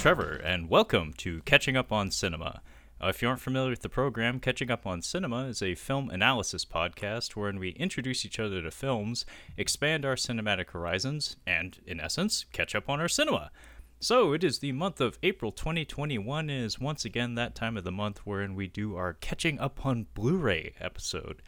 [0.00, 2.62] Trevor, and welcome to Catching Up on Cinema.
[3.04, 6.08] Uh, if you aren't familiar with the program, Catching Up on Cinema is a film
[6.08, 9.26] analysis podcast wherein we introduce each other to films,
[9.58, 13.50] expand our cinematic horizons, and, in essence, catch up on our cinema.
[13.98, 17.84] So, it is the month of April 2021, and is once again that time of
[17.84, 21.42] the month wherein we do our Catching Up on Blu ray episode.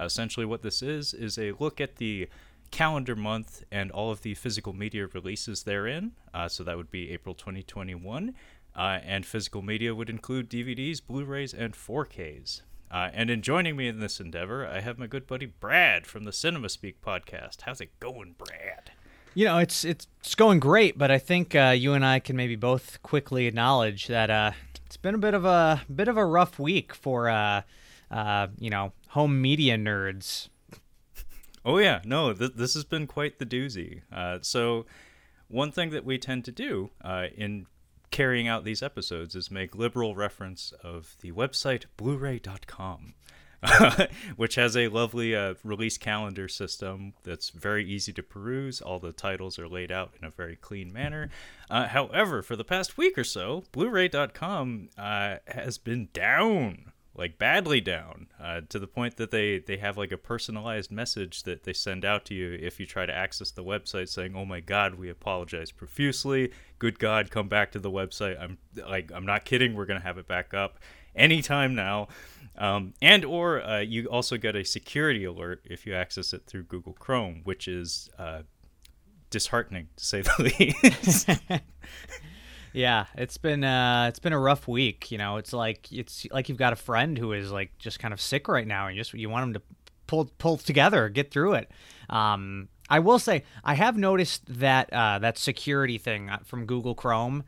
[0.00, 2.28] Essentially, what this is, is a look at the
[2.72, 6.12] calendar month and all of the physical media releases therein.
[6.34, 8.34] Uh, so that would be April 2021.
[8.74, 12.62] Uh, and physical media would include DVDs, Blu rays, and 4Ks.
[12.90, 16.24] Uh, and in joining me in this endeavor, I have my good buddy Brad from
[16.24, 17.62] the Cinema Speak podcast.
[17.62, 18.90] How's it going, Brad?
[19.34, 22.36] You know, it's it's, it's going great, but I think uh, you and I can
[22.36, 24.52] maybe both quickly acknowledge that uh,
[24.84, 27.62] it's been a bit of a bit of a rough week for uh,
[28.58, 30.48] you know home media nerds.
[31.64, 34.02] Oh yeah, no, th- this has been quite the doozy.
[34.12, 34.86] Uh, so,
[35.48, 37.66] one thing that we tend to do uh, in
[38.10, 43.14] carrying out these episodes is make liberal reference of the website Blu-ray.com,
[44.36, 48.80] which has a lovely uh, release calendar system that's very easy to peruse.
[48.80, 51.30] All the titles are laid out in a very clean manner.
[51.70, 57.80] Uh, however, for the past week or so, Blu-ray.com uh, has been down like badly
[57.80, 61.72] down uh, to the point that they they have like a personalized message that they
[61.72, 64.94] send out to you if you try to access the website saying oh my god
[64.94, 66.50] we apologize profusely.
[66.78, 68.40] Good god come back to the website.
[68.40, 69.74] I'm like i'm not kidding.
[69.74, 70.78] We're gonna have it back up
[71.14, 72.08] anytime now.
[72.56, 76.64] Um, and or uh, you also get a security alert if you access it through
[76.64, 78.42] google chrome which is uh,
[79.30, 81.30] disheartening to say the least
[82.72, 85.10] Yeah, it's been uh, it's been a rough week.
[85.10, 88.14] You know, it's like it's like you've got a friend who is like just kind
[88.14, 89.62] of sick right now, and just you want him to
[90.06, 91.70] pull pull together, get through it.
[92.08, 96.94] Um, I will say I have noticed that uh, that security thing uh, from Google
[96.94, 97.44] Chrome.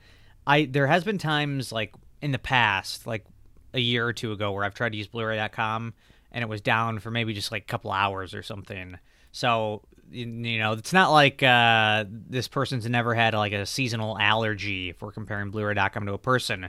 [0.47, 3.25] I there has been times like in the past, like
[3.73, 5.95] a year or two ago, where I've tried to use Blu-ray.com
[6.33, 8.99] and it was down for maybe just like a couple hours or something.
[9.33, 9.83] So
[10.15, 15.03] you know, it's not like uh, this person's never had like a seasonal allergy if
[15.03, 16.69] we're comparing Blu-ray.com to a person.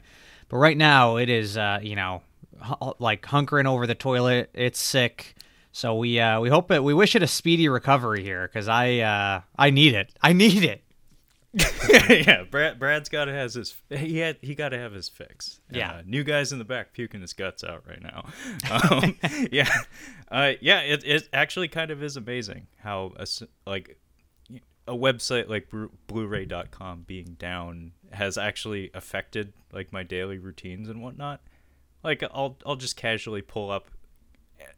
[0.49, 2.21] But right now, it is, uh, you know,
[2.99, 4.49] like hunkering over the toilet.
[4.53, 5.35] It's sick.
[5.71, 6.83] So we uh, we hope it.
[6.83, 10.13] We wish it a speedy recovery here because I uh, I need it.
[10.21, 10.84] I need it.
[12.09, 15.61] yeah, Brad Brad's got to has his he had he got to have his fix.
[15.71, 18.25] Yeah, uh, new guys in the back puking his guts out right now.
[18.69, 19.17] Um,
[19.51, 19.69] yeah,
[20.29, 23.25] uh, yeah, it it actually kind of is amazing how a,
[23.65, 23.97] like
[24.87, 25.71] a website like
[26.07, 31.41] Blu-ray.com being down has actually affected like my daily routines and whatnot.
[32.03, 33.87] Like I'll I'll just casually pull up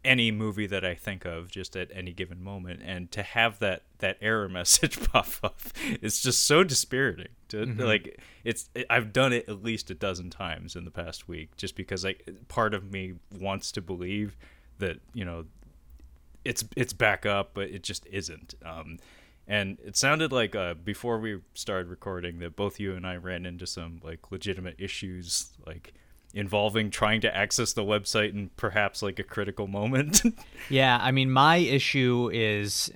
[0.03, 3.83] any movie that I think of just at any given moment, and to have that
[3.99, 5.59] that error message pop up
[6.01, 7.29] is just so dispiriting.
[7.49, 7.81] To mm-hmm.
[7.81, 11.75] like, it's I've done it at least a dozen times in the past week, just
[11.75, 14.37] because like part of me wants to believe
[14.79, 15.45] that you know
[16.45, 18.55] it's it's back up, but it just isn't.
[18.65, 18.99] Um,
[19.47, 23.45] and it sounded like uh, before we started recording that both you and I ran
[23.45, 25.93] into some like legitimate issues, like
[26.33, 30.21] involving trying to access the website in perhaps like a critical moment.
[30.69, 32.91] yeah, I mean, my issue is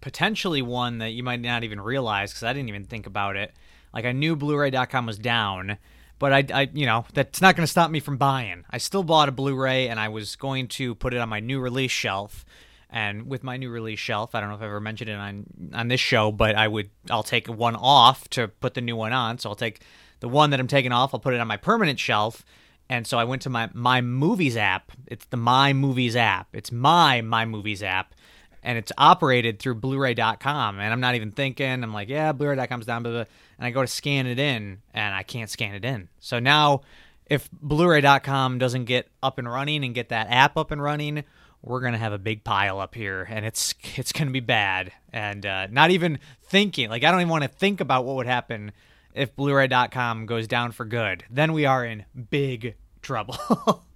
[0.00, 3.52] potentially one that you might not even realize because I didn't even think about it.
[3.92, 5.78] Like I knew Blu-ray.com was down,
[6.18, 8.64] but I, I you know, that's not going to stop me from buying.
[8.70, 11.60] I still bought a Blu-ray, and I was going to put it on my new
[11.60, 12.44] release shelf.
[12.90, 15.46] And with my new release shelf, I don't know if I ever mentioned it on
[15.72, 19.12] on this show, but I would I'll take one off to put the new one
[19.12, 19.38] on.
[19.38, 19.80] So I'll take
[20.20, 22.44] the one that I'm taking off, I'll put it on my permanent shelf,
[22.94, 24.92] and so I went to my my movies app.
[25.08, 26.48] It's the My Movies app.
[26.52, 28.14] It's my My Movies app,
[28.62, 30.78] and it's operated through Blu-ray.com.
[30.78, 31.82] And I'm not even thinking.
[31.82, 33.24] I'm like, yeah, Blu-ray.com's down, blah, blah,
[33.58, 36.08] and I go to scan it in, and I can't scan it in.
[36.20, 36.82] So now,
[37.26, 41.24] if Blu-ray.com doesn't get up and running and get that app up and running,
[41.62, 44.92] we're gonna have a big pile up here, and it's it's gonna be bad.
[45.12, 48.26] And uh, not even thinking, like I don't even want to think about what would
[48.26, 48.70] happen
[49.14, 52.74] if Blu-ray.com goes down for good, then we are in big
[53.04, 53.84] trouble.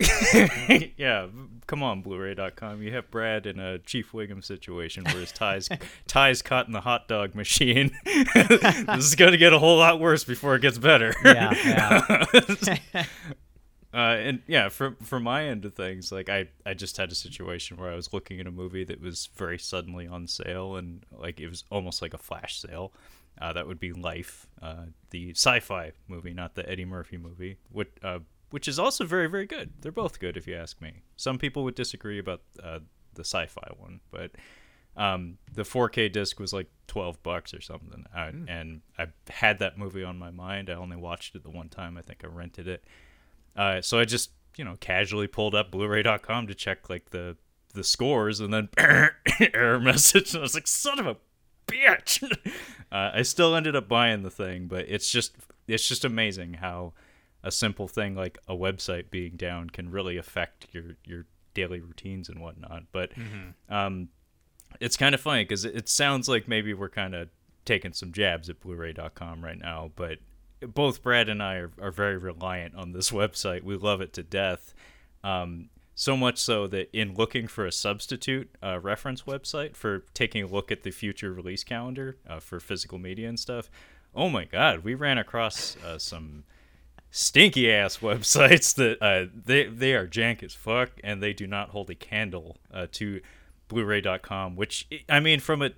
[0.96, 1.26] yeah,
[1.66, 2.82] come on, Blu-ray.com.
[2.82, 5.68] You have Brad in a Chief Wiggum situation where his ties
[6.06, 7.90] ties caught in the hot dog machine.
[8.04, 11.12] this is going to get a whole lot worse before it gets better.
[11.24, 13.04] Yeah, yeah.
[13.92, 17.16] uh, and yeah, from from my end of things, like I I just had a
[17.16, 21.04] situation where I was looking at a movie that was very suddenly on sale, and
[21.10, 22.92] like it was almost like a flash sale
[23.40, 27.56] uh, that would be Life, uh, the sci-fi movie, not the Eddie Murphy movie,
[28.02, 29.72] uh, which is also very, very good.
[29.80, 31.02] They're both good, if you ask me.
[31.16, 32.80] Some people would disagree about uh,
[33.14, 34.32] the sci-fi one, but
[34.96, 39.78] Um, the 4K disc was like 12 bucks or something, uh, and I had that
[39.78, 40.68] movie on my mind.
[40.68, 41.96] I only watched it the one time.
[41.96, 42.82] I think I rented it.
[43.54, 47.36] Uh, so I just you know casually pulled up Blu-ray.com to check like the
[47.74, 48.70] the scores, and then
[49.54, 50.34] error message.
[50.34, 51.16] And I was like, son of a
[51.68, 52.24] bitch.
[52.90, 55.36] uh, I still ended up buying the thing, but it's just
[55.68, 56.92] it's just amazing how
[57.42, 62.28] a simple thing like a website being down can really affect your your daily routines
[62.28, 62.84] and whatnot.
[62.92, 63.12] But
[63.68, 64.08] um,
[64.80, 67.28] it's kind of funny because it, it sounds like maybe we're kind of
[67.64, 70.18] taking some jabs at Blu-ray.com right now, but
[70.60, 73.62] both Brad and I are, are very reliant on this website.
[73.62, 74.74] We love it to death.
[75.22, 80.44] Um, so much so that in looking for a substitute uh, reference website for taking
[80.44, 83.68] a look at the future release calendar uh, for physical media and stuff,
[84.14, 86.44] oh my god, we ran across uh, some
[87.10, 91.70] stinky ass websites that uh, they they are jank as fuck and they do not
[91.70, 93.20] hold a candle uh, to
[93.68, 94.56] Blu-ray.com.
[94.56, 95.70] Which I mean, from a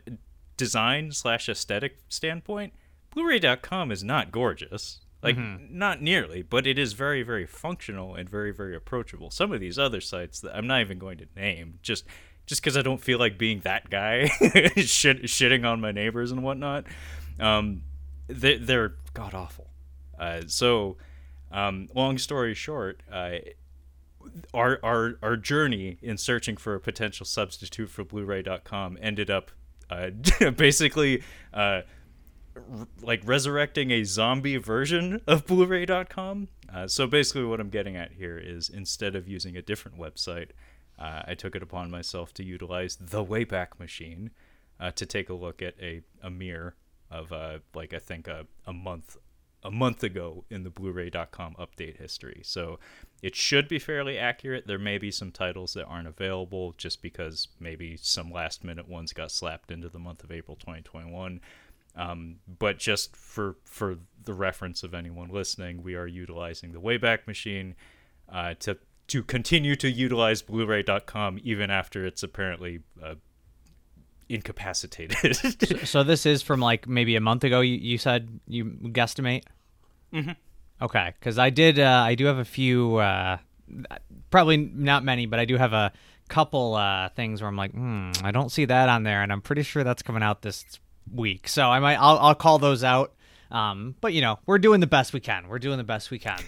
[0.56, 2.72] design slash aesthetic standpoint,
[3.10, 5.00] Blu-ray.com is not gorgeous.
[5.22, 9.30] Like not nearly, but it is very very functional and very very approachable.
[9.30, 12.04] Some of these other sites that I'm not even going to name just
[12.46, 14.26] just because I don't feel like being that guy
[14.76, 16.84] shit, shitting on my neighbors and whatnot.
[17.38, 17.82] Um,
[18.26, 19.68] they, they're god awful.
[20.18, 20.96] Uh, so,
[21.50, 23.36] um, long story short, uh,
[24.52, 29.50] our our our journey in searching for a potential substitute for Blu-ray.com ended up
[29.88, 30.10] uh,
[30.56, 31.82] basically uh,
[32.54, 32.62] r-
[33.02, 36.48] like resurrecting a zombie version of Blu-ray.com.
[36.72, 40.50] Uh, so basically, what I'm getting at here is instead of using a different website,
[40.98, 44.30] uh, I took it upon myself to utilize the Wayback Machine
[44.78, 46.76] uh, to take a look at a, a mirror
[47.10, 49.16] of uh, like I think a, a month
[49.62, 52.40] a month ago in the Blu-ray.com update history.
[52.44, 52.78] So
[53.22, 54.66] it should be fairly accurate.
[54.66, 59.12] There may be some titles that aren't available just because maybe some last minute ones
[59.12, 61.40] got slapped into the month of April 2021.
[61.96, 67.26] Um, but just for for the reference of anyone listening, we are utilizing the Wayback
[67.26, 67.74] Machine
[68.28, 68.78] uh, to
[69.08, 73.16] to continue to utilize Blu-ray.com even after it's apparently uh,
[74.30, 75.36] incapacitated.
[75.86, 77.60] So this is from like maybe a month ago.
[77.60, 79.44] You, you said you guesstimate.
[80.12, 80.32] Mm-hmm.
[80.82, 81.78] Okay, because I did.
[81.78, 82.96] Uh, I do have a few.
[82.96, 83.38] Uh,
[84.30, 85.92] probably not many, but I do have a
[86.28, 89.40] couple uh, things where I'm like, hmm, I don't see that on there, and I'm
[89.40, 90.64] pretty sure that's coming out this
[91.12, 91.48] week.
[91.48, 91.96] So I might.
[91.96, 93.14] I'll, I'll call those out.
[93.50, 95.48] Um, but you know, we're doing the best we can.
[95.48, 96.40] We're doing the best we can.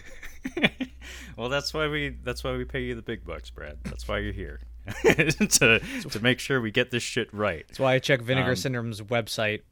[1.36, 3.78] well, that's why we that's why we pay you the big bucks, Brad.
[3.84, 4.60] That's why you're here
[5.06, 7.64] to to make sure we get this shit right.
[7.68, 9.62] That's why I check Vinegar Syndrome's website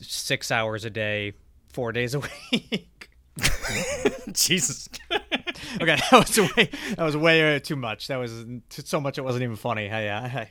[0.00, 1.32] six hours a day,
[1.72, 2.20] four days a
[2.52, 3.10] week.
[4.32, 4.88] Jesus.
[5.10, 8.08] okay, that was way that was way uh, too much.
[8.08, 9.88] That was so much it wasn't even funny.
[9.88, 10.50] Hey, hey.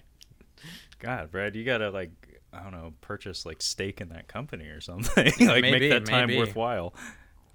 [1.00, 2.12] God, Brad, you gotta like
[2.52, 5.26] I don't know, purchase like stake in that company or something.
[5.26, 6.40] like maybe, make that time maybe.
[6.40, 6.94] worthwhile.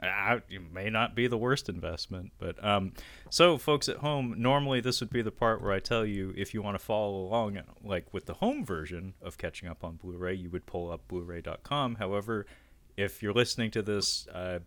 [0.03, 2.93] Uh, it may not be the worst investment, but um,
[3.31, 6.53] so folks at home, normally this would be the part where I tell you if
[6.53, 10.35] you want to follow along, like with the home version of catching up on Blu-ray,
[10.35, 11.97] you would pull up Blu-ray.com.
[11.97, 12.47] However,
[12.97, 14.59] if you're listening to this uh,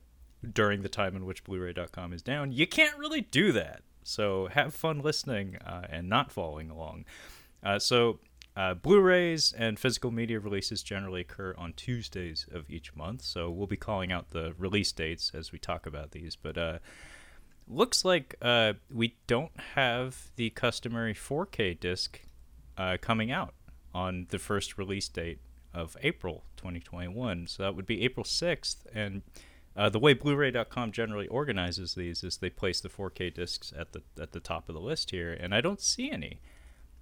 [0.54, 3.82] during the time in which Blu-ray.com is down, you can't really do that.
[4.04, 7.06] So have fun listening uh, and not following along.
[7.62, 8.20] Uh, so
[8.56, 13.68] uh, Blu-rays and physical media releases generally occur on Tuesdays of each month, so we'll
[13.68, 16.38] be calling out the release dates as we talk about these.
[16.38, 16.80] But uh,
[17.68, 22.22] looks like uh, we don't have the customary 4K disc
[22.78, 23.54] uh, coming out
[23.94, 25.40] on the first release date
[25.74, 27.48] of April 2021.
[27.48, 29.22] So that would be April 6th, and
[29.76, 34.02] uh, the way Blu-ray.com generally organizes these is they place the 4K discs at the
[34.18, 36.40] at the top of the list here, and I don't see any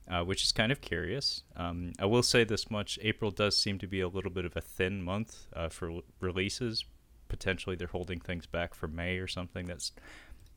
[0.09, 1.43] uh, which is kind of curious.
[1.55, 4.55] Um, I will say this much: April does seem to be a little bit of
[4.55, 6.85] a thin month uh, for l- releases.
[7.29, 9.65] Potentially, they're holding things back for May or something.
[9.65, 9.91] That's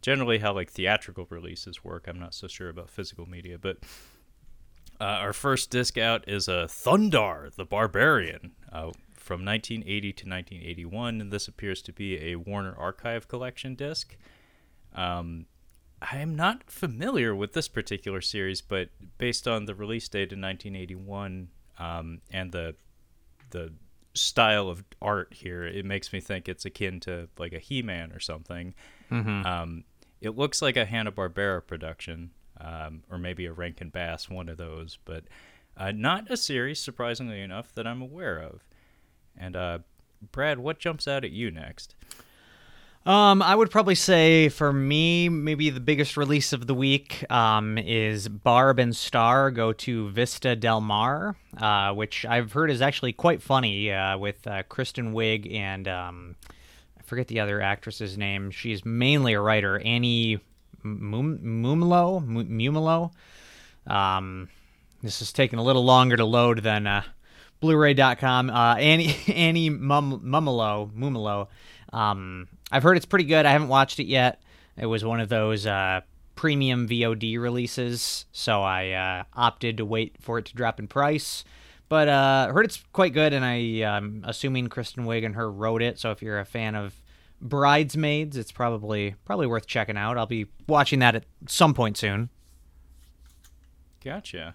[0.02, 2.06] generally how like theatrical releases work.
[2.06, 3.78] I'm not so sure about physical media, but
[5.00, 11.20] uh, our first disc out is a Thundarr the Barbarian uh, from 1980 to 1981,
[11.20, 14.16] and this appears to be a Warner Archive collection disc.
[14.94, 15.46] Um,
[16.10, 20.40] I am not familiar with this particular series, but based on the release date in
[20.40, 21.48] 1981
[21.78, 22.74] um, and the
[23.50, 23.72] the
[24.14, 28.20] style of art here, it makes me think it's akin to like a He-Man or
[28.20, 28.74] something.
[29.46, 29.84] Um,
[30.20, 34.56] it looks like a Hanna Barbera production, um, or maybe a Rankin Bass, one of
[34.56, 35.24] those, but
[35.76, 38.64] uh, not a series, surprisingly enough, that I'm aware of.
[39.36, 39.78] And uh,
[40.32, 41.94] Brad, what jumps out at you next?
[43.06, 47.78] Um, I would probably say for me, maybe the biggest release of the week um,
[47.78, 53.12] is Barb and Star go to Vista Del Mar, uh, which I've heard is actually
[53.12, 56.34] quite funny uh, with uh, Kristen Wiig and um,
[56.98, 58.50] I forget the other actress's name.
[58.50, 60.40] She's mainly a writer, Annie
[60.84, 62.20] Mumolo.
[62.26, 63.12] Mumolo.
[63.86, 64.48] Um,
[65.04, 67.04] this is taking a little longer to load than uh,
[67.60, 68.50] Blu-ray.com.
[68.50, 71.46] Uh, Annie Annie Mum, Mumolo Mumolo.
[71.96, 73.46] Um, I've heard it's pretty good.
[73.46, 74.42] I haven't watched it yet.
[74.76, 76.02] It was one of those uh,
[76.34, 81.42] premium VOD releases, so I uh, opted to wait for it to drop in price.
[81.88, 85.80] But uh, heard it's quite good, and I, am assuming Kristen Wiig and her wrote
[85.80, 85.98] it.
[85.98, 87.02] So if you're a fan of
[87.40, 90.18] Bridesmaids, it's probably probably worth checking out.
[90.18, 92.28] I'll be watching that at some point soon.
[94.04, 94.54] Gotcha.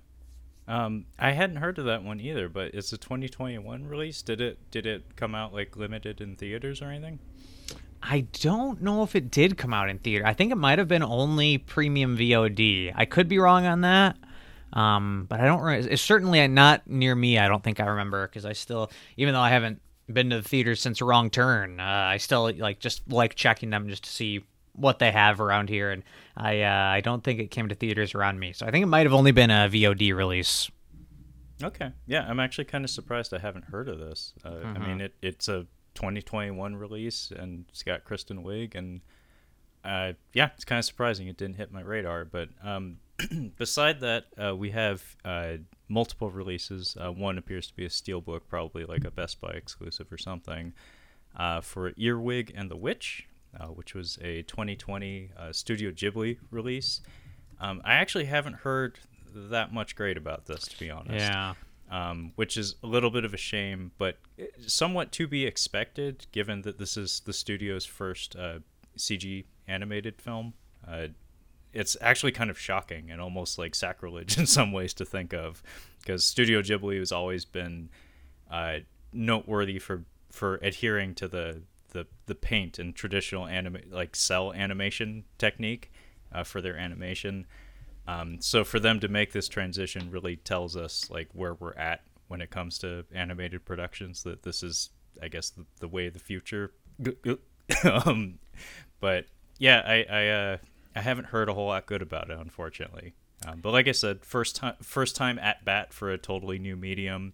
[0.67, 4.21] Um, I hadn't heard of that one either, but it's a 2021 release.
[4.21, 7.19] Did it did it come out like limited in theaters or anything?
[8.03, 10.25] I don't know if it did come out in theater.
[10.25, 12.93] I think it might have been only premium VOD.
[12.96, 14.17] I could be wrong on that.
[14.74, 15.67] Um, but I don't.
[15.70, 17.38] It's certainly not near me.
[17.38, 19.81] I don't think I remember because I still, even though I haven't
[20.12, 23.89] been to the theater since Wrong Turn, uh, I still like just like checking them
[23.89, 25.91] just to see what they have around here.
[25.91, 26.03] And
[26.38, 28.53] I, uh, I don't think it came to theaters around me.
[28.53, 30.72] So I think it might have only been a VOD release.
[31.62, 31.91] Okay.
[32.08, 34.34] Yeah, I'm actually kind of surprised I haven't heard of this.
[34.43, 34.81] Uh, mm-hmm.
[34.81, 39.01] I mean, it, it's a 2021 release, and it's got Kristen Wiig, and
[39.83, 42.25] uh, yeah, it's kind of surprising it didn't hit my radar.
[42.25, 42.98] But um,
[43.57, 45.57] beside that, uh, we have uh,
[45.88, 46.95] multiple releases.
[47.00, 50.74] Uh, one appears to be a steelbook, probably like a Best Buy exclusive or something,
[51.36, 53.27] uh, for Earwig and the Witch,
[53.60, 57.01] uh, which was a 2020 Studio Ghibli release.
[57.60, 59.00] Um, I actually haven't heard
[59.33, 61.25] that much great about this, to be honest.
[61.25, 61.53] Yeah
[61.91, 64.17] um, which is a little bit of a shame, but
[64.65, 68.60] somewhat to be expected, given that this is the studio's first uh,
[68.98, 70.53] CG animated film.
[70.88, 71.07] Uh,
[71.74, 75.62] it's actually kind of shocking and almost like sacrilege in some ways to think of,
[76.00, 77.89] because Studio Ghibli has always been
[78.50, 78.79] uh,
[79.12, 85.25] noteworthy for for adhering to the the, the paint and traditional anime like cell animation
[85.38, 85.91] technique
[86.31, 87.45] uh, for their animation.
[88.08, 92.01] Um, so for them to make this transition really tells us like where we're at
[92.27, 94.24] when it comes to animated productions.
[94.24, 94.89] That this is,
[95.22, 96.74] I guess, the, the way of the future.
[98.05, 98.39] um,
[99.00, 99.25] but
[99.58, 100.58] yeah, I I, uh,
[100.96, 103.13] I haven't heard a whole lot good about it, unfortunately.
[103.46, 106.75] Um, but like I said, first time first time at bat for a totally new
[106.75, 107.34] medium.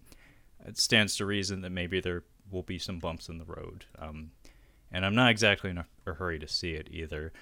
[0.66, 3.84] It stands to reason that maybe there will be some bumps in the road.
[3.98, 4.32] Um,
[4.90, 7.32] and I'm not exactly in a, a hurry to see it either.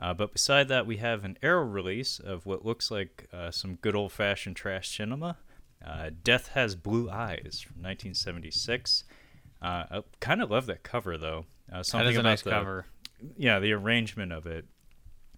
[0.00, 3.74] Uh, but beside that, we have an Arrow release of what looks like uh, some
[3.76, 5.36] good old fashioned trash cinema.
[5.84, 9.04] Uh, Death Has Blue Eyes from 1976.
[9.62, 11.44] Uh, I kind of love that cover though.
[11.70, 12.86] Uh, something that is a about nice the, cover.
[13.36, 14.64] Yeah, the arrangement of it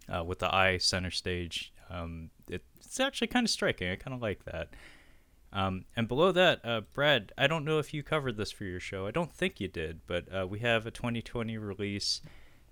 [0.09, 1.73] uh, with the eye center stage.
[1.91, 3.91] Um, it, it's actually kind of striking.
[3.91, 4.71] I kind of like that.
[5.53, 8.81] Um, and below that, uh, Brad, I don't know if you covered this for your
[8.81, 9.07] show.
[9.07, 12.23] I don't think you did, but uh, we have a 2020 release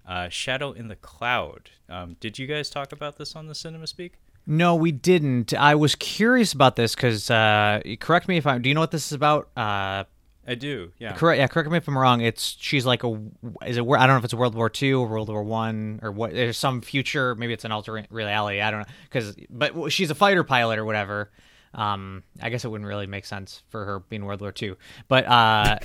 [0.07, 1.71] uh, Shadow in the Cloud.
[1.89, 4.15] Um, did you guys talk about this on the Cinema Speak?
[4.47, 5.55] No, we didn't.
[5.55, 8.63] I was curious about this because, uh, correct me if I'm.
[8.63, 9.51] Do you know what this is about?
[9.57, 10.05] Uh,
[10.47, 10.91] I do.
[10.99, 11.13] Yeah.
[11.13, 11.39] Correct.
[11.39, 11.47] Yeah.
[11.47, 12.23] Correct me if I'm wrong.
[12.23, 13.21] It's she's like a.
[13.67, 13.83] Is it?
[13.83, 16.33] I don't know if it's World War II or World War One or what.
[16.33, 17.35] There's some future.
[17.35, 18.61] Maybe it's an alternate reality.
[18.61, 18.95] I don't know.
[19.05, 21.31] Because, but she's a fighter pilot or whatever.
[21.73, 24.75] Um, I guess it wouldn't really make sense for her being World War II.
[25.07, 25.79] But uh,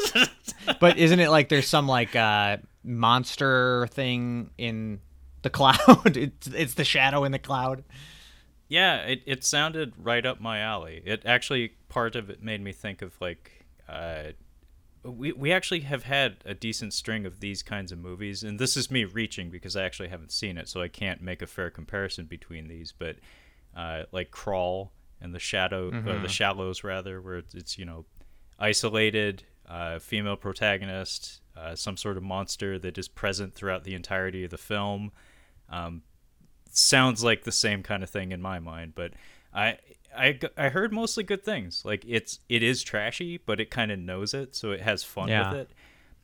[0.80, 5.00] but isn't it like there's some like uh monster thing in
[5.42, 5.78] the cloud?
[6.16, 7.84] it's it's the shadow in the cloud.
[8.68, 11.02] Yeah, it it sounded right up my alley.
[11.04, 14.32] It actually part of it made me think of like uh
[15.04, 18.76] we we actually have had a decent string of these kinds of movies, and this
[18.76, 21.70] is me reaching because I actually haven't seen it, so I can't make a fair
[21.70, 22.92] comparison between these.
[22.96, 23.16] But
[23.76, 26.08] uh, like Crawl and the shadow mm-hmm.
[26.08, 28.04] or the shallows rather where it's, it's you know
[28.58, 34.44] isolated uh, female protagonist uh, some sort of monster that is present throughout the entirety
[34.44, 35.12] of the film.
[35.68, 36.02] Um,
[36.70, 39.12] sounds like the same kind of thing in my mind but
[39.54, 39.76] I,
[40.16, 41.84] I I heard mostly good things.
[41.84, 45.28] Like it's it is trashy but it kind of knows it so it has fun
[45.28, 45.50] yeah.
[45.50, 45.70] with it.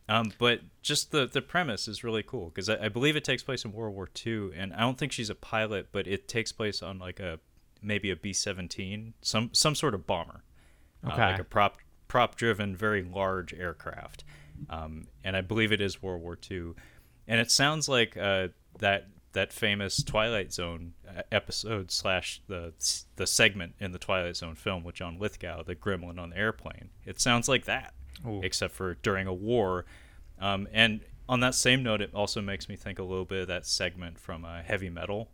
[0.08, 3.42] Um, but just the the premise is really cool because I, I, believe it takes
[3.42, 6.50] place in World War II, and I don't think she's a pilot, but it takes
[6.50, 7.38] place on like a
[7.82, 10.44] maybe a B seventeen, some some sort of bomber,
[11.04, 11.22] uh, okay.
[11.22, 11.76] uh, like a prop
[12.08, 14.24] prop driven, very large aircraft,
[14.70, 16.72] um, and I believe it is World War II,
[17.26, 18.48] and it sounds like uh,
[18.78, 22.72] that that famous Twilight Zone uh, episode slash the
[23.16, 26.90] the segment in the Twilight Zone film with John Lithgow, the Gremlin on the airplane.
[27.04, 27.94] It sounds like that,
[28.26, 28.40] Ooh.
[28.42, 29.84] except for during a war,
[30.40, 33.48] um, and on that same note, it also makes me think a little bit of
[33.48, 35.28] that segment from uh, Heavy Metal,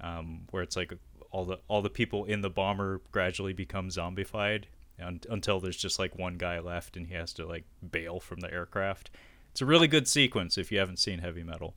[0.00, 0.92] um, where it's like
[1.30, 4.64] all the all the people in the bomber gradually become zombified
[4.98, 8.40] and, until there's just like one guy left and he has to like bail from
[8.40, 9.10] the aircraft.
[9.50, 11.74] It's a really good sequence if you haven't seen Heavy Metal.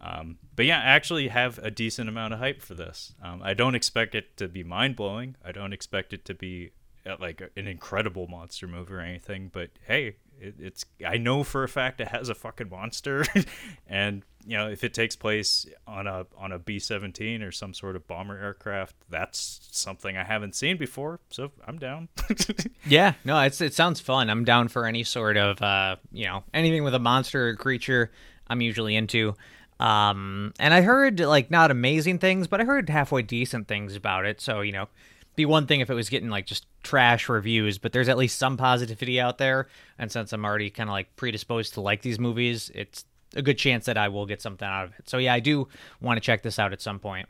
[0.00, 3.14] Um, but yeah, I actually have a decent amount of hype for this.
[3.22, 5.36] Um, I don't expect it to be mind blowing.
[5.44, 6.72] I don't expect it to be
[7.06, 9.50] uh, like an incredible monster movie or anything.
[9.52, 13.24] But hey, it, it's I know for a fact it has a fucking monster,
[13.86, 17.74] and you know if it takes place on a on a B seventeen or some
[17.74, 21.20] sort of bomber aircraft, that's something I haven't seen before.
[21.30, 22.08] So I'm down.
[22.86, 24.30] yeah, no, it's it sounds fun.
[24.30, 28.10] I'm down for any sort of uh, you know anything with a monster or creature.
[28.48, 29.34] I'm usually into.
[29.80, 34.24] Um, and I heard like not amazing things, but I heard halfway decent things about
[34.24, 34.40] it.
[34.40, 34.88] So you know,
[35.36, 38.38] be one thing if it was getting like just trash reviews, but there's at least
[38.38, 39.68] some positivity out there.
[39.98, 43.58] And since I'm already kind of like predisposed to like these movies, it's a good
[43.58, 45.08] chance that I will get something out of it.
[45.08, 45.68] So yeah, I do
[46.00, 47.28] want to check this out at some point.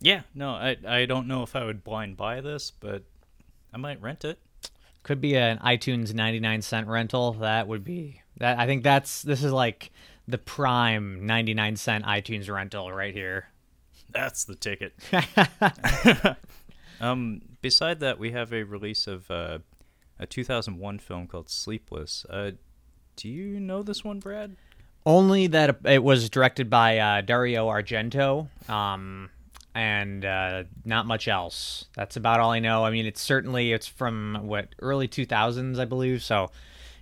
[0.00, 3.04] Yeah, no, I I don't know if I would blind buy this, but
[3.72, 4.38] I might rent it.
[5.02, 7.32] Could be an iTunes 99 cent rental.
[7.34, 9.90] That would be that I think that's this is like
[10.26, 13.48] the prime 99 cent iTunes rental right here.
[14.10, 14.94] That's the ticket.
[17.00, 19.58] um, beside that, we have a release of uh,
[20.18, 22.24] a 2001 film called Sleepless.
[22.30, 22.52] Uh,
[23.16, 24.56] do you know this one, Brad?
[25.06, 29.28] Only that it was directed by uh, Dario Argento, um,
[29.74, 31.84] and uh, not much else.
[31.94, 32.84] That's about all I know.
[32.84, 36.22] I mean, it's certainly it's from what early 2000s, I believe.
[36.22, 36.50] So,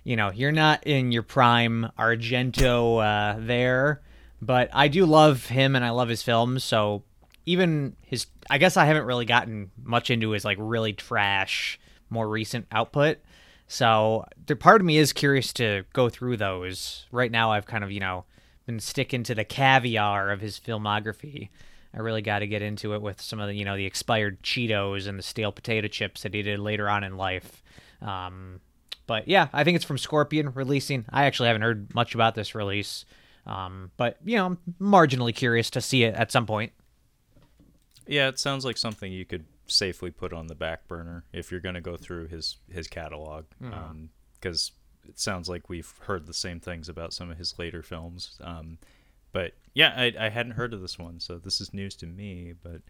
[0.03, 4.01] you know, you're not in your prime Argento uh, there,
[4.41, 6.63] but I do love him and I love his films.
[6.63, 7.03] So
[7.45, 12.27] even his I guess I haven't really gotten much into his like really trash more
[12.27, 13.19] recent output.
[13.67, 14.25] So
[14.59, 17.05] part of me is curious to go through those.
[17.11, 18.25] Right now I've kind of, you know,
[18.65, 21.49] been sticking to the caviar of his filmography.
[21.95, 24.41] I really got to get into it with some of the, you know, the expired
[24.41, 27.61] Cheetos and the stale potato chips that he did later on in life.
[28.01, 28.61] Um,
[29.05, 31.05] but yeah, I think it's from Scorpion releasing.
[31.09, 33.05] I actually haven't heard much about this release.
[33.45, 36.71] Um, but you know, I'm marginally curious to see it at some point.
[38.07, 41.59] Yeah, it sounds like something you could safely put on the back burner if you're
[41.59, 43.89] going to go through his his catalog, because mm-hmm.
[43.89, 48.39] um, it sounds like we've heard the same things about some of his later films.
[48.41, 48.77] Um,
[49.31, 52.53] but yeah, I, I hadn't heard of this one, so this is news to me.
[52.61, 52.81] But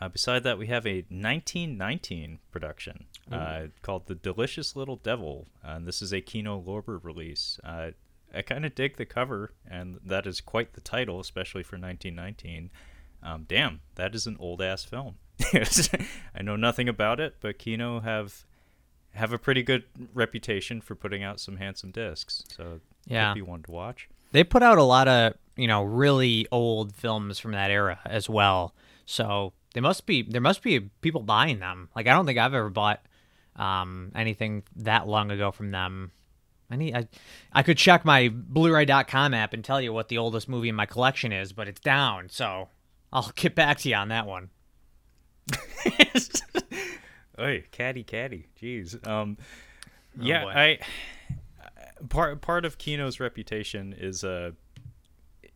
[0.00, 5.86] uh, beside that, we have a 1919 production uh, called The Delicious Little Devil, and
[5.86, 7.58] this is a Kino Lorber release.
[7.64, 7.90] Uh,
[8.34, 12.70] I kind of dig the cover, and that is quite the title, especially for 1919.
[13.22, 15.16] Um, damn, that is an old ass film.
[16.34, 18.44] I know nothing about it, but Kino have
[19.14, 22.44] have a pretty good reputation for putting out some handsome discs.
[22.54, 24.08] So yeah, be one to watch.
[24.32, 28.28] They put out a lot of you know really old films from that era as
[28.28, 28.74] well.
[29.04, 31.88] So they must be there must be people buying them.
[31.94, 33.04] Like I don't think I've ever bought
[33.56, 36.12] um, anything that long ago from them.
[36.70, 37.08] I need I,
[37.52, 40.86] I could check my Blu-ray.com app and tell you what the oldest movie in my
[40.86, 42.28] collection is, but it's down.
[42.30, 42.68] So
[43.12, 44.50] I'll get back to you on that one.
[47.36, 48.46] hey, caddy, caddy.
[48.60, 49.06] Jeez.
[49.06, 50.50] Um, oh, yeah, boy.
[50.50, 50.78] I
[52.08, 54.52] part part of Kino's reputation is uh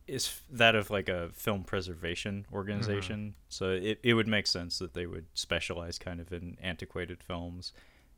[0.07, 3.19] is that of like a film preservation organization.
[3.19, 3.49] Mm-hmm.
[3.49, 7.73] So it, it would make sense that they would specialize kind of in antiquated films.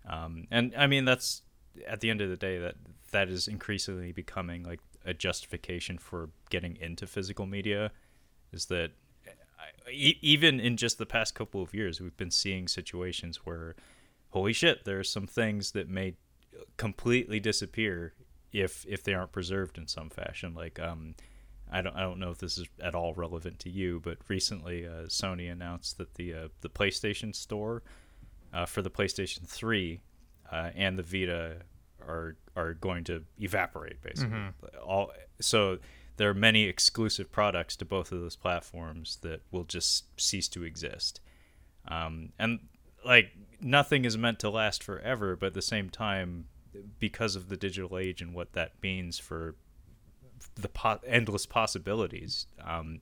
[0.08, 1.42] Um, and I mean that's
[1.88, 2.76] at the end of the day that
[3.12, 7.92] that is increasingly becoming like a justification for getting into physical media
[8.52, 8.92] is that
[9.92, 13.76] even in just the past couple of years, we've been seeing situations where,
[14.30, 16.16] holy shit, there are some things that may
[16.78, 18.14] completely disappear
[18.52, 20.54] if if they aren't preserved in some fashion.
[20.54, 21.16] Like, um,
[21.72, 24.86] I don't I don't know if this is at all relevant to you, but recently
[24.86, 27.84] uh, Sony announced that the uh, the PlayStation Store
[28.54, 30.02] uh, for the PlayStation Three
[30.52, 31.58] uh, and the Vita
[32.08, 34.38] are are going to evaporate basically.
[34.38, 34.84] Mm-hmm.
[34.84, 35.78] All so
[36.20, 40.66] there are many exclusive products to both of those platforms that will just cease to
[40.66, 41.22] exist.
[41.88, 42.60] Um, and
[43.06, 46.48] like nothing is meant to last forever, but at the same time,
[47.00, 49.56] because of the digital age and what that means for
[50.56, 53.00] the po- endless possibilities, um,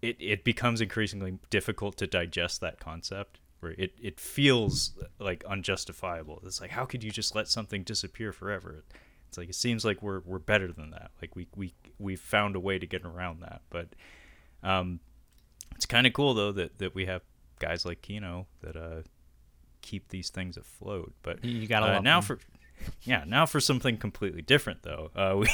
[0.00, 3.40] it it becomes increasingly difficult to digest that concept.
[3.58, 6.40] Where it, it feels like unjustifiable.
[6.46, 8.84] It's like how could you just let something disappear forever?
[9.32, 11.10] It's like it seems like we're we're better than that.
[11.22, 13.62] Like we we we found a way to get around that.
[13.70, 13.88] But
[14.62, 15.00] um,
[15.74, 17.22] it's kind of cool though that that we have
[17.58, 19.02] guys like Kino that uh
[19.80, 21.14] keep these things afloat.
[21.22, 22.38] But you gotta uh, now them.
[22.38, 22.40] for
[23.02, 25.10] yeah, now for something completely different, though.
[25.16, 25.48] Uh, we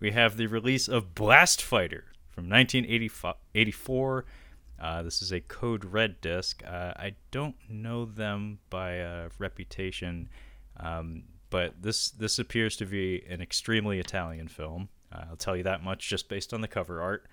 [0.00, 4.24] we have the release of Blast Fighter from 1984.
[4.80, 6.62] Uh, this is a Code Red disc.
[6.66, 10.28] Uh, I don't know them by uh, reputation,
[10.80, 14.88] um, but this this appears to be an extremely Italian film.
[15.12, 17.26] Uh, I'll tell you that much just based on the cover art.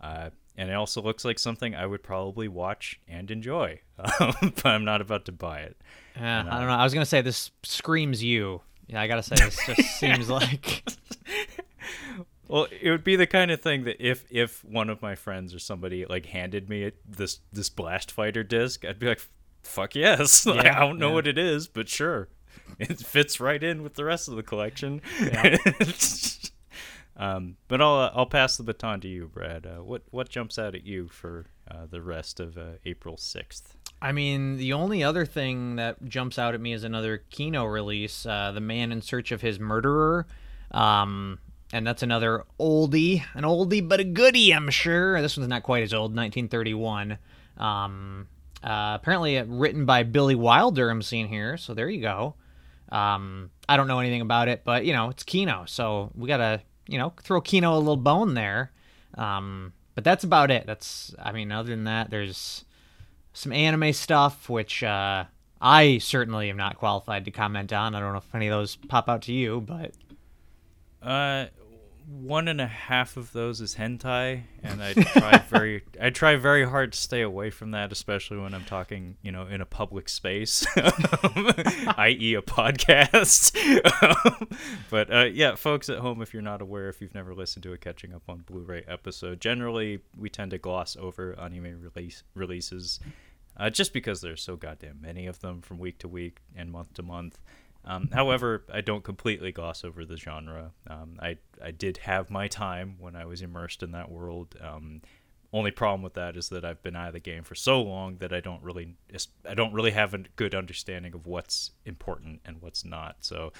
[0.00, 4.84] Uh, and it also looks like something I would probably watch and enjoy, but I'm
[4.84, 5.76] not about to buy it.
[6.16, 6.74] Yeah, I don't know.
[6.74, 8.60] I was gonna say this screams you.
[8.86, 10.84] Yeah, I gotta say this just seems like.
[12.46, 15.54] Well, it would be the kind of thing that if if one of my friends
[15.54, 19.22] or somebody like handed me this this Blast Fighter disc, I'd be like,
[19.62, 21.14] "Fuck yes!" Like, Yeah, I don't know yeah.
[21.14, 22.28] what it is, but sure,
[22.78, 25.00] it fits right in with the rest of the collection.
[27.16, 29.66] um, but I'll uh, I'll pass the baton to you, Brad.
[29.66, 33.76] Uh, what what jumps out at you for uh, the rest of uh, April sixth?
[34.02, 38.26] I mean, the only other thing that jumps out at me is another Kino release,
[38.26, 40.26] uh, "The Man in Search of His Murderer,"
[40.72, 41.38] um,
[41.72, 45.20] and that's another oldie, an oldie but a goodie, I'm sure.
[45.22, 47.18] This one's not quite as old, 1931.
[47.56, 48.28] Um,
[48.62, 50.90] uh, apparently, written by Billy Wilder.
[50.90, 52.34] I'm seeing here, so there you go.
[52.90, 56.60] Um, I don't know anything about it, but you know, it's Kino, so we gotta,
[56.86, 58.70] you know, throw Kino a little bone there.
[59.16, 60.66] Um, but that's about it.
[60.66, 62.64] That's, I mean, other than that, there's
[63.32, 65.24] some anime stuff, which uh,
[65.60, 67.94] I certainly am not qualified to comment on.
[67.94, 69.92] I don't know if any of those pop out to you, but
[71.02, 71.46] Uh,
[72.06, 76.68] one and a half of those is hentai, and I try very, I try very
[76.68, 80.08] hard to stay away from that, especially when I'm talking, you know, in a public
[80.08, 83.54] space, i.e., a podcast.
[84.90, 87.72] but uh, yeah, folks at home, if you're not aware, if you've never listened to
[87.72, 93.00] a catching up on Blu-ray episode, generally we tend to gloss over anime release releases,
[93.56, 96.92] uh, just because there's so goddamn many of them from week to week and month
[96.94, 97.38] to month.
[97.86, 100.72] Um, however, I don't completely gloss over the genre.
[100.88, 104.56] Um, I I did have my time when I was immersed in that world.
[104.60, 105.02] Um,
[105.52, 108.16] only problem with that is that I've been out of the game for so long
[108.16, 108.96] that I don't really
[109.48, 113.16] I don't really have a good understanding of what's important and what's not.
[113.20, 113.52] So,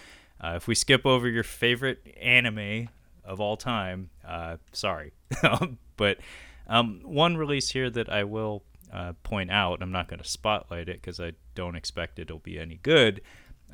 [0.43, 2.89] uh, if we skip over your favorite anime
[3.25, 5.13] of all time, uh, sorry,
[5.97, 6.19] but
[6.67, 10.89] um, one release here that I will uh, point out, I'm not going to spotlight
[10.89, 13.21] it because I don't expect it'll be any good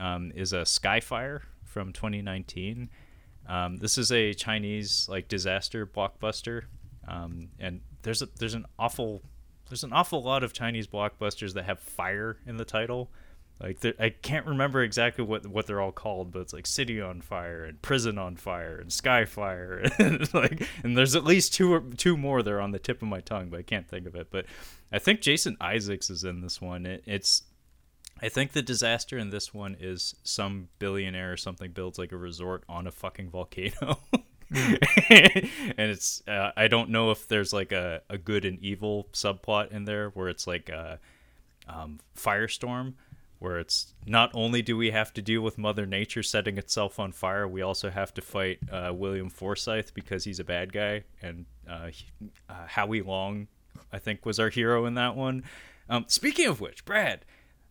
[0.01, 2.91] um, is a Skyfire from 2019.
[3.49, 6.63] Um, this is a Chinese like disaster blockbuster,
[7.07, 9.23] um, and there's a there's an awful
[9.69, 13.11] there's an awful lot of Chinese blockbusters that have fire in the title.
[13.61, 17.21] Like I can't remember exactly what what they're all called, but it's like City on
[17.21, 21.81] Fire and Prison on Fire and Skyfire, and like and there's at least two or
[21.81, 24.15] two more that are on the tip of my tongue, but I can't think of
[24.15, 24.29] it.
[24.31, 24.47] But
[24.91, 26.87] I think Jason Isaacs is in this one.
[26.87, 27.43] It, it's
[28.23, 32.17] I think the disaster in this one is some billionaire or something builds like a
[32.17, 33.99] resort on a fucking volcano.
[34.53, 35.47] and
[35.79, 39.85] it's uh, I don't know if there's like a, a good and evil subplot in
[39.85, 40.99] there where it's like a
[41.69, 42.95] um, firestorm
[43.39, 47.11] where it's not only do we have to deal with Mother Nature setting itself on
[47.11, 51.47] fire, we also have to fight uh, William Forsythe because he's a bad guy, and
[51.69, 52.05] uh, he-
[52.51, 53.49] uh, Howie Long,
[53.95, 55.43] I think, was our hero in that one.
[55.89, 57.25] Um, speaking of which, Brad,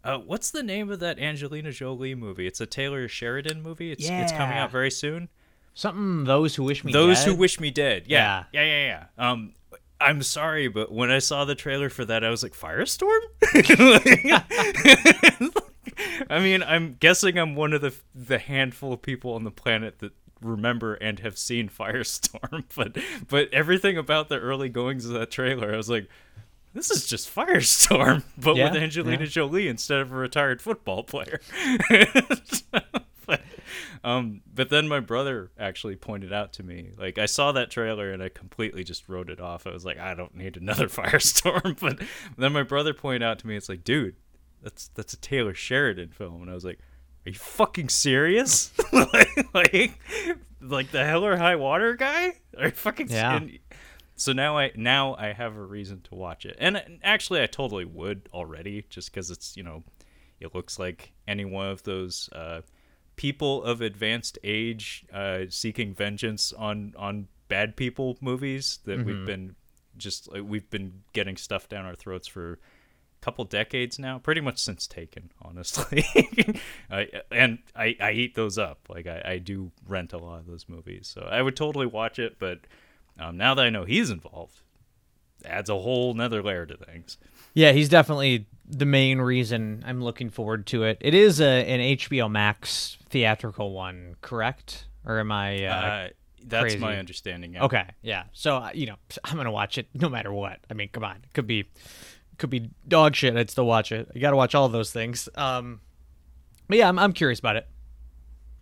[0.03, 2.47] uh, what's the name of that Angelina Jolie movie?
[2.47, 3.91] It's a Taylor Sheridan movie.
[3.91, 5.29] It's it's coming out very soon.
[5.73, 7.27] something those who wish me Those dead.
[7.27, 8.03] who wish me dead.
[8.07, 8.45] Yeah.
[8.53, 9.31] yeah, yeah, yeah.
[9.31, 9.53] Um,
[10.01, 13.19] I'm sorry, but when I saw the trailer for that, I was like, Firestorm.
[16.29, 19.99] I mean, I'm guessing I'm one of the the handful of people on the planet
[19.99, 25.31] that remember and have seen Firestorm, but but everything about the early goings of that
[25.31, 26.07] trailer, I was like.
[26.73, 29.29] This is just Firestorm, but Yeah, with Angelina yeah.
[29.29, 31.39] Jolie instead of a retired football player.
[33.25, 33.41] but,
[34.03, 38.11] um, but then my brother actually pointed out to me, like I saw that trailer
[38.11, 39.67] and I completely just wrote it off.
[39.67, 41.79] I was like, I don't need another Firestorm.
[41.79, 41.99] But
[42.37, 44.15] then my brother pointed out to me, it's like, dude,
[44.61, 46.79] that's that's a Taylor Sheridan film, and I was like,
[47.25, 48.71] are you fucking serious?
[48.91, 49.99] like, like,
[50.61, 52.33] like the Hell or High Water guy?
[52.57, 53.37] Are you fucking Yeah.
[53.37, 53.59] and-
[54.19, 57.45] so now I now I have a reason to watch it, and uh, actually I
[57.47, 59.83] totally would already, just because it's you know,
[60.39, 62.61] it looks like any one of those uh,
[63.15, 69.55] people of advanced age uh, seeking vengeance on on bad people movies that we've been
[69.97, 72.57] just like, we've been getting stuff down our throats for a
[73.21, 76.03] couple decades now, pretty much since Taken, honestly.
[76.91, 78.87] I, and I, I eat those up.
[78.89, 82.19] Like I, I do rent a lot of those movies, so I would totally watch
[82.19, 82.37] it.
[82.39, 82.59] But
[83.19, 84.61] um, now that I know he's involved,
[85.45, 87.17] adds a whole nother layer to things.
[87.53, 90.97] Yeah, he's definitely the main reason I'm looking forward to it.
[91.01, 94.85] It is a, an HBO Max theatrical one, correct?
[95.05, 95.65] Or am I?
[95.65, 96.07] Uh, Uh,
[96.45, 97.53] that's my understanding.
[97.53, 97.63] Yeah.
[97.65, 98.23] Okay, yeah.
[98.33, 100.59] So uh, you know, I'm gonna watch it no matter what.
[100.69, 101.65] I mean, come on, it could be,
[102.37, 103.35] could be dog shit.
[103.35, 104.07] I'd still watch it.
[104.13, 105.27] You got to watch all those things.
[105.35, 105.81] Um,
[106.67, 107.67] but yeah, I'm I'm curious about it.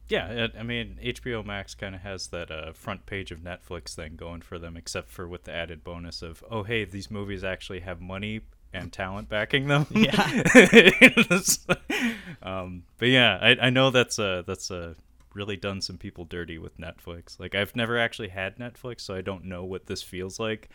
[0.09, 3.93] Yeah, it, I mean, HBO Max kind of has that uh, front page of Netflix
[3.93, 7.43] thing going for them, except for with the added bonus of, oh, hey, these movies
[7.43, 8.41] actually have money
[8.73, 9.85] and talent backing them.
[9.91, 10.43] Yeah.
[12.41, 14.93] um, but yeah, I, I know that's uh, that's uh,
[15.33, 17.39] really done some people dirty with Netflix.
[17.39, 20.69] Like, I've never actually had Netflix, so I don't know what this feels like.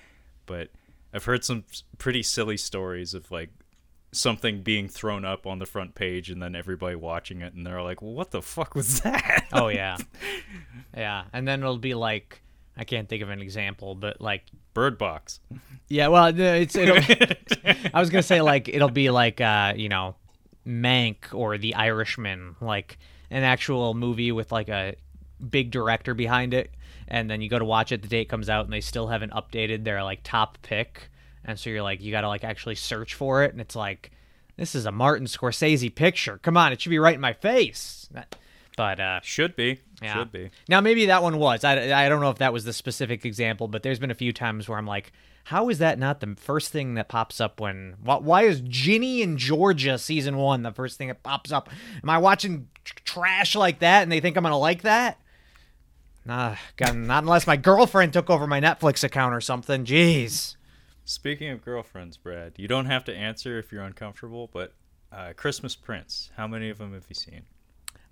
[0.44, 0.68] But
[1.14, 1.64] I've heard some
[1.98, 3.50] pretty silly stories of like
[4.12, 7.82] something being thrown up on the front page and then everybody watching it and they're
[7.82, 9.48] like, well, what the fuck was that?
[9.52, 9.96] Oh yeah,
[10.96, 11.24] yeah.
[11.32, 12.42] And then it'll be like,
[12.76, 14.44] I can't think of an example, but like,
[14.74, 15.40] Bird Box.
[15.88, 16.08] yeah.
[16.08, 16.74] Well, it's.
[16.76, 16.96] It'll,
[17.94, 20.16] I was gonna say like it'll be like uh you know,
[20.66, 22.98] Mank or The Irishman, like
[23.30, 24.94] an actual movie with like a
[25.50, 26.70] big director behind it,
[27.08, 29.32] and then you go to watch it, the date comes out, and they still haven't
[29.32, 31.10] updated their like top pick,
[31.44, 34.10] and so you're like, you gotta like actually search for it, and it's like,
[34.56, 36.38] this is a Martin Scorsese picture.
[36.38, 38.08] Come on, it should be right in my face.
[38.76, 39.80] But uh, Should be.
[40.00, 40.14] yeah.
[40.14, 40.50] Should be.
[40.68, 41.62] Now maybe that one was.
[41.62, 44.32] I, I don't know if that was the specific example, but there's been a few
[44.32, 45.12] times where I'm like,
[45.44, 47.96] how is that not the first thing that pops up when?
[48.02, 51.68] Why, why is Ginny & Georgia season one the first thing that pops up?
[52.02, 55.18] Am I watching tr- trash like that and they think I'm gonna like that?
[56.24, 59.84] Nah, God, not unless my girlfriend took over my Netflix account or something.
[59.84, 60.56] Jeez.
[61.04, 64.72] Speaking of girlfriends, Brad, you don't have to answer if you're uncomfortable, but
[65.10, 67.42] uh, Christmas Prince, how many of them have you seen?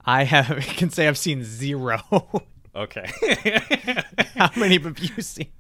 [0.05, 2.01] I have I can say I've seen zero.
[2.73, 3.05] Okay.
[4.37, 5.51] How many have you seen?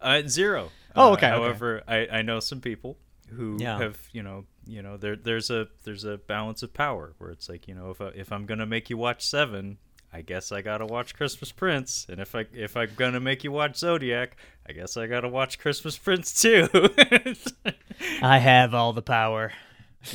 [0.00, 0.70] uh, zero.
[0.96, 1.36] Oh, Uh, okay, okay.
[1.36, 2.98] However, I, I know some people
[3.28, 3.78] who Yeah.
[3.78, 7.48] have, you know, you know, there there's a there's a balance of power where it's
[7.48, 9.78] like, you know, if I, if I'm gonna make you watch seven,
[10.12, 13.52] I guess I gotta watch Christmas Prince, and if I if I'm gonna make you
[13.52, 14.36] watch Zodiac,
[14.68, 16.68] I guess I gotta watch Christmas Prince too.
[18.22, 19.52] I have all the power.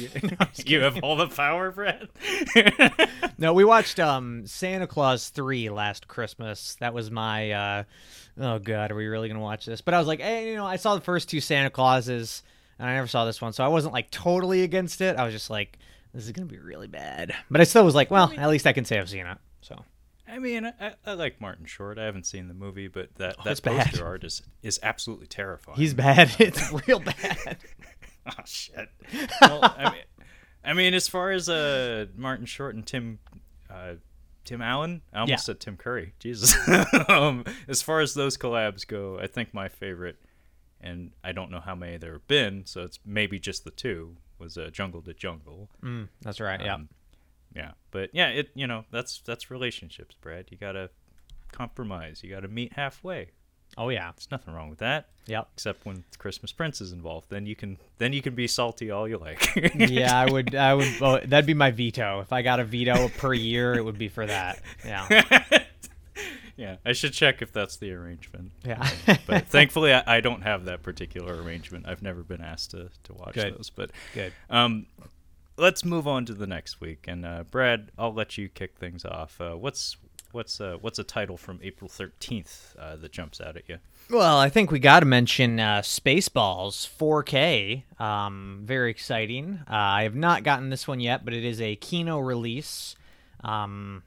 [0.65, 2.09] you have all the power, Brad.
[3.39, 6.75] No, we watched um Santa Clause 3 last Christmas.
[6.79, 7.83] That was my uh
[8.39, 9.81] oh god, are we really to watch this?
[9.81, 12.41] But I was like, "Hey, you know, I saw the first two Santa Clauses
[12.79, 15.17] and I never saw this one." So I wasn't like totally against it.
[15.17, 15.77] I was just like,
[16.13, 17.35] this is to be really bad.
[17.51, 19.37] But I still was like, well, at least I can say I've seen it.
[19.67, 19.83] So,
[20.27, 21.97] I mean, I, I like Martin Short.
[21.99, 23.85] I haven't seen the movie, but that, Oh, that it's bad.
[23.87, 25.77] poster art is, is absolutely terrifying.
[25.77, 26.31] he's bad.
[26.39, 27.57] It's real bad.
[28.27, 28.89] oh shit.
[29.41, 30.01] Well, I mean,
[30.63, 33.19] I mean, as far as uh, Martin Short and Tim,
[33.69, 33.95] uh,
[34.45, 35.35] Tim Allen, I almost Yeah.
[35.37, 36.13] said Tim Curry.
[36.19, 36.55] Jesus.
[37.09, 40.17] um, as far as those collabs go, I think my favorite,
[40.79, 44.15] and I don't know how many there have been, so it's maybe just the two.
[44.39, 45.67] Was uh, Jungle to Jungle.
[45.83, 46.61] Mm, that's right.
[46.63, 46.75] Yeah.
[46.75, 46.89] Um,
[47.57, 50.45] yeah, but yeah, it you know that's that's relationships, Brad.
[50.51, 50.89] You gotta
[51.51, 52.21] compromise.
[52.23, 53.31] You gotta meet halfway.
[53.77, 54.11] oh yeah.
[54.15, 55.47] There's nothing wrong with that, Yep.
[55.55, 57.27] except when Christmas Prince is involved.
[57.29, 59.41] Then you can then you can be salty all you like.
[59.75, 62.21] Yeah, I would I would vote that'd be my veto.
[62.21, 64.61] If I got a veto per year, it would be for that.
[64.85, 65.23] Yeah.
[66.57, 68.51] yeah, I should check if that's the arrangement.
[68.65, 68.87] Yeah.
[69.27, 71.87] But thankfully, I, I don't have that particular arrangement.
[71.87, 73.55] I've never been asked to, to watch Good.
[73.57, 73.69] those.
[73.69, 74.33] But Good.
[74.49, 74.87] um,
[75.57, 77.05] let's move on to the next week.
[77.07, 79.39] And uh, Brad, I'll let you kick things off.
[79.41, 79.97] Uh, what's
[80.31, 83.79] what's uh, what's a title from April thirteenth uh, that jumps out at you?
[84.09, 87.99] Well, I think we got to mention uh, Spaceballs 4K.
[87.99, 89.59] Um, very exciting.
[89.69, 92.95] Uh, I have not gotten this one yet, but it is a Kino release.
[93.43, 94.03] Um,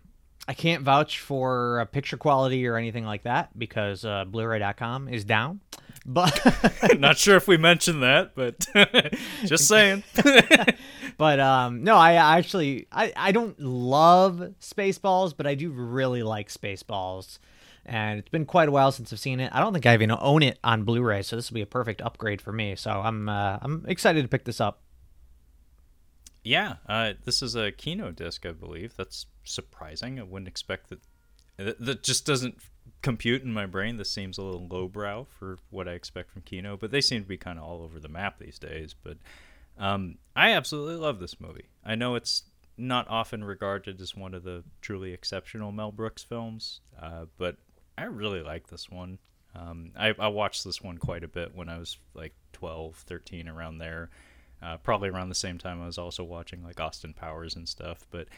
[0.48, 5.26] I can't vouch for uh, picture quality or anything like that because uh, Blu-ray.com is
[5.26, 5.60] down.
[6.06, 6.40] But
[6.98, 8.66] Not sure if we mentioned that, but
[9.44, 10.02] just saying.
[11.20, 16.48] but um, no, I actually I, I don't love Spaceballs, but I do really like
[16.48, 17.38] Spaceballs.
[17.84, 19.52] And it's been quite a while since I've seen it.
[19.52, 22.00] I don't think I even own it on Blu-ray, so this will be a perfect
[22.00, 22.74] upgrade for me.
[22.74, 24.80] So I'm uh, I'm excited to pick this up.
[26.42, 28.96] Yeah, uh, this is a Kino disc, I believe.
[28.96, 30.18] That's surprising.
[30.18, 31.00] I wouldn't expect that.
[31.58, 32.56] That that just doesn't
[33.02, 33.98] compute in my brain.
[33.98, 37.28] This seems a little lowbrow for what I expect from Kino, but they seem to
[37.28, 38.94] be kind of all over the map these days.
[38.94, 39.18] But
[39.80, 41.66] um, I absolutely love this movie.
[41.84, 42.44] I know it's
[42.76, 47.56] not often regarded as one of the truly exceptional Mel Brooks films, uh, but
[47.98, 49.18] I really like this one.
[49.54, 53.48] Um, I, I watched this one quite a bit when I was like 12, 13,
[53.48, 54.10] around there.
[54.62, 58.06] Uh, probably around the same time I was also watching like Austin Powers and stuff.
[58.10, 58.28] But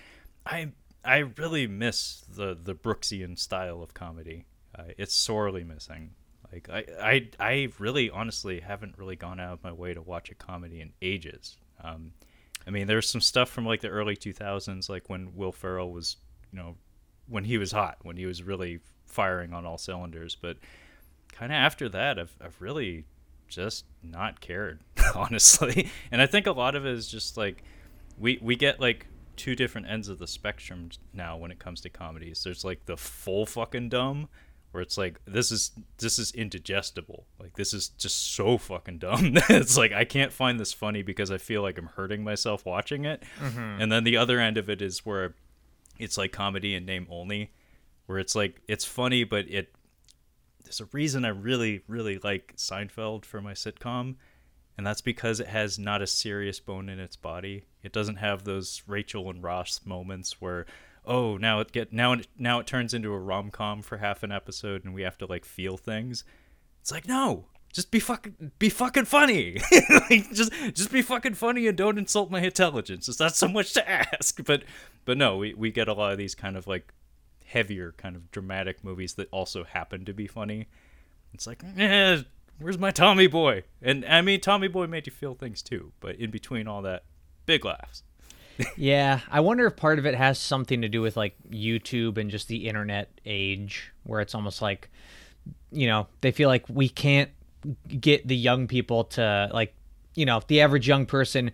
[0.46, 0.72] I
[1.05, 4.46] I really miss the the Brooksian style of comedy.
[4.76, 6.14] Uh, it's sorely missing.
[6.53, 10.31] Like I, I I really honestly haven't really gone out of my way to watch
[10.31, 11.57] a comedy in ages.
[11.83, 12.12] Um,
[12.67, 16.17] I mean, there's some stuff from like the early 2000s, like when Will Ferrell was
[16.53, 16.77] you know,
[17.29, 20.37] when he was hot, when he was really firing on all cylinders.
[20.41, 20.59] But
[21.33, 23.05] kind of after that, I've I've really
[23.49, 24.81] just not cared,
[25.15, 25.91] honestly.
[26.11, 27.62] And I think a lot of it is just like
[28.19, 31.88] we we get like two different ends of the spectrum now when it comes to
[31.88, 32.45] comedies.
[32.45, 34.29] There's like the full fucking dumb
[34.72, 37.26] where it's like this is this is indigestible.
[37.38, 39.32] Like this is just so fucking dumb.
[39.48, 43.04] it's like I can't find this funny because I feel like I'm hurting myself watching
[43.04, 43.22] it.
[43.40, 43.82] Mm-hmm.
[43.82, 45.35] And then the other end of it is where
[45.98, 47.52] it's like comedy in name only,
[48.06, 49.74] where it's like it's funny but it
[50.64, 54.16] there's a reason I really really like Seinfeld for my sitcom
[54.76, 57.64] and that's because it has not a serious bone in its body.
[57.82, 60.66] It doesn't have those Rachel and Ross moments where
[61.05, 64.23] oh now it get now it now it turns into a rom com for half
[64.23, 66.25] an episode and we have to like feel things.
[66.81, 69.59] It's like no, just be fucking be fucking funny.
[70.11, 73.09] like, just just be fucking funny and don't insult my intelligence.
[73.09, 74.45] It's not so much to ask.
[74.45, 74.65] But
[75.05, 76.93] but no, we we get a lot of these kind of like
[77.47, 80.69] heavier kind of dramatic movies that also happen to be funny.
[81.33, 82.23] It's like eh,
[82.59, 83.65] where's my Tommy Boy?
[83.81, 87.05] And I mean Tommy Boy made you feel things too, but in between all that,
[87.47, 88.03] big laughs.
[88.77, 92.31] yeah, I wonder if part of it has something to do with like YouTube and
[92.31, 94.91] just the internet age, where it's almost like,
[95.71, 97.31] you know, they feel like we can't
[97.88, 99.75] get the young people to like,
[100.15, 101.51] you know, the average young person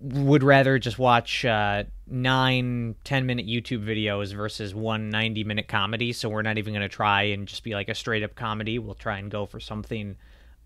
[0.00, 6.12] would rather just watch uh, nine, 10 minute YouTube videos versus one 90 minute comedy.
[6.12, 8.78] So we're not even going to try and just be like a straight up comedy.
[8.78, 10.16] We'll try and go for something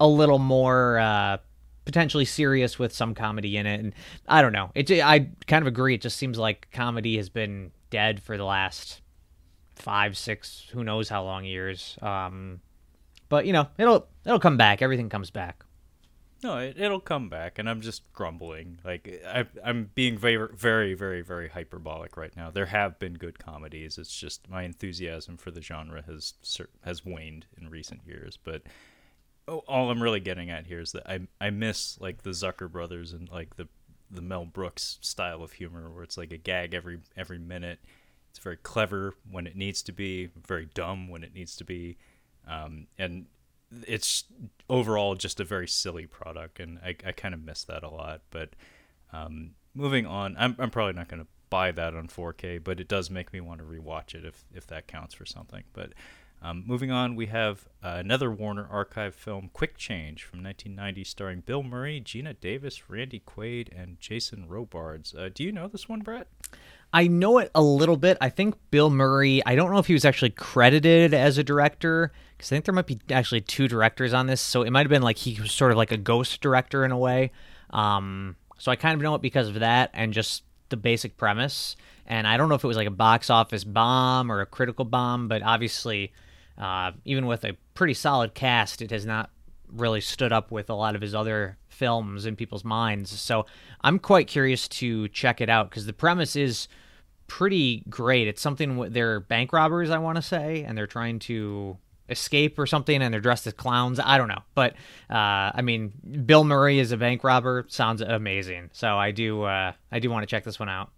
[0.01, 1.39] a little more uh,
[1.85, 3.81] potentially serious with some comedy in it.
[3.81, 3.95] And
[4.29, 4.71] I don't know.
[4.75, 5.95] It, I kind of agree.
[5.95, 9.01] It just seems like comedy has been dead for the last
[9.77, 11.99] five, six, who knows how long years.
[12.03, 12.61] Um,
[13.29, 14.83] but you know, it'll it'll come back.
[14.83, 15.65] Everything comes back.
[16.43, 18.81] No, it, it'll come back, and I'm just grumbling.
[18.85, 22.51] Like I, I'm being very, very, very, very hyperbolic right now.
[22.51, 23.97] There have been good comedies.
[23.97, 26.35] It's just my enthusiasm for the genre has
[26.85, 28.39] has waned in recent years.
[28.43, 28.63] But
[29.49, 32.71] oh, all I'm really getting at here is that I I miss like the Zucker
[32.71, 33.69] brothers and like the
[34.11, 37.81] the Mel Brooks style of humor, where it's like a gag every every minute.
[38.31, 41.99] It's very clever when it needs to be, very dumb when it needs to be,
[42.49, 43.27] um, and
[43.87, 44.25] it's
[44.71, 48.23] overall just a very silly product, and I, I kind of miss that a lot.
[48.31, 48.51] But
[49.13, 52.89] um, moving on, I'm, I'm probably not going to buy that on 4K, but it
[52.89, 55.65] does make me want to rewatch it if if that counts for something.
[55.75, 55.93] But
[56.43, 61.41] um, moving on, we have uh, another Warner Archive film, Quick Change, from 1990, starring
[61.41, 65.15] Bill Murray, Geena Davis, Randy Quaid, and Jason Robards.
[65.15, 66.27] Uh, do you know this one, Brett?
[66.93, 68.19] I know it a little bit.
[68.21, 72.13] I think Bill Murray, I don't know if he was actually credited as a director,
[72.37, 74.41] because I think there might be actually two directors on this.
[74.41, 76.91] So it might have been like he was sort of like a ghost director in
[76.91, 77.31] a way.
[77.71, 81.77] Um, so I kind of know it because of that and just the basic premise.
[82.05, 84.85] And I don't know if it was like a box office bomb or a critical
[84.85, 86.13] bomb, but obviously,
[86.59, 89.31] uh, even with a pretty solid cast, it has not
[89.69, 93.11] really stood up with a lot of his other films in people's minds.
[93.11, 93.47] So
[93.81, 96.69] I'm quite curious to check it out because the premise is
[97.27, 98.29] pretty great.
[98.29, 102.67] It's something they're bank robbers, I want to say, and they're trying to escape or
[102.67, 103.99] something and they're dressed as clowns.
[103.99, 104.43] I don't know.
[104.55, 104.75] But
[105.09, 105.93] uh, I mean
[106.27, 108.71] Bill Murray is a bank robber sounds amazing.
[108.73, 110.91] So I do uh, I do want to check this one out.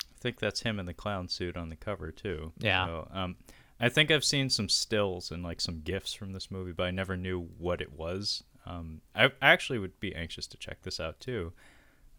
[0.00, 2.52] I think that's him in the clown suit on the cover too.
[2.58, 2.86] Yeah.
[2.86, 3.36] So, um,
[3.80, 6.90] I think I've seen some stills and like some gifs from this movie, but I
[6.90, 8.42] never knew what it was.
[8.66, 11.52] Um, I actually would be anxious to check this out too.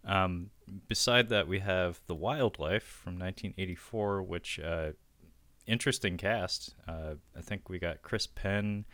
[0.05, 0.49] Um,
[0.87, 4.91] beside that, we have The Wildlife from 1984, which uh,
[5.67, 6.75] interesting cast.
[6.87, 8.85] Uh, I think we got Chris Penn.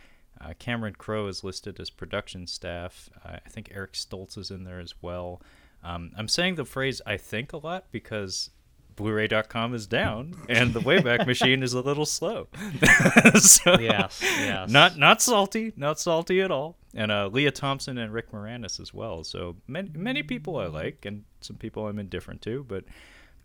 [0.41, 3.09] Uh, Cameron Crowe is listed as production staff.
[3.23, 5.41] Uh, I think Eric Stoltz is in there as well.
[5.83, 8.49] Um, I'm saying the phrase I think a lot because
[8.95, 12.47] Blu-ray.com is down and the Wayback Machine is a little slow.
[13.39, 14.69] so, yes, yes.
[14.69, 16.77] Not not salty, not salty at all.
[16.93, 19.23] And uh, Lea Thompson and Rick Moranis as well.
[19.23, 22.85] So many many people I like and some people I'm indifferent to, but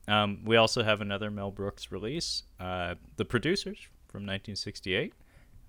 [0.09, 3.79] um, we also have another Mel Brooks release, uh, The Producers
[4.09, 5.13] from 1968.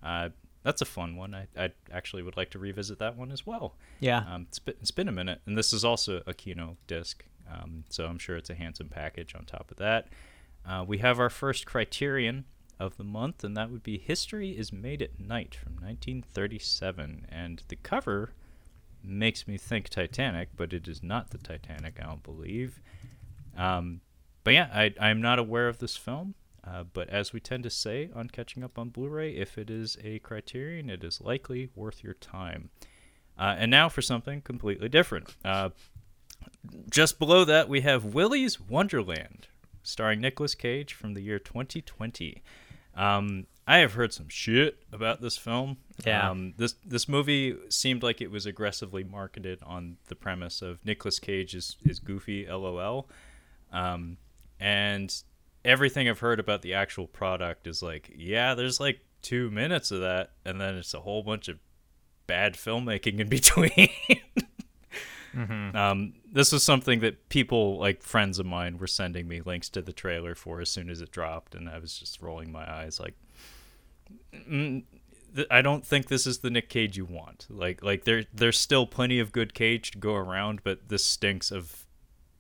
[0.04, 0.30] Uh,
[0.64, 1.34] that's a fun one.
[1.34, 3.76] I, I actually would like to revisit that one as well.
[4.00, 4.24] Yeah.
[4.28, 7.84] Um, it's, been, it's been a minute, and this is also a Kino disc, um,
[7.90, 10.08] so I'm sure it's a handsome package on top of that.
[10.66, 12.46] Uh, we have our first Criterion
[12.80, 17.28] of the month, and that would be History is Made at Night from 1937.
[17.30, 18.32] And the cover
[19.04, 22.82] makes me think Titanic, but it is not the Titanic, I don't believe.
[23.58, 24.02] Um,
[24.44, 26.36] but yeah, I, I'm not aware of this film.
[26.64, 29.98] Uh, but as we tend to say on catching up on Blu-ray, if it is
[30.04, 32.70] a Criterion, it is likely worth your time.
[33.38, 35.36] Uh, and now for something completely different.
[35.44, 35.70] Uh,
[36.90, 39.48] just below that, we have Willy's Wonderland,
[39.84, 42.42] starring Nicolas Cage from the year 2020.
[42.96, 45.78] Um, I have heard some shit about this film.
[46.06, 46.30] Yeah.
[46.30, 51.20] Um, this this movie seemed like it was aggressively marketed on the premise of Nicolas
[51.20, 53.08] Cage is, is goofy, lol.
[53.72, 54.18] Um,
[54.60, 55.14] and
[55.64, 60.02] everything I've heard about the actual product is like, yeah, there's like two minutes of
[60.02, 61.58] that, and then it's a whole bunch of
[62.28, 63.90] bad filmmaking in between.
[65.36, 65.76] Mm-hmm.
[65.76, 69.82] Um, this was something that people, like friends of mine, were sending me links to
[69.82, 73.00] the trailer for as soon as it dropped, and I was just rolling my eyes
[73.00, 73.16] like,
[74.34, 74.84] mm,
[75.36, 77.48] th- I don't think this is the Nick Cage you want.
[77.50, 81.52] Like, like there, there's still plenty of good Cage to go around, but this stinks
[81.52, 81.86] of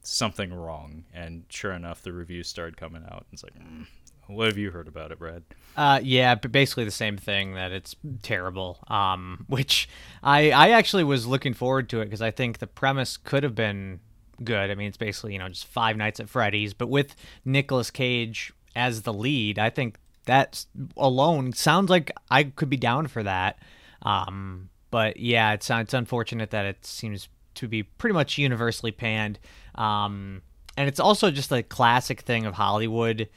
[0.03, 1.05] something wrong.
[1.13, 3.25] And sure enough, the reviews started coming out.
[3.29, 3.87] And it's like, mm,
[4.27, 5.43] what have you heard about it, Brad?
[5.75, 8.79] Uh, yeah, basically the same thing that it's terrible.
[8.87, 9.89] Um, which
[10.23, 13.55] I I actually was looking forward to it because I think the premise could have
[13.55, 13.99] been
[14.43, 14.71] good.
[14.71, 17.15] I mean, it's basically you know just Five Nights at Freddy's, but with
[17.45, 20.65] Nicolas Cage as the lead, I think that
[20.97, 23.59] alone sounds like I could be down for that.
[24.03, 29.39] Um, but yeah, it's it's unfortunate that it seems to be pretty much universally panned.
[29.75, 30.41] Um,
[30.77, 33.29] and it's also just a classic thing of Hollywood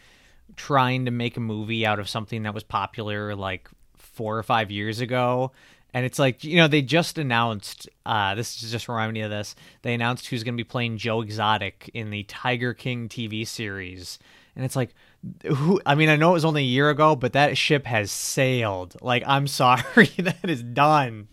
[0.57, 4.71] trying to make a movie out of something that was popular like four or five
[4.71, 5.53] years ago.
[5.93, 9.31] And it's like, you know, they just announced, uh, this is just reminding me of
[9.31, 9.55] this.
[9.83, 14.19] They announced who's going to be playing Joe Exotic in the Tiger King TV series.
[14.57, 14.93] And it's like,
[15.47, 18.11] who, I mean, I know it was only a year ago, but that ship has
[18.11, 18.97] sailed.
[19.01, 21.29] Like, I'm sorry, that is done.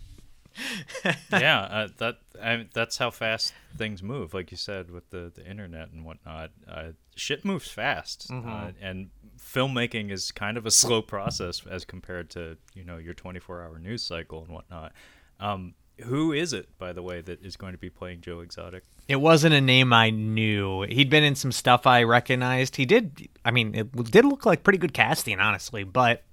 [1.32, 4.34] yeah, uh, that I, that's how fast things move.
[4.34, 8.50] Like you said, with the, the internet and whatnot, uh, shit moves fast, Mm-hmm.
[8.50, 9.10] uh, and
[9.40, 13.80] filmmaking is kind of a slow process as compared to you know your 24 hour
[13.80, 14.94] news cycle and whatnot.
[15.40, 15.74] Um,
[16.06, 18.84] who is it, by the way, that is going to be playing Joe Exotic?
[19.08, 20.84] It wasn't a name I knew.
[20.84, 22.76] He'd been in some stuff I recognized.
[22.78, 23.28] He did.
[23.46, 25.84] I mean, it did look like pretty good casting, honestly.
[25.84, 26.24] But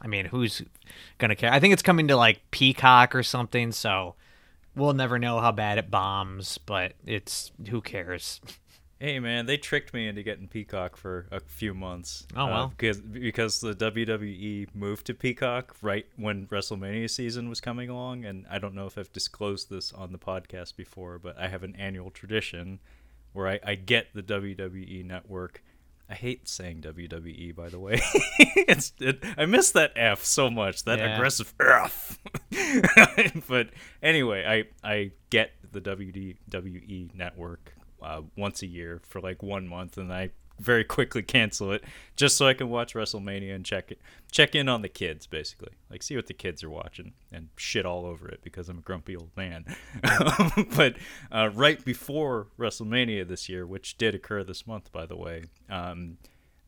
[0.00, 0.62] I mean, who's
[1.18, 1.52] gonna care?
[1.52, 3.72] I think it's coming to like Peacock or something.
[3.72, 4.14] So
[4.76, 6.58] we'll never know how bad it bombs.
[6.58, 8.40] But it's who cares?
[9.02, 12.26] Hey man, they tricked me into getting Peacock for a few months.
[12.36, 12.68] Oh, uh, well.
[12.76, 18.44] because because the WWE moved to Peacock right when WrestleMania season was coming along, and
[18.50, 21.76] I don't know if I've disclosed this on the podcast before, but I have an
[21.76, 22.78] annual tradition
[23.32, 25.62] where I, I get the WWE network.
[26.10, 28.02] I hate saying WWE, by the way.
[28.38, 31.14] it's it, I miss that F so much, that Yeah.
[31.14, 32.18] aggressive F.
[33.48, 33.70] but
[34.02, 34.44] anyway,
[34.84, 37.72] I I get the WWE network
[38.02, 41.82] uh, once a year for like one month, and I very quickly cancel it
[42.16, 43.98] just so I can watch WrestleMania and check it,
[44.30, 47.86] check in on the kids, basically, like see what the kids are watching and shit
[47.86, 49.64] all over it because I'm a grumpy old man.
[50.76, 50.96] but
[51.32, 55.44] uh, right before WrestleMania this year, which did occur this month, by the way.
[55.68, 56.18] Um,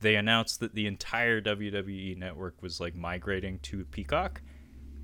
[0.01, 4.43] they announced that the entire WWE network was like migrating to Peacock.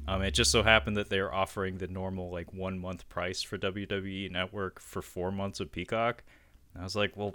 [0.09, 3.43] Um, it just so happened that they were offering the normal like one month price
[3.43, 6.23] for WWE Network for four months of Peacock.
[6.75, 7.35] And I was like, well,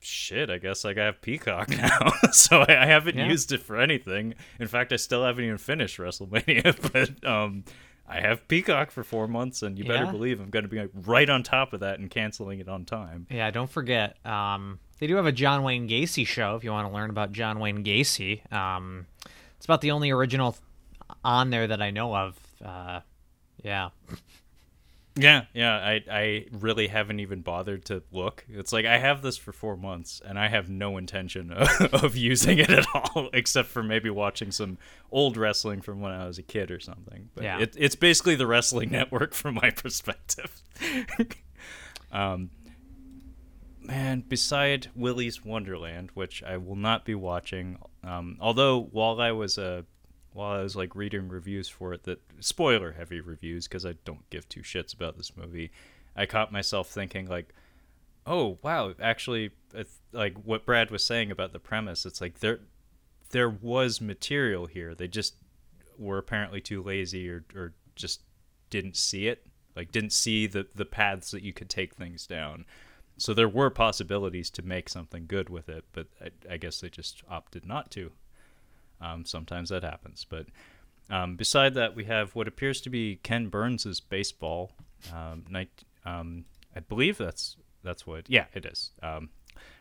[0.00, 2.12] shit, I guess like I have Peacock now.
[2.32, 3.28] so I, I haven't Yeah.
[3.28, 4.34] used it for anything.
[4.58, 6.92] In fact, I still haven't even finished WrestleMania,
[7.22, 7.64] but um,
[8.08, 10.10] I have Peacock for four months, and you better Yeah.
[10.10, 12.84] believe I'm going to be like, right on top of that and canceling it on
[12.86, 13.26] time.
[13.30, 14.16] Yeah, don't forget.
[14.26, 17.30] Um, they do have a John Wayne Gacy show if you want to learn about
[17.32, 18.50] John Wayne Gacy.
[18.52, 19.06] Um,
[19.56, 20.56] it's about the only original
[21.24, 22.38] on there that I know of.
[22.64, 23.00] Uh,
[23.62, 23.90] yeah.
[25.16, 25.74] Yeah, yeah.
[25.76, 28.44] I I really haven't even bothered to look.
[28.48, 31.68] It's like I have this for four months, and I have no intention of,
[32.04, 34.78] of using it at all, except for maybe watching some
[35.10, 37.28] old wrestling from when I was a kid or something.
[37.34, 37.58] But Yeah.
[37.58, 40.62] it, it's basically the wrestling network from my perspective.
[42.12, 42.50] um,
[43.82, 49.58] man, beside Willy's Wonderland, which I will not be watching, um, although while I was
[49.58, 49.82] uh,
[50.32, 54.28] while I was like reading reviews for it, that spoiler heavy reviews because I don't
[54.30, 55.70] give two shits about this movie,
[56.16, 57.54] I caught myself thinking like,
[58.26, 62.60] oh wow, actually, it's like what Brad was saying about the premise, it's like there
[63.30, 64.94] there was material here.
[64.94, 65.34] They just
[65.98, 68.22] were apparently too lazy or or just
[68.70, 69.46] didn't see it.
[69.76, 72.66] Like didn't see the the paths that you could take things down.
[73.16, 76.88] So there were possibilities to make something good with it, but I, I guess they
[76.88, 78.12] just opted not to.
[79.00, 80.46] Um, sometimes that happens, but
[81.10, 84.72] um, beside that, we have what appears to be Ken Burns' baseball.
[85.12, 86.44] Um, night, um,
[86.74, 88.30] I believe that's that's what.
[88.30, 88.92] Yeah, it is.
[89.02, 89.30] Um,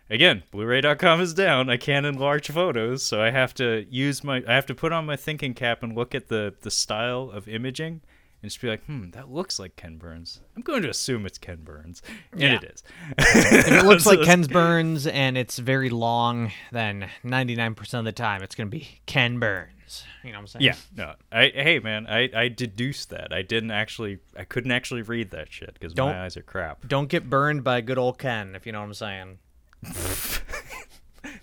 [0.10, 1.70] again, Blu-ray.com is down.
[1.70, 4.44] I can't enlarge photos, so I have to use my.
[4.48, 7.48] I have to put on my thinking cap and look at the the style of
[7.48, 8.02] imaging,
[8.42, 10.40] and just be like, hmm, that looks like Ken Burns.
[10.56, 12.56] I'm going to assume it's Ken Burns, and Yeah.
[12.56, 12.84] it is.
[13.18, 18.12] if it looks So like Ken's Burns and it's very long, then 99% of the
[18.12, 20.04] time it's going to be Ken Burns.
[20.24, 20.66] You know what I'm saying?
[20.66, 21.14] Yeah, no.
[21.32, 23.34] I hey man, I I deduced that.
[23.34, 24.20] I didn't actually.
[24.38, 26.88] I couldn't actually read that shit because my eyes are crap.
[26.88, 29.40] Don't get burned by good old Ken, if you know what I'm saying.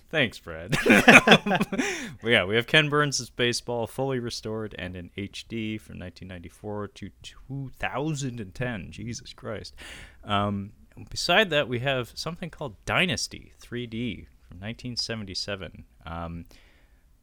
[0.09, 0.77] Thanks, Brad.
[2.25, 8.91] yeah, we have Ken Burns' baseball fully restored and in HD from 1994 to 2010.
[8.91, 9.75] Jesus Christ.
[10.25, 10.73] Um,
[11.11, 15.85] beside that, we have something called Dynasty 3D from 1977.
[16.05, 16.45] Um,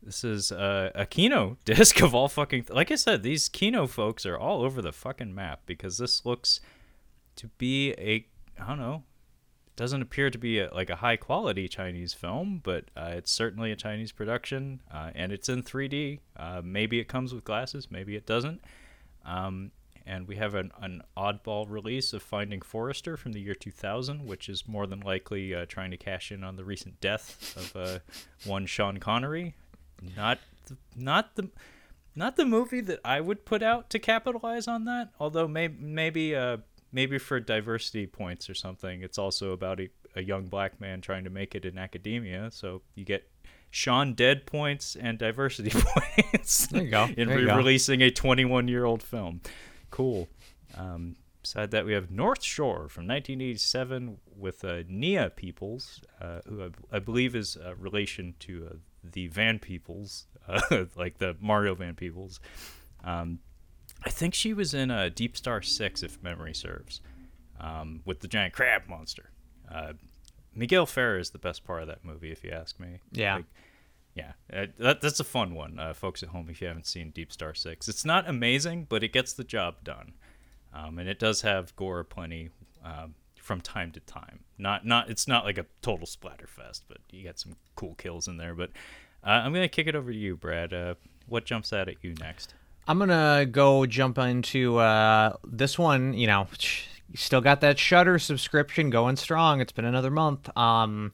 [0.02, 2.68] this is uh, a Kino disc of all fucking.
[2.70, 6.60] like I said, these Kino folks are all over the fucking map because this looks
[7.38, 8.28] to be a.
[8.62, 9.04] I don't know
[9.76, 13.72] doesn't appear to be a, like a high quality Chinese film, but uh, it's certainly
[13.72, 16.20] a Chinese production, uh, and it's in 3D.
[16.38, 18.62] Uh, maybe it comes with glasses, maybe it doesn't.
[19.26, 19.72] Um,
[20.06, 24.50] and we have an, an oddball release of Finding Forrester from the year 2000, which
[24.50, 28.00] is more than likely uh, trying to cash in on the recent death of uh,
[28.46, 29.56] one Sean Connery.
[30.16, 31.50] Not the, not the
[32.16, 35.10] not the movie that I would put out to capitalize on that.
[35.20, 36.58] Although may, maybe uh,
[36.94, 41.24] maybe for diversity points or something, it's also about a, a young black man trying
[41.26, 42.50] to make it in academia.
[42.52, 43.30] So you get
[43.72, 46.68] Sean dead points and diversity points.
[46.68, 47.10] There you go.
[47.18, 47.58] in go.
[47.58, 49.42] releasing a 21 year old film.
[49.90, 50.30] Cool.
[50.78, 56.64] Um, beside that, we have North Shore from 1987 with uh, Nia Peeples, uh, who
[56.64, 61.76] I, I believe is a relation to uh, the Van Peoples, uh, like the Mario
[61.76, 62.40] Van Peoples.
[63.04, 63.40] Um,
[64.06, 67.02] I think she was in uh, Deep Star 6, if memory serves,
[67.60, 69.32] um, with the giant crab monster.
[69.74, 69.94] Uh,
[70.56, 73.00] Miguel Ferrer is the best part of that movie, if you ask me.
[73.12, 73.36] Yeah.
[73.38, 73.46] Like,
[74.16, 76.48] yeah, uh, that, that's a fun one, uh, folks at home.
[76.50, 79.84] If you haven't seen Deep Star Six, it's not amazing, but it gets the job
[79.84, 80.14] done,
[80.72, 82.50] um, and it does have gore plenty
[82.84, 84.42] um, from time to time.
[84.60, 88.28] Not not it's not like a total splatter fest, but you got some cool kills
[88.28, 88.54] in there.
[88.54, 88.70] But
[89.24, 90.74] uh, I'm gonna kick it over to you, Brad.
[90.74, 90.94] Uh,
[91.28, 92.54] what jumps out at you next?
[92.88, 96.14] I'm gonna go jump into uh, this one.
[96.14, 96.48] You know,
[97.16, 99.62] still got that Shudder subscription going strong.
[99.62, 100.56] It's been another month.
[100.58, 101.14] Um,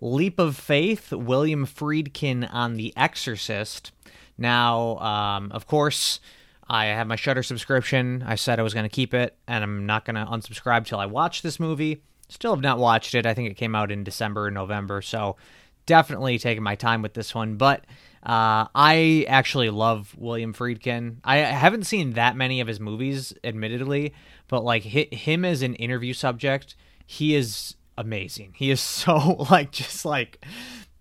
[0.00, 3.92] Leap of Faith, William Friedkin on The Exorcist.
[4.38, 6.20] Now, um, of course,
[6.68, 8.24] I have my Shudder subscription.
[8.26, 11.42] I said I was gonna keep it, and I'm not gonna unsubscribe till I watch
[11.42, 12.02] this movie.
[12.30, 13.26] Still have not watched it.
[13.26, 15.36] I think it came out in December or November, so
[15.84, 17.56] definitely taking my time with this one.
[17.56, 17.84] But
[18.22, 21.16] uh, I actually love William Friedkin.
[21.24, 24.12] I haven't seen that many of his movies, admittedly,
[24.48, 28.54] but like hi- him as an interview subject, he is amazing.
[28.56, 30.44] He is so like just like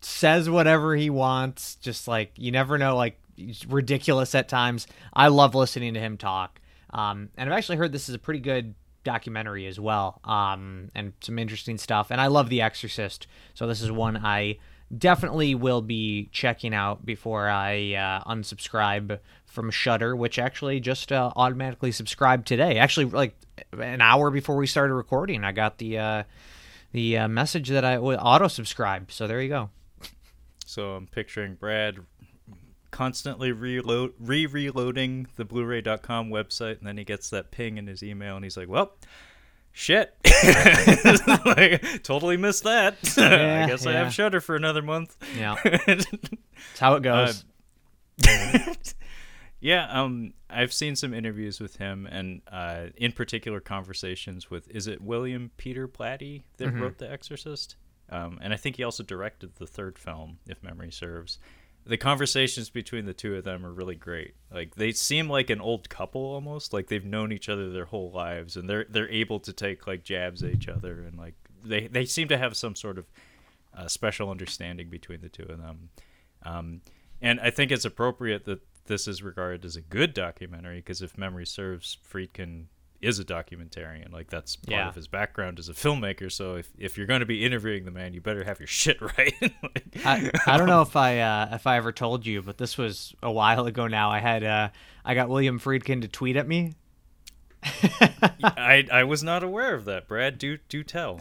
[0.02, 1.76] says whatever he wants.
[1.76, 3.20] Just like you never know, like
[3.68, 4.88] ridiculous at times.
[5.14, 6.60] I love listening to him talk.
[6.92, 11.14] Um, and I've actually heard this is a pretty good documentary as well, um, and
[11.22, 12.12] some interesting stuff.
[12.12, 14.58] And I love The Exorcist, so this is one I
[14.96, 21.32] definitely will be checking out before I uh, unsubscribe from Shudder, which actually just uh,
[21.36, 22.78] automatically subscribed today.
[22.78, 23.36] Actually, like
[23.72, 26.24] an hour before we started recording, I got the uh,
[26.92, 29.12] the uh, message that I auto subscribe.
[29.12, 29.70] So there you go.
[30.66, 31.98] So I'm picturing Brad
[32.92, 38.36] constantly reload re-reloading the blu-ray.com website and then he gets that ping in his email
[38.36, 38.94] and he's like well
[39.72, 40.14] shit.
[41.46, 42.96] Like, totally missed that.
[43.18, 45.16] Yeah, i guess i have shudder for another month.
[45.38, 45.56] Yeah,
[45.86, 46.06] that's
[46.80, 47.44] how it goes.
[49.62, 54.88] yeah um i've seen some interviews with him and uh in particular conversations with is
[54.88, 57.76] it william peter blatty that wrote the exorcist?
[58.10, 61.40] Um and i think he also directed the third film if memory serves
[61.86, 64.36] the conversations between the two of them are really great.
[64.54, 66.74] Like they seem like an old couple almost.
[66.74, 70.04] Like they've known each other their whole lives and they're they're able to take like
[70.04, 73.06] jabs at each other and like they they seem to have some sort of
[73.76, 75.90] uh, special understanding between the two of them.
[76.44, 76.82] Um,
[77.22, 81.18] and I think it's appropriate that this is regarded as a good documentary because if
[81.18, 82.66] memory serves, Friedkin
[83.02, 84.12] is a documentarian.
[84.12, 84.90] Like that's part Yeah.
[84.90, 86.32] of his background as a filmmaker.
[86.32, 89.02] So if, if you're going to be interviewing the man, you better have your shit
[89.02, 89.34] right.
[89.42, 92.78] Like- I, I don't know if I uh, if I ever told you, but this
[92.78, 94.10] was a while ago now.
[94.12, 94.70] I had uh,
[95.06, 96.74] I got William Friedkin to tweet at me.
[98.42, 100.38] I I was not aware of that, Brad.
[100.38, 101.20] Do do tell.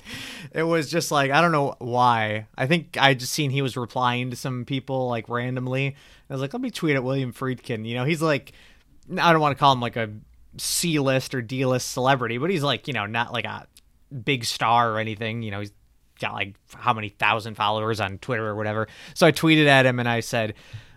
[0.53, 2.47] It was just like I don't know why.
[2.57, 5.97] I think I just seen he was replying to some people like randomly.
[6.31, 7.85] I was like, let me tweet at William Friedkin.
[7.87, 8.53] You know, he's like
[9.19, 10.11] I don't want to call him like a
[10.59, 13.67] C list or D list celebrity, but he's like you know not like a
[14.25, 15.43] big star or anything.
[15.43, 15.73] You know, he's
[16.21, 18.89] got like how many thousand followers on Twitter or whatever.
[19.15, 20.55] So I tweeted at him and I said.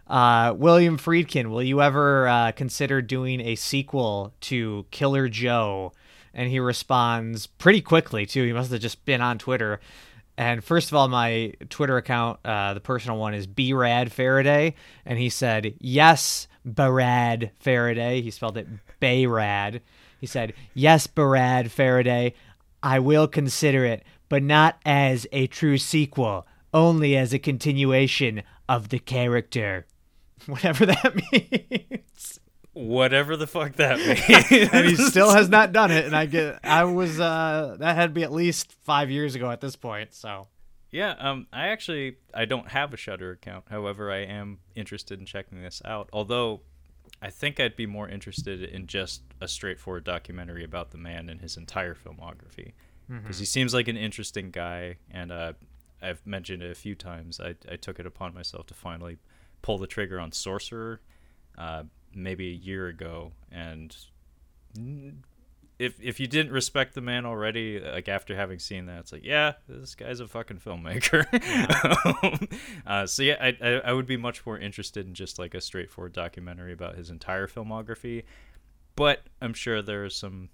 [0.07, 5.93] Uh, William Friedkin, will you ever uh, consider doing a sequel to Killer Joe?
[6.34, 8.43] And he responds pretty quickly too.
[8.43, 9.80] He must have just been on Twitter.
[10.38, 15.20] And first of all, my Twitter account, uh, the personal one, is Brad Faraday, and
[15.20, 18.22] he said yes, Barad Faraday.
[18.22, 18.68] He spelled it
[19.02, 19.82] Bayrad.
[20.20, 22.34] He said yes, Barad Faraday.
[22.84, 28.89] I will consider it, but not as a true sequel, only as a continuation of
[28.89, 29.86] the character.
[30.47, 32.39] Whatever that means.
[32.74, 33.97] Whatever the fuck that
[34.49, 34.70] means.
[34.72, 36.06] and he still has not done it.
[36.06, 39.52] And I get, I was, uh, that had to be at least five years ago
[39.52, 40.14] at this point.
[40.14, 40.47] So,
[40.89, 43.66] Yeah, um, I actually I don't have a Shudder account.
[43.70, 46.10] However, I am interested in checking this out.
[46.14, 46.62] Although,
[47.22, 51.40] I think I'd be more interested in just a straightforward documentary about the man and
[51.40, 52.74] his entire filmography,
[53.08, 54.98] because he seems like an interesting guy.
[55.12, 55.54] And uh,
[56.02, 57.40] I've mentioned it a few times.
[57.40, 59.18] I I took it upon myself to finally
[59.62, 61.02] pull the trigger on Sorcerer,
[61.58, 61.84] uh,
[62.16, 63.96] maybe a year ago, and
[65.82, 69.26] if if you didn't respect the man already, like after having seen that, it's like,
[69.26, 71.26] yeah, this guy's a fucking filmmaker.
[72.86, 75.62] uh, so yeah, I, I I would be much more interested in just like a
[75.62, 78.26] straightforward documentary about his entire filmography,
[78.96, 80.50] but I'm sure there are some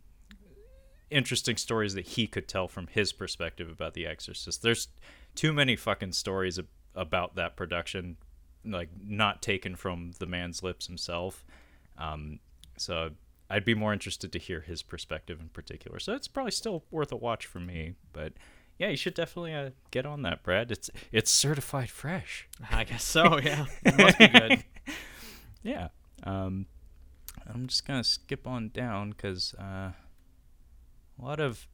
[1.09, 4.61] interesting stories that he could tell from his perspective about The Exorcist.
[4.61, 4.87] There's
[5.35, 8.15] too many fucking stories ab- about that production,
[8.63, 11.45] like not taken from the man's lips himself.
[11.97, 12.39] Um,
[12.77, 13.11] so
[13.49, 15.99] I'd be more interested to hear his perspective in particular.
[15.99, 17.93] So it's probably still worth a watch for me.
[18.11, 18.33] But
[18.77, 20.71] yeah, you should definitely uh, get on that, Brad.
[20.71, 22.47] It's it's certified fresh.
[22.71, 23.39] I guess so.
[23.43, 24.63] Yeah, it must be good.
[25.63, 25.89] Yeah.
[26.23, 26.67] Um,
[27.53, 31.67] I'm just gonna skip on down because uh, a lot of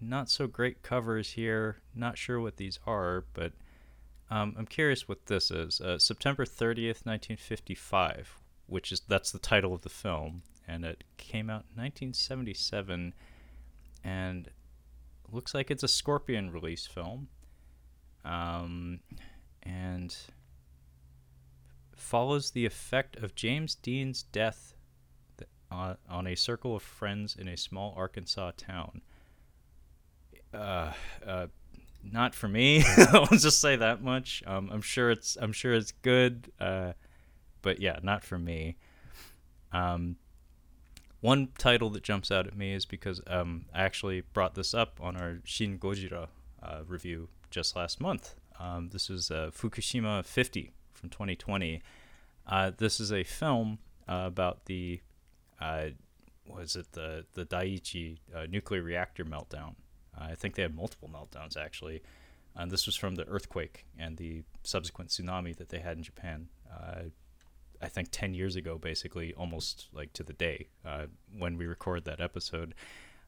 [0.00, 1.78] not so great covers here.
[1.94, 3.52] Not sure what these are, but
[4.30, 5.80] um, I'm curious what this is.
[5.80, 11.48] Uh, September 30th, 1955, which is that's the title of the film, and it came
[11.48, 13.14] out in 1977,
[14.04, 14.50] and
[15.32, 17.28] looks like it's a Scorpion release film.
[18.24, 19.00] Um,
[19.62, 20.16] and
[21.96, 24.74] follows the effect of James Dean's death
[25.38, 29.02] th- on, on a circle of friends in a small Arkansas town.
[30.52, 30.92] Uh,
[31.26, 31.46] uh,
[32.02, 32.84] not for me.
[33.12, 34.42] I'll just say that much.
[34.46, 36.50] Um, I'm sure it's I'm sure it's good.
[36.60, 36.92] Uh,
[37.60, 38.76] but yeah, not for me.
[39.72, 40.16] Um,
[41.20, 45.00] one title that jumps out at me is because um, I actually brought this up
[45.02, 46.28] on our Shin Gojira
[46.62, 48.36] uh, review just last month.
[48.60, 51.82] Um, this is uh, Fukushima 50 from 2020.
[52.46, 55.00] Uh, this is a film uh, about the,
[55.60, 55.88] uh,
[56.46, 59.74] was it the the Daiichi uh, nuclear reactor meltdown?
[60.18, 62.02] I think they had multiple meltdowns actually.
[62.56, 66.48] And this was from the earthquake and the subsequent tsunami that they had in Japan.
[67.80, 71.06] I think 10 years ago, basically, almost like to the day uh,
[71.36, 72.74] when we record that episode.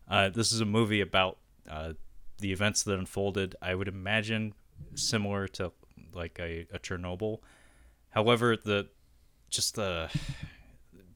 [0.08, 1.38] Uh, this is a movie about
[1.68, 1.92] uh,
[2.38, 4.54] the events that unfolded, I would imagine,
[4.94, 5.72] similar to
[6.12, 7.38] like a, a Chernobyl.
[8.10, 8.88] However, the
[9.50, 10.10] just the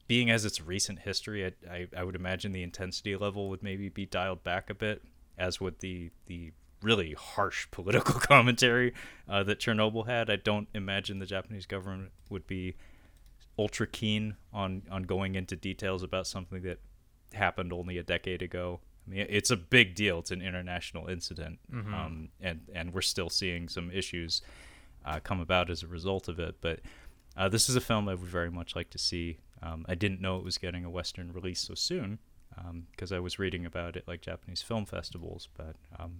[0.07, 3.89] being as its recent history, I, I, I would imagine the intensity level would maybe
[3.89, 5.01] be dialed back a bit,
[5.37, 8.93] as would the the really harsh political commentary
[9.27, 10.29] uh, that Chernobyl had.
[10.29, 12.75] I don't imagine the Japanese government would be
[13.57, 16.79] ultra keen on on going into details about something that
[17.33, 18.79] happened only a decade ago.
[19.07, 20.19] I mean, it's a big deal.
[20.19, 21.59] It's an international incident,
[21.93, 24.41] um, and and we're still seeing some issues
[25.05, 26.55] uh, come about as a result of it.
[26.61, 26.79] But
[27.37, 29.37] uh, this is a film I would very much like to see.
[29.61, 32.19] Um, I didn't know it was getting a Western release so soon
[32.91, 35.49] because I was reading about it like Japanese film festivals.
[35.55, 36.19] But um,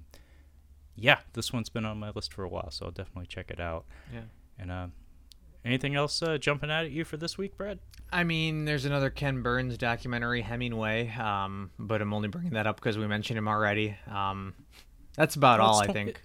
[0.96, 3.60] yeah, this one's been on my list for a while, so I'll definitely check it
[3.60, 3.86] out.
[4.14, 4.22] Yeah.
[4.60, 4.88] And uh,
[5.66, 7.80] anything else uh, jumping out at you for this week, Brad?
[8.13, 12.76] I mean, there's another Ken Burns documentary, Hemingway, um, but I'm only bringing that up
[12.78, 13.97] because we mentioned him already.
[14.09, 14.53] Um,
[15.18, 16.22] that's about Well, all I tw- think.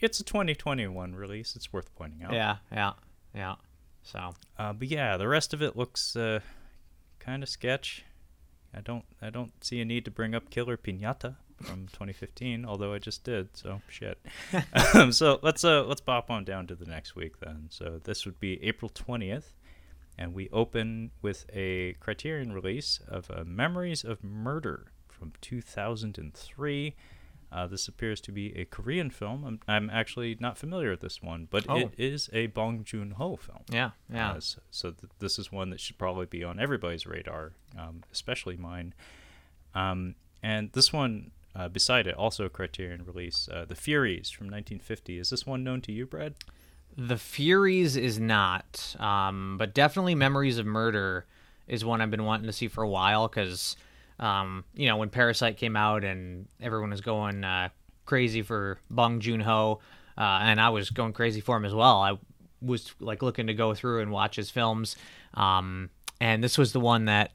[0.00, 1.54] It's a 2021 release.
[1.56, 2.32] It's worth pointing out.
[2.32, 2.92] Yeah, yeah,
[3.34, 3.54] yeah.
[4.02, 6.40] So Uh, but yeah, the rest of it looks uh,
[7.18, 8.04] kind of sketch.
[8.74, 12.92] I don't I don't see a need to bring up Killer Pinata from 2015, although
[12.94, 13.56] I just did.
[13.56, 14.18] So shit.
[14.94, 17.66] um, so let's uh let's pop on down to the next week then.
[17.70, 19.52] So this would be April 20th,
[20.18, 26.94] and we open with a Criterion release of uh, Memories of Murder from 2003.
[27.52, 29.44] Uh, this appears to be a Korean film.
[29.44, 31.76] I'm, I'm actually not familiar with this one, but Oh.
[31.78, 33.62] it is a Bong Joon Ho film.
[33.72, 34.32] yeah, yeah.
[34.32, 38.04] Uh, s- so th- this is one that should probably be on everybody's radar, um,
[38.12, 38.94] especially mine.
[39.74, 44.46] Um, and this one, uh, beside it, also a Criterion release, uh, The Furies from
[44.46, 45.18] 1950.
[45.18, 46.34] Is this one known to you, Brad?
[46.96, 51.26] The Furies is not, um, but definitely Memories of Murder
[51.66, 53.76] is one I've been wanting to see for a while because,
[54.18, 57.68] um, you know, when Parasite came out and everyone was going uh,
[58.06, 59.80] crazy for Bong Joon Ho,
[60.18, 62.00] uh, and I was going crazy for him as well.
[62.00, 62.18] I
[62.60, 64.96] was like looking to go through and watch his films,
[65.34, 65.90] um,
[66.20, 67.32] and this was the one that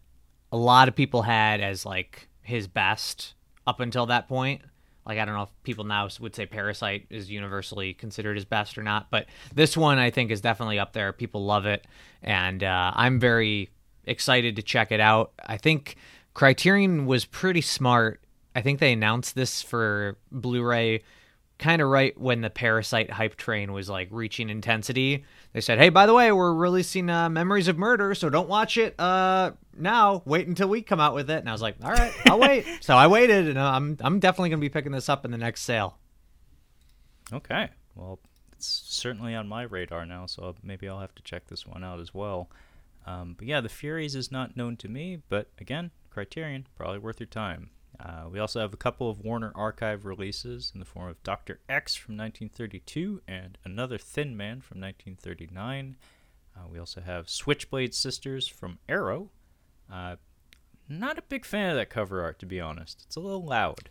[0.52, 3.34] a lot of people had as like his best
[3.68, 4.62] up until that point.
[5.06, 8.78] Like I don't know if people now would say Parasite is universally considered his best
[8.78, 11.14] or not, but this one I think is definitely up there.
[11.14, 11.86] People love it,
[12.24, 13.70] and uh, I'm very
[14.06, 15.34] excited to check it out.
[15.46, 15.96] I think
[16.34, 18.22] Criterion was pretty smart.
[18.56, 21.04] I think they announced this for Blu-ray
[21.58, 25.26] kind of right when the Parasite hype train was like reaching intensity.
[25.54, 28.78] They said, "Hey, by the way, we're releasing uh, Memories of Murder, so don't watch
[28.78, 30.22] it uh, now.
[30.26, 32.66] Wait until we come out with it." And I was like, "All right, I'll wait."
[32.82, 35.62] so I waited, and I'm I'm definitely gonna be picking this up in the next
[35.62, 35.98] sale.
[37.34, 38.20] Okay, well,
[38.52, 42.00] it's certainly on my radar now, so maybe I'll have to check this one out
[42.00, 42.50] as well.
[43.08, 47.20] Um, but yeah, The Furies is not known to me, but again, Criterion, probably worth
[47.20, 47.70] your time.
[48.00, 51.60] Uh, we also have a couple of Warner Archive releases in the form of Dr.
[51.70, 55.96] X from 1932 and Another Thin Man from 1939.
[56.56, 59.30] Uh, we also have Switchblade Sisters from Arrow.
[59.92, 60.16] Uh,
[60.88, 63.04] not a big fan of that cover art, to be honest.
[63.06, 63.90] It's a little loud.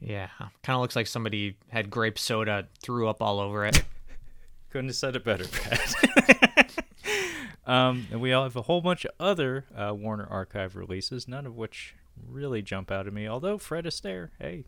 [0.00, 0.28] Yeah,
[0.62, 3.82] kind of looks like somebody had grape soda, threw up all over it.
[4.70, 6.84] Couldn't have said it better, Pat.
[7.66, 11.46] um, and we all have a whole bunch of other uh, Warner Archive releases, none
[11.46, 11.94] of which
[12.26, 13.28] really jump out at me.
[13.28, 14.64] Although Fred Astaire, hey,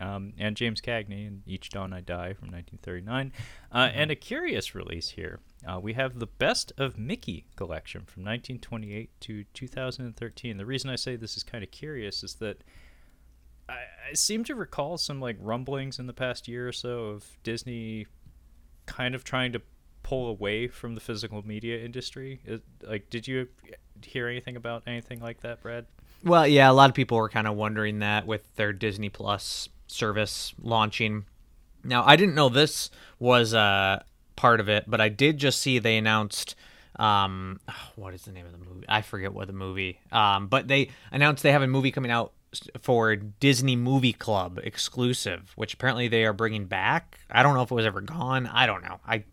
[0.00, 3.32] um, and James Cagney and Each Dawn I Die from 1939,
[3.72, 3.98] uh, mm-hmm.
[3.98, 5.40] and a curious release here.
[5.66, 10.56] Uh, we have the Best of Mickey collection from 1928 to 2013.
[10.56, 12.62] The reason I say this is kind of curious is that
[13.68, 13.78] I,
[14.10, 18.06] I seem to recall some like rumblings in the past year or so of Disney
[18.86, 19.60] kind of trying to
[20.02, 22.40] pull away from the physical media industry.
[22.82, 23.48] Like, did you
[24.02, 25.86] hear anything about anything like that, Brad?
[26.24, 29.68] Well, yeah, a lot of people were kind of wondering that with their Disney Plus
[29.86, 31.24] service launching.
[31.84, 34.02] Now, I didn't know this was uh,
[34.36, 36.54] part of it, but I did just see they announced
[36.96, 37.60] um,
[37.96, 38.86] what is the name of the movie?
[38.88, 40.00] I forget what the movie.
[40.12, 42.32] Um, but they announced they have a movie coming out
[42.80, 47.18] for Disney Movie Club exclusive, which apparently they are bringing back.
[47.30, 48.46] I don't know if it was ever gone.
[48.46, 49.00] I don't know.
[49.06, 49.24] I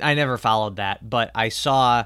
[0.00, 2.04] I never followed that, but I saw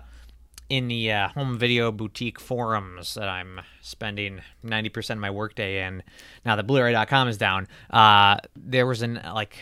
[0.68, 6.02] in the uh, home video boutique forums that I'm spending 90% of my workday in
[6.44, 9.56] now that blu-ray.com is down uh, there was an like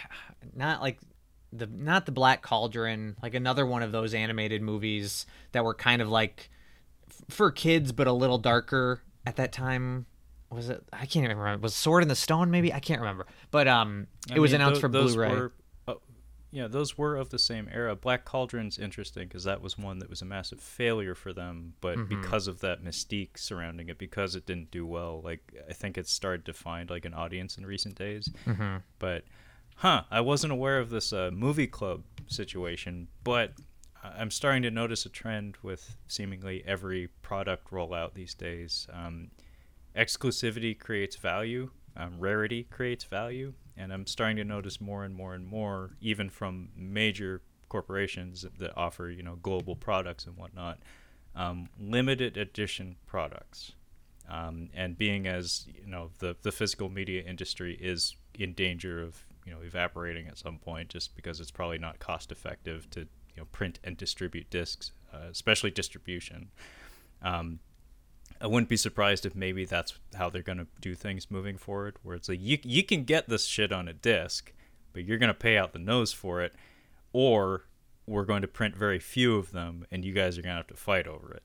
[0.54, 0.98] not like
[1.52, 6.02] the not the black cauldron like another one of those animated movies that were kind
[6.02, 6.50] of like
[7.08, 10.06] f- for kids but a little darker at that time.
[10.50, 11.62] Was it i can't even remember.
[11.62, 12.72] Was sword in the stone maybe?
[12.72, 13.26] I can't remember.
[13.50, 15.30] But um it I was announced th- for blu-ray.
[15.30, 15.52] were,
[16.56, 17.94] yeah, those were of the same era.
[17.94, 21.98] Black Cauldron's interesting because that was one that was a massive failure for them, but
[21.98, 22.22] mm-hmm.
[22.22, 26.08] because of that mystique surrounding it, because it didn't do well, like I think it
[26.08, 28.30] started to find like an audience in recent days.
[28.46, 28.76] Mm-hmm.
[28.98, 29.24] But,
[29.74, 33.52] huh, I wasn't aware of this uh, movie club situation, but
[34.02, 38.86] I'm starting to notice a trend with seemingly every product rollout these days.
[38.90, 39.30] Um,
[39.94, 45.34] exclusivity creates value, um, rarity creates value and I'm starting to notice more and more
[45.34, 50.78] and more, even from major corporations that offer you know global products and whatnot,
[51.34, 53.72] um, limited edition products.
[54.28, 59.24] Um, and being as you know the the physical media industry is in danger of
[59.44, 63.38] you know evaporating at some point, just because it's probably not cost effective to you
[63.38, 66.50] know print and distribute discs, uh, especially distribution.
[67.22, 67.60] Um,
[68.40, 71.96] I wouldn't be surprised if maybe that's how they're going to do things moving forward,
[72.02, 74.52] where it's like you you can get this shit on a disc,
[74.92, 76.54] but you're going to pay out the nose for it,
[77.12, 77.64] or
[78.06, 80.66] we're going to print very few of them, and you guys are going to have
[80.68, 81.42] to fight over it.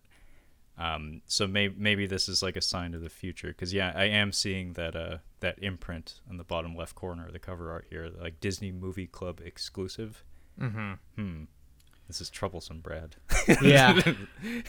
[0.78, 4.06] Um, so maybe maybe this is like a sign of the future, because yeah, I
[4.06, 7.86] am seeing that uh that imprint on the bottom left corner of the cover art
[7.90, 10.24] here, like Disney Movie Club exclusive.
[10.60, 10.94] Mm-hmm.
[11.16, 11.44] Hmm.
[12.12, 13.16] This is troublesome, Brad.
[13.62, 13.98] yeah.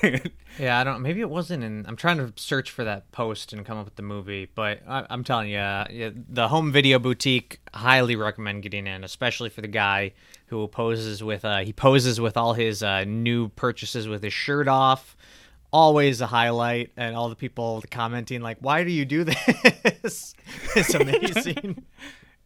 [0.60, 1.02] yeah, I don't.
[1.02, 1.84] Maybe it wasn't in.
[1.88, 5.06] I'm trying to search for that post and come up with the movie, but I,
[5.10, 9.66] am telling you, uh, the home video boutique highly recommend getting in, especially for the
[9.66, 10.12] guy
[10.46, 11.44] who poses with.
[11.44, 15.16] Uh, he poses with all his uh, new purchases with his shirt off.
[15.72, 19.24] Always a highlight, and all the people commenting like, "Why do you do
[20.04, 20.32] this?"
[20.76, 21.82] it's amazing.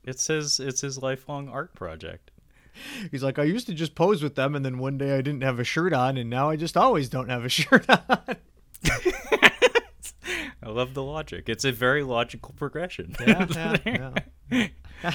[0.04, 0.58] it's his.
[0.58, 2.30] It's his lifelong art project.
[3.10, 5.42] He's like, I used to just pose with them, and then one day I didn't
[5.42, 8.36] have a shirt on, and now I just always don't have a shirt on.
[10.62, 11.48] I love the logic.
[11.48, 13.14] It's a very logical progression.
[13.20, 14.12] Yeah, yeah,
[15.02, 15.14] yeah.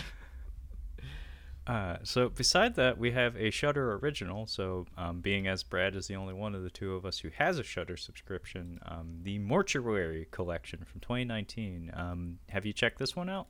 [1.68, 4.48] Uh, so beside that, we have a Shudder original.
[4.48, 7.30] So, um, being as Brad is the only one of the two of us who
[7.38, 11.92] has a Shudder subscription, um, the Mortuary collection from 2019.
[11.94, 13.48] Um, have you checked this one out?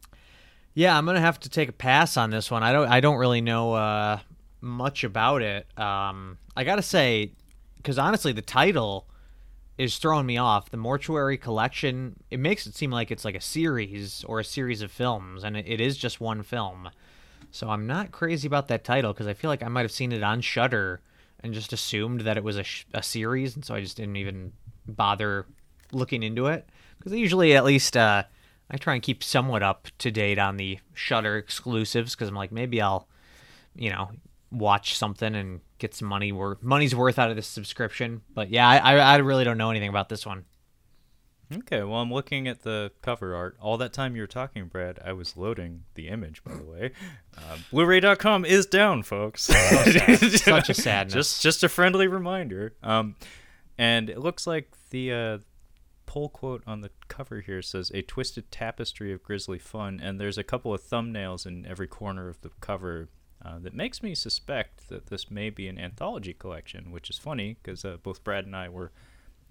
[0.74, 2.63] Yeah, I'm gonna have to take a pass on this one.
[2.63, 2.88] I don't.
[2.88, 4.19] I don't really know uh,
[4.61, 5.67] much about it.
[5.78, 7.32] Um, I gotta say,
[7.78, 9.07] because honestly, the title
[9.78, 10.69] is throwing me off.
[10.69, 12.15] The Mortuary Collection.
[12.30, 15.57] It makes it seem like it's like a series or a series of films, and
[15.57, 16.89] it, it is just one film.
[17.51, 20.13] So I'm not crazy about that title because I feel like I might have seen
[20.13, 21.01] it on Shudder
[21.41, 24.15] and just assumed that it was a, sh- a series, and so I just didn't
[24.15, 24.53] even
[24.88, 25.47] bother
[25.91, 28.24] looking into it because usually at least uh,
[28.72, 32.51] I try and keep somewhat up to date on the Shudder exclusives because I'm like
[32.51, 33.07] maybe I'll
[33.76, 34.09] you know
[34.51, 38.22] watch something and get some money worth money's worth out of this subscription.
[38.34, 40.45] But yeah, I, I really don't know anything about this one.
[41.53, 43.57] Okay, well, I'm looking at the cover art.
[43.59, 46.91] All that time you were talking, Brad, I was loading the image, by the way.
[47.38, 49.41] Uh, Blu-ray.com is down, folks.
[49.43, 51.13] Such a sadness.
[51.13, 52.74] just, just a friendly reminder.
[52.82, 53.15] Um,
[53.78, 55.38] and it looks like the uh,
[56.12, 60.38] pull quote on the cover here says "a twisted tapestry of grisly fun," and there's
[60.38, 63.07] a couple of thumbnails in every corner of the cover.
[63.43, 67.57] Uh, that makes me suspect that this may be an anthology collection, which is funny
[67.64, 68.91] because uh, both Brad and I were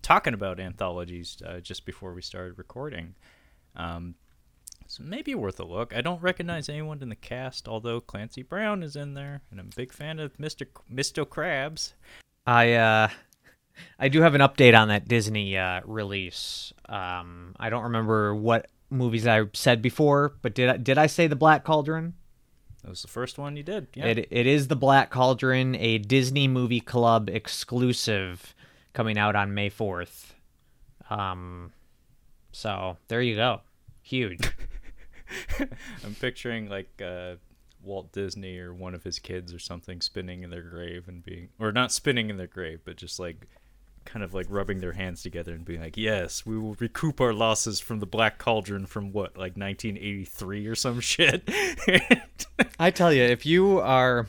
[0.02, 3.14] talking about anthologies uh, just before we started recording.
[3.74, 4.14] Um,
[4.86, 5.96] so maybe worth a look.
[5.96, 9.70] I don't recognize anyone in the cast, although Clancy Brown is in there, and I'm
[9.72, 10.66] a big fan of Mr.
[10.92, 11.24] Mr.
[11.24, 11.94] Krabs.
[12.46, 13.08] I uh
[13.98, 16.72] I do have an update on that Disney uh, release.
[16.88, 21.26] Um, I don't remember what movies I said before, but did I, did I say
[21.26, 22.14] the Black Cauldron?
[22.82, 23.88] That was the first one you did.
[23.94, 24.06] Yeah.
[24.06, 28.54] It it is the Black Cauldron, a Disney Movie Club exclusive,
[28.94, 30.34] coming out on May fourth.
[31.10, 31.72] Um,
[32.52, 33.60] so there you go,
[34.02, 34.50] huge.
[36.04, 37.34] I'm picturing like uh,
[37.82, 41.50] Walt Disney or one of his kids or something spinning in their grave and being,
[41.58, 43.46] or not spinning in their grave, but just like
[44.04, 47.32] kind of like rubbing their hands together and being like, "Yes, we will recoup our
[47.32, 51.48] losses from the Black Cauldron from what, like 1983 or some shit."
[52.78, 54.26] I tell you, if you are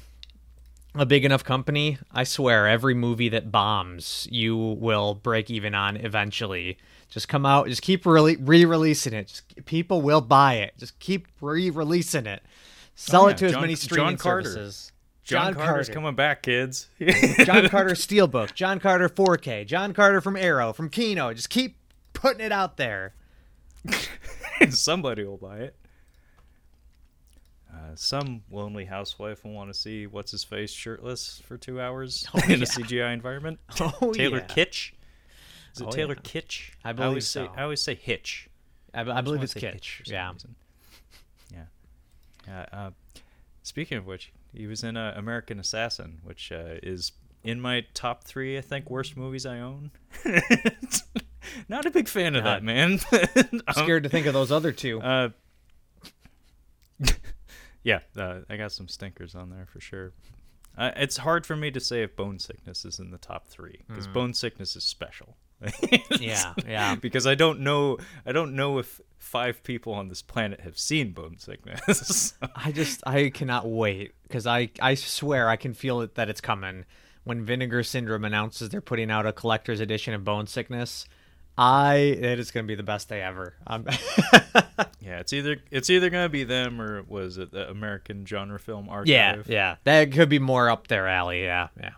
[0.96, 5.98] a big enough company, I swear every movie that bombs, you will break even on
[5.98, 6.78] eventually.
[7.10, 9.28] Just come out, just keep re releasing it.
[9.28, 10.74] Just, people will buy it.
[10.78, 12.42] Just keep re-releasing it.
[12.96, 13.36] Sell Oh, it yeah.
[13.38, 14.92] to as John- many John streaming services.
[15.24, 16.90] John, Carter's coming back, kids.
[17.00, 21.34] John Carter Steelbook, John Carter 4K, John Carter from Arrow, from Kino.
[21.34, 21.78] Just keep
[22.14, 23.14] putting it out there.
[24.70, 25.76] Somebody will buy it.
[27.72, 32.28] Uh, some lonely housewife will want to see what's his face shirtless for two hours
[32.48, 32.56] in yeah.
[32.58, 33.60] a CGI environment.
[33.80, 34.56] Oh, Taylor yeah.
[34.56, 34.92] Kitsch.
[35.74, 36.22] Is it Oh, Taylor yeah.
[36.22, 36.72] Kitsch?
[36.84, 37.46] I I always so.
[37.46, 38.50] say I always say Hitch.
[38.94, 40.08] I, I just believe it's Kitsch.
[40.10, 40.32] Yeah.
[40.34, 40.56] reason.
[41.54, 41.64] Yeah.
[42.48, 42.66] Yeah.
[42.74, 42.92] Uh,
[43.64, 47.12] speaking of which, he was in uh, American Assassin, which uh, is
[47.43, 49.91] in my top three, I think, worst movies I own.
[51.70, 52.99] Not a big fan of that, man.
[53.68, 55.01] Um, Scared to think of those other two.
[55.01, 55.30] uh,
[57.84, 60.14] yeah, uh, I got some stinkers on there for sure.
[60.78, 63.82] Uh, it's hard for me to say if Bone Sickness is in the top three
[63.88, 65.36] because Bone Sickness is special.
[66.20, 66.95] Yeah, yeah.
[66.95, 67.97] because I don't know.
[68.26, 72.34] I don't know if five people on this planet have seen Bone Sickness.
[72.55, 76.41] I just I cannot wait because I I swear I can feel it that it's
[76.41, 76.86] coming
[77.24, 81.05] when Vinegar Syndrome announces they're putting out a collector's edition of Bone Sickness.
[81.57, 83.55] I it is going to be the best day ever.
[83.68, 83.86] Um,
[84.99, 88.89] yeah, it's either it's either gonna be them or was it the American Genre Film
[88.89, 89.07] Archive?
[89.07, 91.43] yeah, yeah, that could be more up their alley.
[91.43, 91.91] Yeah, yeah.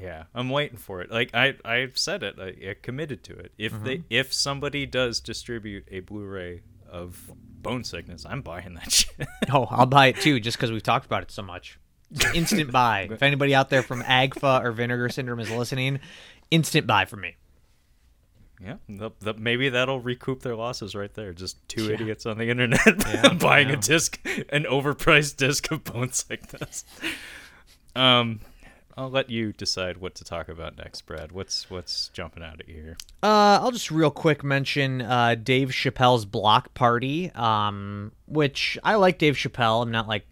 [0.00, 1.10] Yeah, I'm waiting for it.
[1.10, 2.36] Like I, I've said it.
[2.38, 3.52] I, I committed to it.
[3.58, 9.26] If they, if somebody does distribute a Blu-ray of Bone Sickness, I'm buying that shit.
[9.52, 11.78] Oh, I'll buy it too, just because we've talked about it so much.
[12.34, 13.08] Instant buy.
[13.10, 15.98] If anybody out there from AGFA or Vinegar Syndrome is listening,
[16.50, 17.36] instant buy for me.
[18.62, 21.32] yeah, the, the, maybe that'll recoup their losses right there.
[21.34, 21.94] Just two Yeah.
[21.94, 22.80] idiots on the internet
[23.12, 24.18] Yeah, buying a disc,
[24.48, 26.84] an overpriced disc of Bone Sickness.
[27.96, 28.40] Um,
[28.98, 31.30] I'll let you decide what to talk about next, Brad.
[31.30, 32.96] What's what's jumping out at you here?
[33.22, 39.18] Uh, I'll just real quick mention uh, Dave Chappelle's Block Party, um, which I like
[39.18, 39.84] Dave Chappelle.
[39.84, 40.26] I'm not like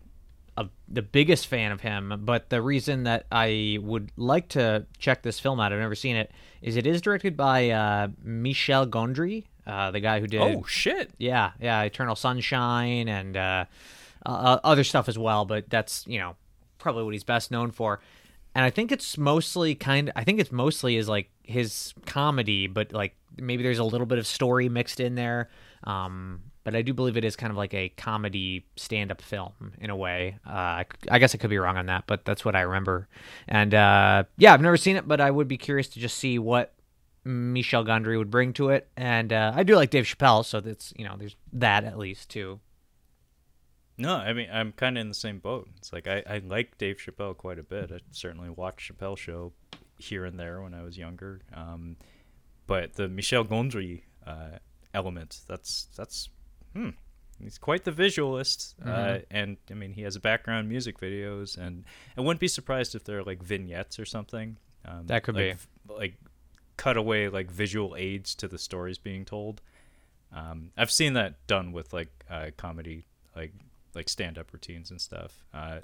[0.57, 5.23] a, the biggest fan of him, but the reason that I would like to check
[5.23, 9.45] this film out, I've never seen it, is it is directed by uh, Michel Gondry,
[9.64, 11.12] uh, the guy who did Oh shit!
[11.19, 13.64] yeah, yeah, Eternal Sunshine and uh,
[14.27, 15.45] uh, other stuff as well.
[15.45, 16.35] But that's you know
[16.79, 18.01] probably what he's best known for.
[18.57, 20.09] And I think it's mostly kind.
[20.09, 24.07] Of, I think it's mostly is like his comedy, but like maybe there's a little
[24.07, 25.51] bit of story mixed in there.
[25.85, 29.91] Um, but I do believe it is kind of like a comedy stand-up film in
[29.91, 30.39] a way.
[30.47, 33.09] Uh, I, I guess I could be wrong on that, but that's what I remember.
[33.47, 36.39] And uh, yeah, I've never seen it, but I would be curious to just see
[36.39, 36.73] what
[37.27, 38.89] Michel Gondry would bring to it.
[38.97, 42.31] And uh, I do like Dave Chappelle, so that's you know there's that at least
[42.31, 42.61] too.
[43.99, 45.68] No, I mean I'm kind of in the same boat.
[45.78, 47.90] It's like I, I like Dave Chappelle quite a bit.
[47.92, 49.53] I certainly watched Chappelle show
[49.99, 51.40] here and there when I was younger.
[51.55, 51.97] Um,
[52.66, 54.59] but the Michel Gondry uh,
[54.92, 56.28] element that's that's
[56.74, 56.90] hmm,
[57.42, 58.74] he's quite the visualist.
[58.82, 59.14] Uh, Mm-hmm.
[59.14, 61.84] Uh, and I mean he has a background music videos, and
[62.16, 64.59] I wouldn't be surprised if they're like vignettes or something.
[64.84, 65.57] Um, That could like,
[65.88, 65.94] be.
[65.94, 66.14] like
[66.76, 69.62] cutaway like visual aids to the stories being told.
[70.32, 73.53] Um, I've seen that done with like uh, comedy, like
[73.97, 75.44] like stand up routines and stuff.
[75.53, 75.78] Uh,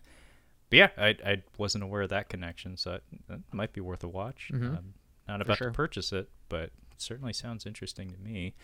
[0.70, 4.04] but yeah, I I wasn't aware of that connection, so it, that might be worth
[4.04, 4.50] a watch.
[4.52, 4.78] Mhm.
[4.78, 4.94] Um,
[5.26, 5.68] not about sure.
[5.68, 8.54] to purchase it, but it certainly sounds interesting to me.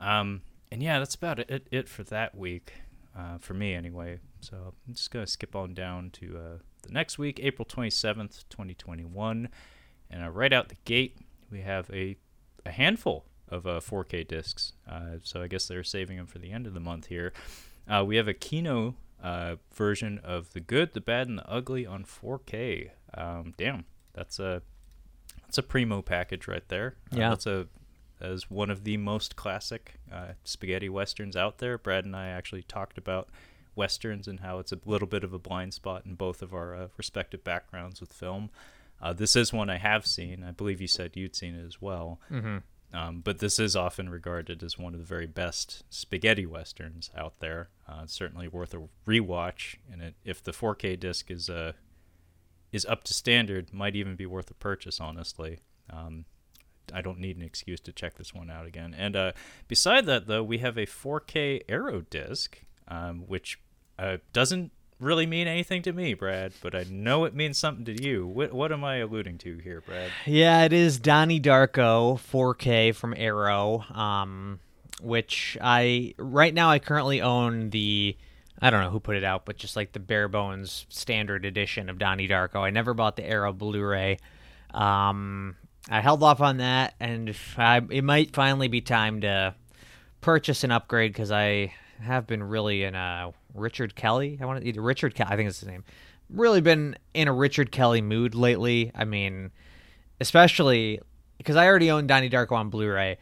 [0.00, 2.74] Um, and yeah, that's about it, it, it for that week,
[3.16, 4.20] uh, for me anyway.
[4.40, 9.48] So I'm just gonna skip on down to uh, the next week, April 27th, 2021,
[10.10, 11.18] and uh, right out the gate
[11.50, 12.16] we have a
[12.64, 14.72] a handful of uh, 4K discs.
[14.90, 17.32] Uh, so I guess they're saving them for the end of the month here.
[17.88, 21.86] Uh, we have a Kino uh, version of The Good, the Bad, and the Ugly
[21.86, 22.90] on 4K.
[23.14, 24.62] Um, damn, that's a
[25.42, 26.96] that's a primo package right there.
[27.12, 27.28] Uh, Yeah.
[27.30, 27.68] that's a
[28.18, 31.76] that is one of the most classic uh, spaghetti westerns out there.
[31.78, 33.28] Brad and I actually talked about
[33.74, 36.74] westerns and how it's a little bit of a blind spot in both of our
[36.74, 38.48] uh, respective backgrounds with film.
[39.02, 40.42] Uh, this is one I have seen.
[40.42, 42.18] I believe you said you'd seen it as well.
[42.30, 42.56] Mm-hmm.
[42.96, 47.40] Um, but this is often regarded as one of the very best spaghetti westerns out
[47.40, 47.68] there.
[47.86, 51.72] Uh, it's certainly worth a rewatch, and it, if the 4K disc is uh,
[52.72, 54.98] is up to standard, might even be worth a purchase.
[54.98, 56.24] Honestly, um,
[56.90, 58.94] I don't need an excuse to check this one out again.
[58.96, 59.32] And uh,
[59.68, 63.60] beside that, though, we have a 4K Arrow disc, um, which
[63.98, 68.02] uh, doesn't really mean anything to me, Brad, but I know it means something to
[68.02, 68.26] you.
[68.26, 70.10] What, what am I alluding to here, Brad?
[70.24, 74.60] Yeah, it is Donnie Darko 4K from Arrow, um,
[75.00, 78.16] which I right now I currently own the
[78.60, 81.90] I don't know who put it out, but just like the bare bones standard edition
[81.90, 82.60] of Donnie Darko.
[82.60, 84.18] I never bought the Arrow Blu-ray.
[84.72, 85.56] Um,
[85.90, 89.54] I held off on that, and I, it might finally be time to
[90.22, 94.38] purchase an upgrade because I have been really in a Richard Kelly.
[94.40, 95.30] I want to Richard Kelly.
[95.30, 95.84] I think it's his name.
[96.28, 98.90] Really been in a Richard Kelly mood lately.
[98.94, 99.52] I mean,
[100.20, 101.00] especially
[101.38, 103.18] because I already own Donnie Darko on Blu-ray.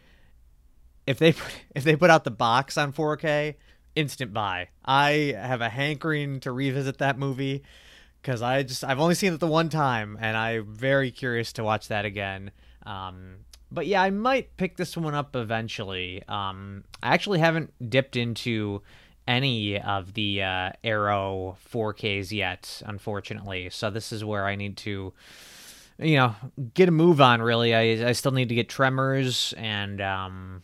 [1.07, 3.55] If they put, if they put out the box on 4K,
[3.95, 4.68] instant buy.
[4.85, 7.62] I have a hankering to revisit that movie
[8.20, 11.64] because I just I've only seen it the one time, and I'm very curious to
[11.64, 12.51] watch that again.
[12.87, 13.37] Um,
[13.71, 16.23] but yeah, I might pick this one up eventually.
[16.29, 18.83] Um, I actually haven't dipped into
[19.27, 23.71] any of the uh, Arrow 4Ks yet, unfortunately.
[23.71, 25.12] So this is where I need to,
[25.99, 26.35] you know,
[26.75, 27.41] get a move on.
[27.41, 30.62] Really, I I still need to get Tremors and um,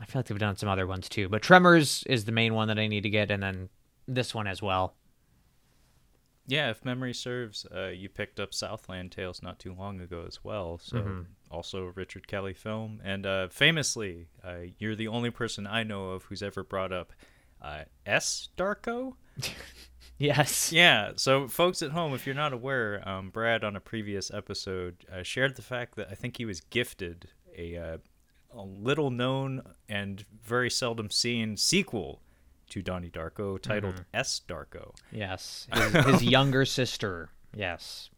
[0.00, 1.28] I feel like they've done some other ones too.
[1.28, 3.68] But Tremors is the main one that I need to get, and then
[4.06, 4.94] this one as well.
[6.46, 10.42] Yeah, if memory serves, uh, you picked up Southland Tales not too long ago as
[10.42, 10.78] well.
[10.78, 11.26] So Mhm.
[11.50, 16.10] also a Richard Kelly film, and uh, famously, uh, you're the only person I know
[16.10, 17.12] of who's ever brought up
[17.60, 19.14] uh, S Darko.
[20.18, 20.70] Yes.
[20.72, 25.04] Yeah, so folks at home, if you're not aware, um, Brad on a previous episode
[25.12, 27.98] uh, shared the fact that I think he was gifted a, uh,
[28.54, 32.22] a little known and very seldom seen sequel
[32.72, 34.94] to Donnie Darko titled S Darko.
[35.10, 35.68] Yes.
[35.74, 37.28] His, his younger sister.
[37.54, 38.08] Yes.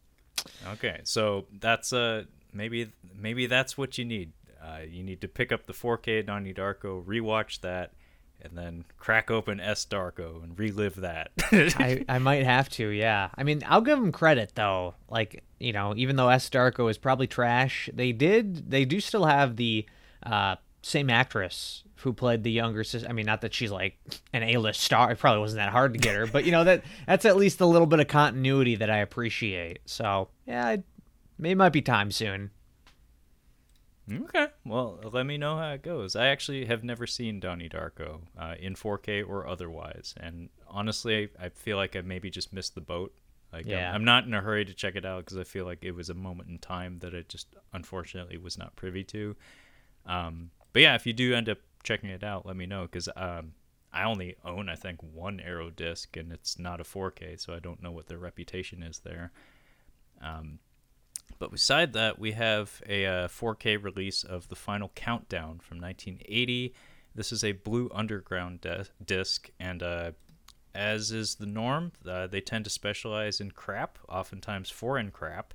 [0.74, 4.32] Okay, so that's uh maybe maybe that's what you need.
[4.62, 7.92] Uh, you need to pick up the 4K Donnie Darko, rewatch that,
[8.40, 11.32] and then crack open S Darko and relive that.
[11.52, 13.28] I, I might have to, yeah.
[13.34, 14.94] I mean, I'll give them credit though.
[15.10, 19.24] Like, you know, even though S Darko is probably trash, they did they do still
[19.24, 19.86] have the
[20.22, 23.08] uh, same actress who played the younger sister.
[23.08, 23.98] I mean, not that she's like
[24.32, 25.10] an A-list star.
[25.12, 27.60] It probably wasn't that hard to get her, but you know that that's at least
[27.60, 29.78] a little bit of continuity that I appreciate.
[29.86, 30.82] So yeah, I,
[31.42, 32.50] it might be time soon.
[34.12, 36.14] okay, well, let me know how it goes.
[36.14, 41.48] I actually have never seen Donnie Darko uh, in 4K or otherwise, and honestly, I
[41.48, 43.14] feel like I maybe just missed the boat.
[43.52, 45.78] Like, I'm- I'm not in a hurry to check it out because I feel like
[45.84, 49.36] it was a moment in time that I just unfortunately was not privy to.
[50.04, 53.08] Um, but yeah, if you do end up checking it out, let me know because
[53.16, 53.52] um,
[53.92, 57.60] I only own I think one Arrow disc and it's not a 4K, so I
[57.60, 59.30] don't know what their reputation is there.
[60.20, 60.58] Um,
[61.38, 66.74] but beside that, we have a uh, 4K release of the Final Countdown from 1980.
[67.14, 70.12] This is a Blue Underground de- disc, and uh,
[70.74, 75.54] as is the norm, uh, they tend to specialize in crap, oftentimes foreign crap.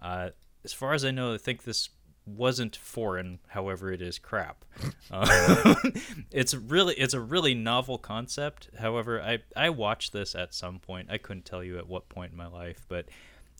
[0.00, 0.30] Uh,
[0.62, 1.88] as far as I know, I think this
[2.36, 4.64] wasn't foreign, however, it is crap.
[5.10, 5.74] Uh,
[6.30, 8.68] it's really it's a really novel concept.
[8.78, 11.08] However, I I watched this at some point.
[11.10, 13.06] I couldn't tell you at what point in my life, but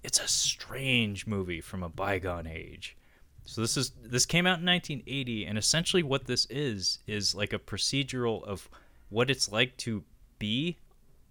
[0.04, 2.98] it's a strange movie from a bygone age.
[3.44, 7.54] So this is this came out in 1980, and essentially what this is is like
[7.54, 8.68] a procedural of
[9.08, 10.04] what it's like to
[10.38, 10.76] be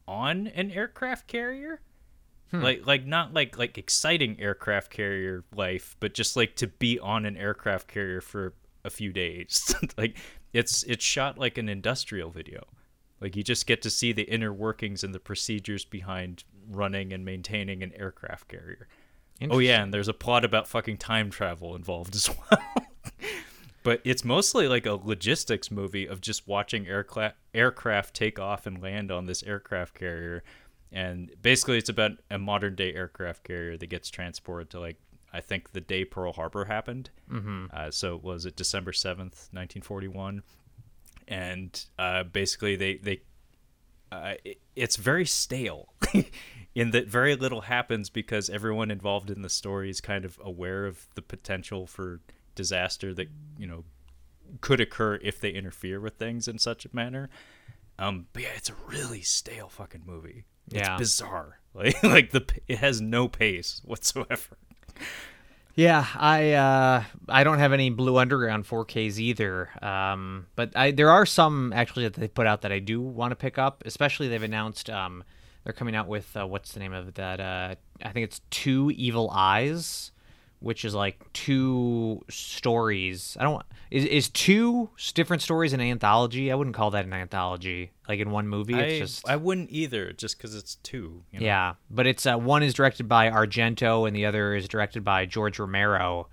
[0.08, 1.80] on an aircraft carrier.
[2.52, 2.62] Hmm.
[2.62, 7.26] Like like not like like exciting aircraft carrier life, but just like to be on
[7.26, 8.54] an aircraft carrier for
[8.86, 9.76] a few days.
[9.98, 10.18] like
[10.54, 12.64] it's it's shot like an industrial video.
[13.20, 17.26] Like you just get to see the inner workings and the procedures behind running and
[17.26, 18.88] maintaining an aircraft carrier.
[19.50, 22.62] Oh yeah, and there's a plot about fucking time travel involved as well.
[23.84, 28.82] but it's mostly like a logistics movie of just watching aircraft aircraft take off and
[28.82, 30.44] land on this aircraft carrier,
[30.92, 34.98] and basically it's about a modern day aircraft carrier that gets transported to like
[35.34, 37.10] I think the day Pearl Harbor happened.
[37.30, 37.66] Mm-hmm.
[37.74, 40.44] Uh, so was it December seventh, nineteen forty one,
[41.28, 43.22] and uh, basically they they
[44.12, 45.94] uh, it, it's very stale.
[46.76, 50.86] in that very little happens because everyone involved in the story is kind of aware
[50.86, 52.22] of the potential for
[52.56, 53.28] disaster that
[53.58, 53.84] you know
[54.62, 57.30] could occur if they interfere with things in such a manner.
[58.00, 60.46] Um, but yeah, it's a really stale fucking movie.
[60.68, 60.98] It's yeah.
[60.98, 61.54] bizarre.
[61.78, 64.58] Like like the it has no pace whatsoever.
[65.76, 69.70] Yeah, I uh, I don't have any Blue Underground 4Ks either.
[69.84, 73.30] Um, but I there are some actually that they put out that I do want
[73.30, 73.84] to pick up.
[73.86, 75.24] Especially they've announced um,
[75.64, 77.40] they're coming out with uh, what's the name of that?
[77.40, 80.12] Uh, I think it's Two Evil Eyes,
[80.60, 83.38] which is like two stories.
[83.40, 86.52] I don't is is two different stories an anthology?
[86.52, 87.92] I wouldn't call that an anthology.
[88.08, 91.24] Like in one movie, it's I, just I wouldn't either, just because it's two.
[91.32, 91.46] You know?
[91.46, 95.26] Yeah, but it's uh, one is directed by Argento and the other is directed by
[95.26, 96.28] George Romero.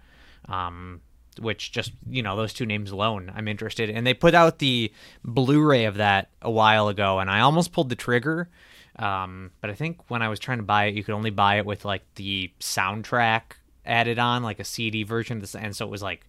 [0.48, 1.00] Um,
[1.40, 4.92] which just you know those two names alone i'm interested and they put out the
[5.24, 8.48] blu-ray of that a while ago and i almost pulled the trigger
[8.96, 11.56] um, but I think when I was trying to buy it, you could only buy
[11.58, 13.42] it with like the soundtrack
[13.86, 15.40] added on, like a CD version.
[15.40, 16.26] This, And so it was like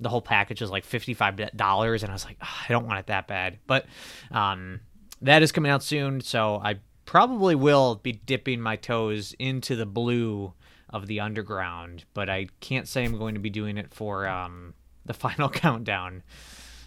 [0.00, 2.02] the whole package was like $55.
[2.02, 3.58] And I was like, oh, I don't want it that bad.
[3.66, 3.86] But
[4.30, 4.80] um,
[5.22, 6.20] that is coming out soon.
[6.20, 10.52] So I probably will be dipping my toes into the blue
[10.90, 12.04] of the underground.
[12.14, 16.22] But I can't say I'm going to be doing it for um, the final countdown,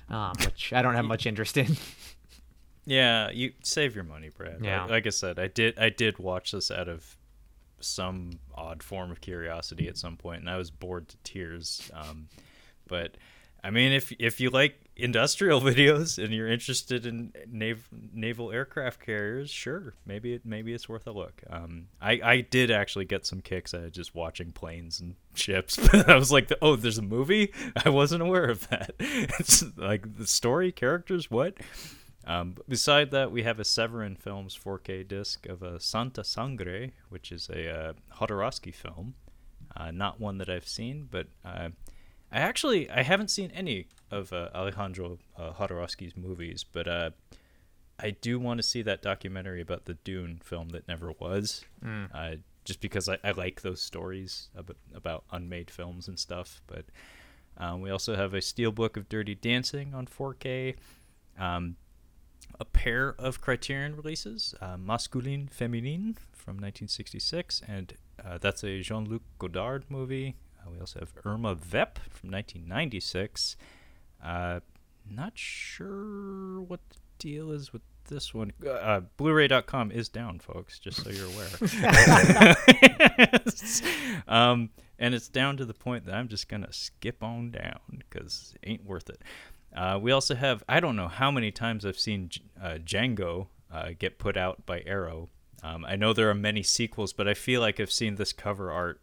[0.10, 1.76] um, which I don't have much interest in.
[2.86, 4.58] Yeah, you save your money, Brad.
[4.62, 4.82] Yeah.
[4.82, 7.16] Like, like, I said, I did I did watch this out of
[7.82, 11.92] some odd form of curiosity at some point, and I was bored to tears.
[11.94, 12.28] Um,
[12.88, 13.18] but
[13.64, 19.00] I mean, if if you like industrial videos and you're interested in nav- naval aircraft
[19.00, 21.44] carriers, sure, maybe it maybe it's worth a look.
[21.50, 25.78] Um, I I did actually get some kicks out of just watching planes and ships,
[25.92, 27.54] but I was like, oh, there's a movie.
[27.86, 28.94] I wasn't aware of that.
[29.00, 31.56] It's like the story, characters, what?
[32.26, 37.32] Um, beside that, we have a Severin Films 4K disc of a Santa Sangre, which
[37.32, 39.16] is a uh, Jodorowsky film.
[39.76, 41.70] Uh, not one that I've seen, but uh,
[42.32, 47.12] I actually I haven't seen any of uh, Alejandro uh, Jodorowsky's movies, but uh,
[48.00, 51.64] I do want to see that documentary about the Dune film that never was.
[51.84, 52.10] Mm.
[52.14, 56.62] Uh, just because I, I, like those stories about, about, unmade films and stuff.
[56.68, 56.86] But
[57.58, 60.76] um, we also have a steelbook of Dirty Dancing on 4K.
[61.40, 61.78] Um,
[62.60, 69.06] a pair of Criterion releases, uh, Masculine Féminin from 1966, and uh, that's a Jean
[69.06, 70.36] Luc Godard movie.
[70.60, 73.56] Uh, we also have Irma Vep from 1996.
[74.24, 74.60] Uh,
[75.10, 78.52] not sure what the deal is with this one.
[78.68, 82.56] Uh, Blu-ray.com is down, folks, just so you're aware.
[84.28, 84.70] um,
[85.00, 88.70] and it's down to the point that I'm just gonna skip on down because it
[88.70, 89.22] ain't worth it.
[89.76, 92.30] Uh, we also have I don't know how many times I've seen
[92.62, 95.30] uh, Django uh, get put out by Arrow.
[95.64, 98.72] Um, I know there are many sequels, but I feel like I've seen this cover
[98.72, 99.00] art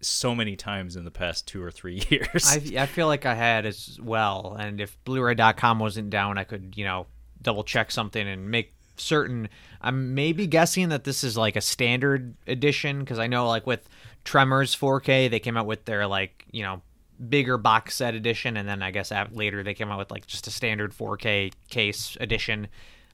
[0.00, 2.46] so many times in the past two or three years.
[2.46, 6.74] I, I feel like I had as well, and if Blu-ray.com wasn't down, I could
[6.76, 7.06] you know
[7.42, 9.48] double check something and make certain.
[9.80, 13.88] I'm maybe guessing that this is like a standard edition because I know like with
[14.24, 16.82] Tremors 4K they came out with their like you know
[17.28, 20.46] bigger box set edition, and then I guess later they came out with like just
[20.46, 22.68] a standard 4K case edition.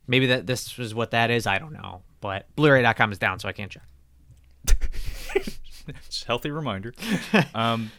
[0.07, 1.47] Maybe that this is what that is.
[1.47, 3.83] I don't know, but Blu-ray.com is down, so I can't check.
[6.09, 6.95] Just healthy reminder.
[7.55, 7.91] um,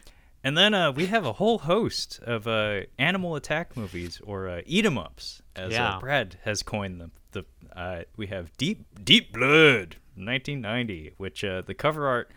[0.44, 4.62] And then uh, we have a whole host of uh, animal attack movies or uh,
[4.66, 5.96] eat 'em ups, as Yeah.
[5.96, 7.12] uh, Brad has coined them.
[7.32, 7.44] The
[7.76, 12.32] uh, we have Deep Deep Blood, 1990, which uh, the cover art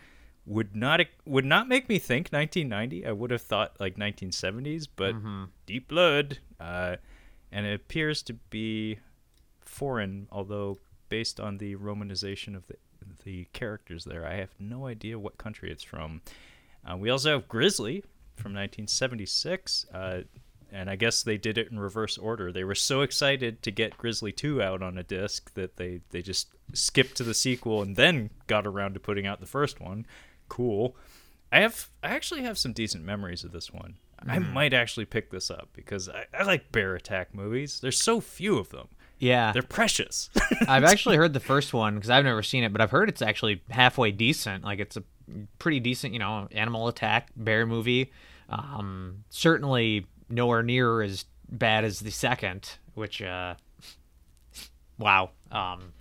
[0.45, 3.05] would not would not make me think 1990.
[3.05, 5.13] I would have thought like 1970s, but
[5.65, 6.95] Deep Blood, uh,
[7.51, 8.97] and it appears to be
[9.61, 12.75] foreign, although based on the romanization of the
[13.23, 16.21] the characters there, I have no idea what country it's from.
[16.89, 18.01] Uh, we also have Grizzly
[18.35, 20.21] from 1976, uh,
[20.71, 22.51] and I guess they did it in reverse order.
[22.51, 26.21] They were so excited to get Grizzly 2 out on a disc that they, they
[26.21, 30.05] just skipped to the sequel and then got around to putting out the first one.
[30.51, 30.97] Cool.
[31.49, 33.95] I have I actually have some decent memories of this one.
[34.27, 37.79] I might actually pick this up because I, I like bear attack movies.
[37.79, 38.89] There's so few of them.
[39.17, 40.29] Yeah, They're precious.
[40.67, 43.21] I've actually heard the first one because I've never seen it, but I've heard it's
[43.21, 44.65] actually halfway decent.
[44.65, 45.03] Like it's a
[45.57, 48.11] pretty decent, you know, animal attack bear movie.
[48.49, 53.55] Um, certainly nowhere near as bad as the second, which, uh,
[54.97, 55.29] wow.
[55.49, 55.93] Um,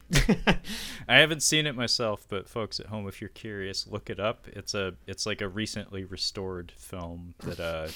[1.08, 4.46] I haven't seen it myself, but folks at home, if you're curious, look it up.
[4.48, 7.88] It's a it's like a recently restored film that uh,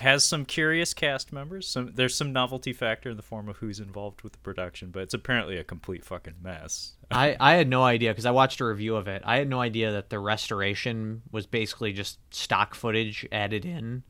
[0.00, 1.66] has some curious cast members.
[1.66, 5.02] Some there's some novelty factor in the form of who's involved with the production, but
[5.02, 6.94] it's apparently a complete fucking mess.
[7.10, 9.22] I, I had no idea because I watched a review of it.
[9.24, 14.04] I had no idea that the restoration was basically just stock footage added in.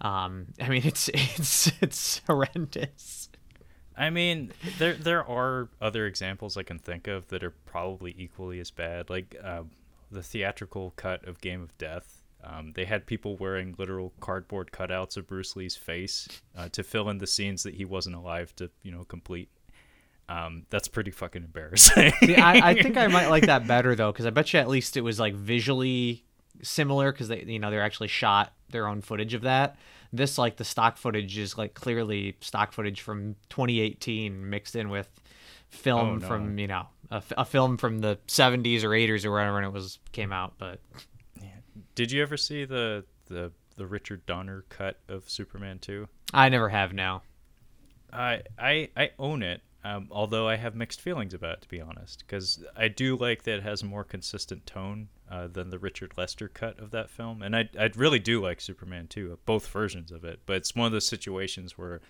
[0.00, 3.27] Um, I mean, it's it's it's horrendous.
[3.98, 8.60] I mean, there there are other examples I can think of that are probably equally
[8.60, 9.10] as bad.
[9.10, 9.64] Like uh,
[10.10, 12.22] the theatrical cut of Game of Death.
[12.42, 17.08] Um, they had people wearing literal cardboard cutouts of Bruce Lee's face uh, to fill
[17.10, 19.48] in the scenes that he wasn't alive to, you know, complete.
[20.28, 22.12] Um, that's pretty fucking embarrassing.
[22.20, 24.68] See, I, I think I might like that better though, because I bet you at
[24.68, 26.24] least it was like visually
[26.62, 29.76] similar, because they, you know, they're actually shot their own footage of that.
[30.12, 35.08] This, like, the stock footage is like clearly stock footage from 2018 mixed in with
[35.68, 36.26] film Oh, no.
[36.26, 40.32] from, you know, a film from the 70s or 80s or wherever it was came
[40.32, 40.54] out.
[40.58, 40.80] But
[41.94, 46.08] Did you ever see the the the Richard Donner cut of Superman 2?
[46.34, 47.22] I never have now.
[48.12, 49.62] I I I own it.
[49.84, 53.44] Um, although I have mixed feelings about it, to be honest, because I do like
[53.44, 57.10] that it has a more consistent tone uh, than the Richard Lester cut of that
[57.10, 60.40] film, and I I really do like Superman 2, both versions of it.
[60.46, 62.00] But it's one of those situations where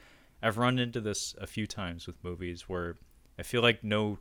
[0.42, 2.96] I've run into this a few times with movies where
[3.38, 4.18] I feel like no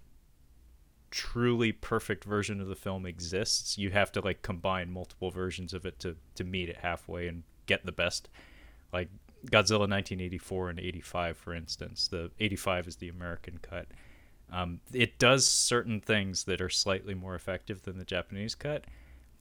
[1.09, 3.77] truly perfect version of the film exists.
[3.77, 7.43] You have to like combine multiple versions of it to to meet it halfway and
[7.65, 8.29] get the best.
[8.91, 9.09] Like
[9.45, 12.07] Godzilla 1984 and 85, for instance.
[12.07, 13.87] The 85 is the American cut.
[14.51, 18.85] Um, it does certain things that are slightly more effective than the Japanese cut.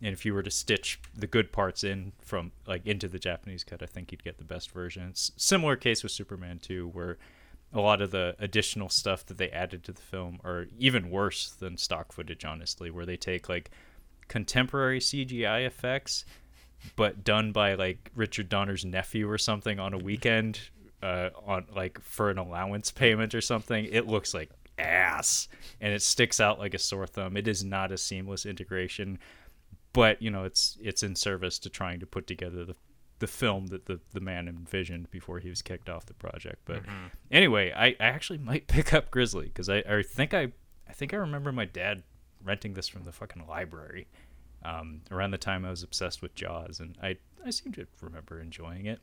[0.03, 3.65] And if you were to stitch the good parts in from like into the Japanese
[3.65, 5.09] cut, I think you'd get the best version.
[5.09, 7.19] It's similar case with Superman 2, where
[7.73, 11.51] a lot of the additional stuff that they added to the film are even worse
[11.51, 13.71] than stock footage, honestly, where they take like
[14.29, 16.25] contemporary CGI effects,
[16.95, 20.61] but done by like Richard Donner's nephew or something on a weekend,
[21.03, 23.87] uh, on like for an allowance payment or something.
[23.91, 25.49] It looks like ass,
[25.81, 27.37] and it sticks out like a sore thumb.
[27.37, 29.19] It is not a seamless integration,
[29.93, 32.75] but you know it's it's in service to trying to put together the
[33.19, 36.61] the film that the, the man envisioned before he was kicked off the project.
[36.67, 36.83] But
[37.31, 40.53] anyway, I, I actually might pick up Grizzly because I, I think I
[40.89, 42.03] I think I remember my dad
[42.45, 44.07] renting this from the fucking library
[44.65, 48.41] um, around the time I was obsessed with Jaws, and I I seem to remember
[48.41, 49.01] enjoying it.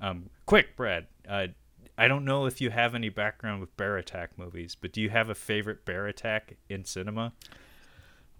[0.00, 1.06] Um, quick, Brad.
[1.28, 1.48] Uh,
[1.96, 5.10] I don't know if you have any background with bear attack movies, but do you
[5.10, 7.32] have a favorite bear attack in cinema?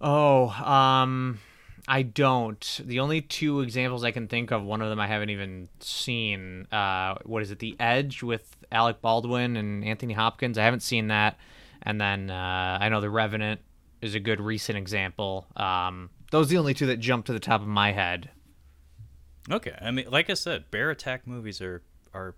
[0.01, 1.39] Oh, um,
[1.87, 2.81] I don't.
[2.83, 6.67] The only two examples I can think of, one of them I haven't even seen.
[6.71, 7.59] Uh, what is it?
[7.59, 10.57] The Edge with Alec Baldwin and Anthony Hopkins.
[10.57, 11.37] I haven't seen that.
[11.81, 13.61] And then uh, I know The Revenant
[14.01, 15.47] is a good recent example.
[15.55, 18.31] Um, those are the only two that jump to the top of my head.
[19.49, 21.83] Okay, I mean, like I said, bear attack movies are
[22.13, 22.35] are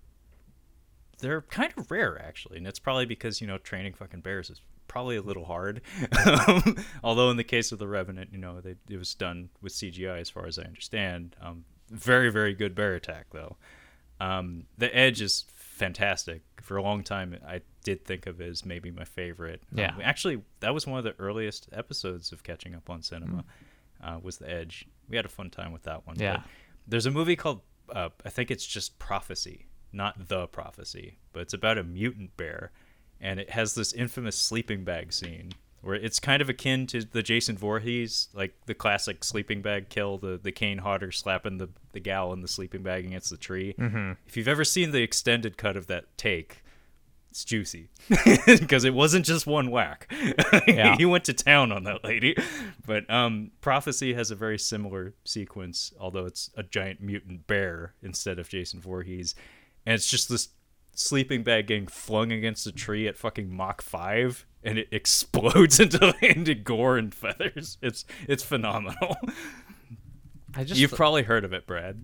[1.19, 4.61] they're kind of rare actually, and it's probably because you know training fucking bears is
[4.87, 5.81] probably a little hard.
[6.25, 9.73] Um, Although in the case of the Revenant, you know, they, it was done with
[9.73, 11.35] CGI as far as I understand.
[11.41, 13.57] Um, very very good bear attack though.
[14.19, 16.41] Um, the Edge is fantastic.
[16.61, 19.61] For a long time, I did think of it as maybe my favorite.
[19.73, 19.95] Um, Yeah.
[20.03, 23.45] actually, that was one of the earliest episodes of Catching Up on Cinema.
[24.03, 24.87] Uh, was the Edge?
[25.07, 26.17] We had a fun time with that one.
[26.19, 26.37] Yeah.
[26.37, 26.43] But
[26.87, 27.61] there's a movie called
[27.93, 32.71] uh, I think it's just Prophecy, not the Prophecy, but it's about a mutant bear,
[33.19, 37.23] and it has this infamous sleeping bag scene where it's kind of akin to the
[37.23, 41.99] Jason Voorhees, like the classic sleeping bag kill, the the Kane Hodder slapping the the
[41.99, 43.75] gal in the sleeping bag against the tree.
[43.79, 44.13] Mm-hmm.
[44.25, 46.63] If you've ever seen the extended cut of that take,
[47.31, 47.89] it's juicy
[48.45, 50.11] because it wasn't just one whack.
[50.67, 50.95] Yeah.
[50.97, 52.35] he went to town on that lady.
[52.85, 58.39] But um, Prophecy has a very similar sequence, although it's a giant mutant bear instead
[58.39, 59.33] of Jason Voorhees,
[59.87, 60.49] and it's just this
[60.93, 66.13] sleeping bag getting flung against a tree at fucking Mach five, and it explodes into
[66.21, 67.77] into gore and feathers.
[67.81, 69.15] It's it's phenomenal.
[70.53, 72.03] I just You've probably heard of it, Brad.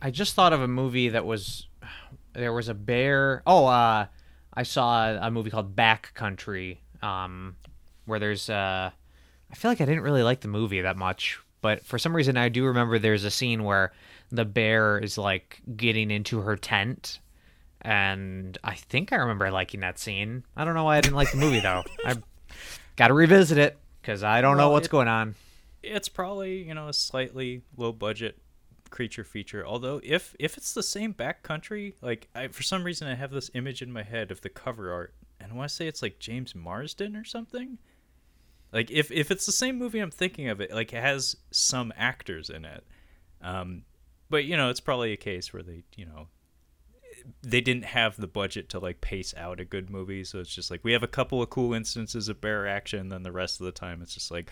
[0.00, 1.66] I just thought of a movie that was
[2.32, 3.42] there was a bear.
[3.44, 4.06] Oh, uh,
[4.54, 7.56] I saw a movie called Backcountry, um,
[8.04, 8.48] where there's.
[8.48, 8.92] Uh,
[9.50, 12.36] I feel like I didn't really like the movie that much, but for some reason
[12.36, 13.92] I do remember there's a scene where
[14.30, 17.20] the bear is like getting into her tent,
[17.82, 20.44] and I think I remember liking that scene.
[20.56, 21.84] I don't know why I didn't like the movie though.
[22.04, 22.16] I
[22.96, 25.34] got to revisit it because I don't know what's it- going on.
[25.82, 28.38] it's probably you know a slightly low budget
[28.88, 33.16] creature feature although if if it's the same backcountry like I, for some reason i
[33.16, 35.88] have this image in my head of the cover art and i want to say
[35.88, 37.78] it's like james marsden or something
[38.72, 41.92] like if if it's the same movie i'm thinking of it like it has some
[41.96, 42.84] actors in it
[43.42, 43.82] um
[44.30, 46.28] but you know it's probably a case where they you know
[47.42, 50.70] they didn't have the budget to like pace out a good movie so it's just
[50.70, 53.66] like we have a couple of cool instances of bear action then the rest of
[53.66, 54.50] the time it's just like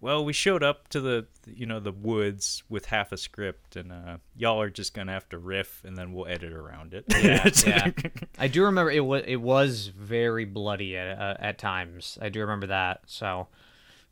[0.00, 3.92] well we showed up to the you know the woods with half a script and
[3.92, 7.48] uh y'all are just gonna have to riff and then we'll edit around it Yeah,
[7.66, 7.90] yeah.
[8.38, 12.18] I do remember it was it was very bloody at uh, at times.
[12.20, 13.02] I do remember that.
[13.06, 13.48] So,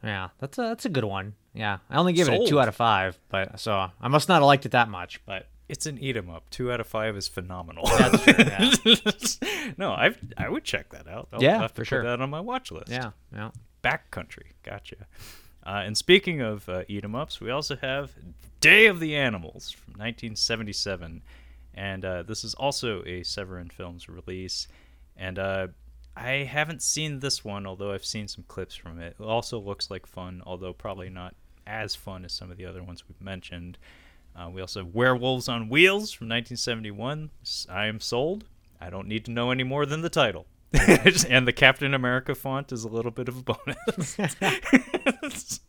[0.03, 1.35] yeah, that's a that's a good one.
[1.55, 4.37] Yeah, I only gave it a two out of five, but so I must not
[4.37, 5.21] have liked it that much.
[5.27, 9.73] But it's an eat 'em up two out of five is phenomenal That's true, yeah.
[9.79, 12.03] no i i would check that out I'll Yeah, have to for put sure.
[12.03, 13.51] that on my watch list yeah, yeah.
[13.83, 14.53] backcountry.
[14.65, 15.07] Gotcha.
[15.65, 18.13] Uh, and speaking of uh, eat 'em ups, we also have
[18.61, 21.23] Day of the Animals from 1977,
[21.75, 24.67] and uh, this is also a Severin Films release.
[25.17, 25.69] And uh,
[26.17, 29.17] I haven't seen this one, although I've seen some clips from it.
[29.19, 31.35] It also looks like fun, although probably not
[31.67, 33.79] as fun as some of the other ones we've mentioned.
[34.37, 37.31] Uh, we also have Werewolves on Wheels from 1971.
[37.69, 38.45] I am sold.
[38.81, 40.47] I don't need to know any more than the title.
[41.29, 44.19] and the Captain America font is a little bit of a bonus.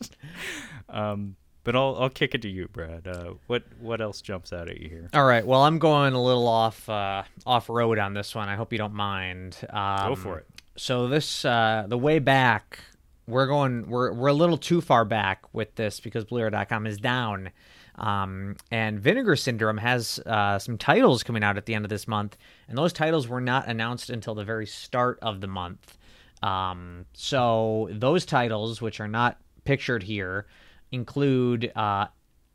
[0.89, 3.07] um, but I'll I'll kick it to you, Brad.
[3.07, 5.09] Uh, what what else jumps out at you here?
[5.13, 5.45] All right.
[5.45, 8.49] Well, I'm going a little off uh, off road on this one.
[8.49, 9.57] I hope you don't mind.
[9.69, 10.47] Um, Go for it.
[10.77, 12.79] So this uh, the way back,
[13.27, 17.51] we're going we're we're a little too far back with this because Blu-ray.com is down.
[17.95, 22.07] Um, and Vinegar Syndrome has uh, some titles coming out at the end of this
[22.07, 25.97] month, and those titles were not announced until the very start of the month.
[26.41, 30.47] Um, so those titles, which are not pictured here,
[30.91, 32.07] include uh,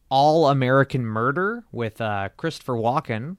[0.08, 3.36] All American Murder with uh, Christopher Walken,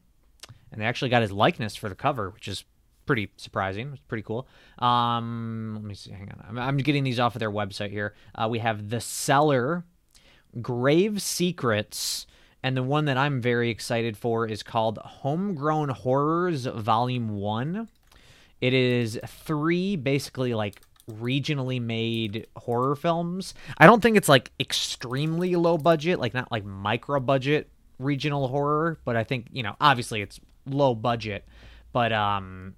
[0.72, 2.66] and they actually got his likeness for the cover, which is
[3.06, 3.90] pretty surprising.
[3.94, 4.48] It's pretty cool.
[4.80, 6.12] Um, let me see.
[6.12, 6.46] Hang on.
[6.48, 8.14] I'm, I'm getting these off of their website here.
[8.36, 9.86] Uh, we have The Cellar,
[10.62, 12.28] Grave Secrets,
[12.62, 17.88] and the one that I'm very excited for is called Homegrown Horrors Volume 1.
[18.60, 23.54] It is three basically like regionally made horror films.
[23.78, 27.70] I don't think it's like extremely low budget, like not like micro budget
[28.00, 31.46] regional horror, but I think, you know, obviously it's low budget.
[31.94, 32.76] But um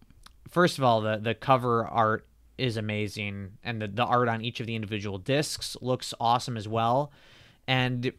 [0.50, 2.28] first of all, the the cover art
[2.58, 6.68] is amazing and the, the art on each of the individual discs looks awesome as
[6.68, 7.12] well.
[7.68, 8.12] And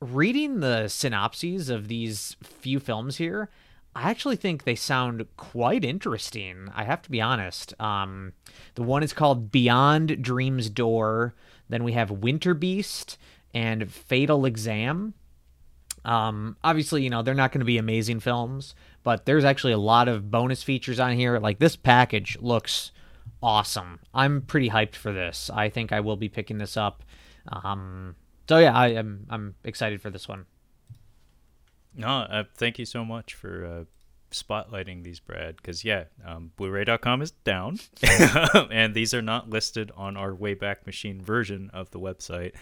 [0.00, 3.48] reading the synopses of these few films here,
[3.98, 6.68] I actually think they sound quite interesting.
[6.72, 7.74] I have to be honest.
[7.80, 8.32] Um,
[8.76, 11.34] the one is called Beyond Dream's Door.
[11.68, 13.18] Then we have Winter Beast
[13.52, 15.14] and Fatal Exam.
[16.04, 19.78] Um, obviously, you know, they're not going to be amazing films, but there's actually a
[19.78, 21.40] lot of bonus features on here.
[21.40, 22.92] Like this package looks
[23.42, 23.98] awesome.
[24.14, 25.50] I'm pretty hyped for this.
[25.52, 27.02] I think I will be picking this up.
[27.48, 28.14] Um,
[28.48, 30.46] so yeah, I am I'm excited for this one.
[31.98, 33.84] No, uh, thank you so much for uh,
[34.30, 35.56] spotlighting these, Brad.
[35.56, 37.80] Because yeah, um, Blu-ray.com is down,
[38.70, 42.54] and these are not listed on our Wayback Machine version of the website.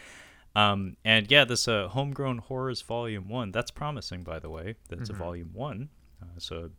[0.55, 3.53] Um, and yeah, this uh, Homegrown Horrors Volume One.
[3.53, 4.77] That's promising, by the way.
[4.89, 5.91] That's a Volume One,
[6.23, 6.71] uh, so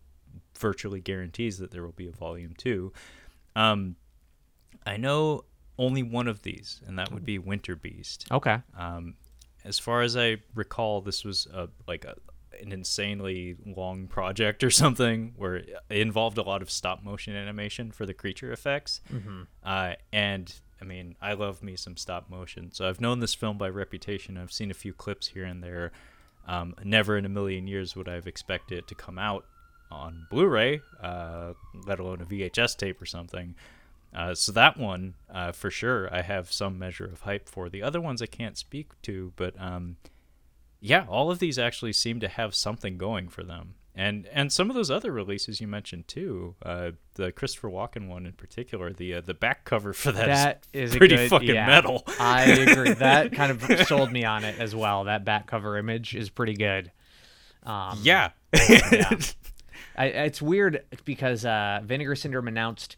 [0.58, 2.92] virtually guarantees that there will be a Volume Two.
[3.56, 3.96] Um,
[4.86, 5.44] I know
[5.78, 8.26] only one of these, and that would be Winter Beast.
[8.32, 8.58] Okay.
[8.76, 9.16] Um,
[9.64, 12.16] as far as I recall, this was a, like a,
[12.62, 17.92] an insanely long project or something where it involved a lot of stop motion animation
[17.92, 19.02] for the creature effects.
[19.64, 22.72] Uh, and I mean, I love me some stop motion.
[22.72, 24.38] So I've known this film by reputation.
[24.38, 25.92] I've seen a few clips here and there.
[26.48, 29.46] Um, never in a million years would I have expected it to come out
[29.92, 31.54] on Blu-ray, uh,
[31.86, 33.56] let alone a VHS tape or something.
[34.16, 37.70] Uh, so that one, uh, for sure, I have some measure of hype for.
[37.70, 39.98] The other ones I can't speak to, but um,
[40.80, 44.70] yeah, all of these actually seem to have something going for them and and some
[44.70, 49.16] of those other releases you mentioned too, uh, the Christopher Walken one in particular, the
[49.16, 52.04] uh, the back cover for that, that is, is pretty good, fucking yeah, metal.
[52.20, 52.94] I agree.
[52.94, 55.06] That kind of sold me on it as well.
[55.06, 56.92] That back cover image is pretty good.
[57.64, 58.30] Um, yeah.
[58.70, 59.20] yeah.
[59.98, 62.98] I, it's weird because uh, Vinegar Syndrome announced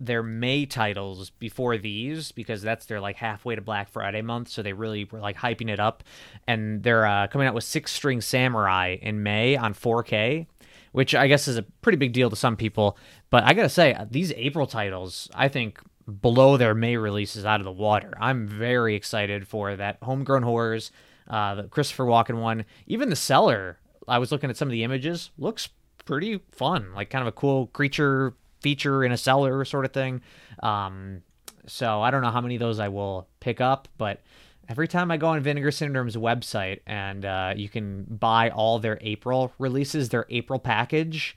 [0.00, 4.62] their May titles before these because that's their like halfway to Black Friday month, so
[4.62, 6.04] they really were like hyping it up,
[6.46, 10.46] and they're uh, coming out with Six String Samurai in May on 4K,
[10.92, 12.98] which I guess is a pretty big deal to some people.
[13.30, 17.64] But I gotta say, these April titles, I think blow their May releases out of
[17.64, 18.14] the water.
[18.20, 20.90] I'm very excited for that Homegrown Horrors,
[21.28, 23.78] uh, the Christopher Walken one, even the Cellar.
[24.06, 25.68] I was looking at some of the images, looks
[26.04, 28.34] pretty fun, like kind of a cool creature
[28.66, 30.20] feature in a cellar sort of thing.
[30.60, 31.22] Um,
[31.68, 34.22] so I don't know how many of those I will pick up, but
[34.68, 38.98] every time I go on Vinegar Syndrome's website and uh, you can buy all their
[39.02, 41.36] April releases, their April package,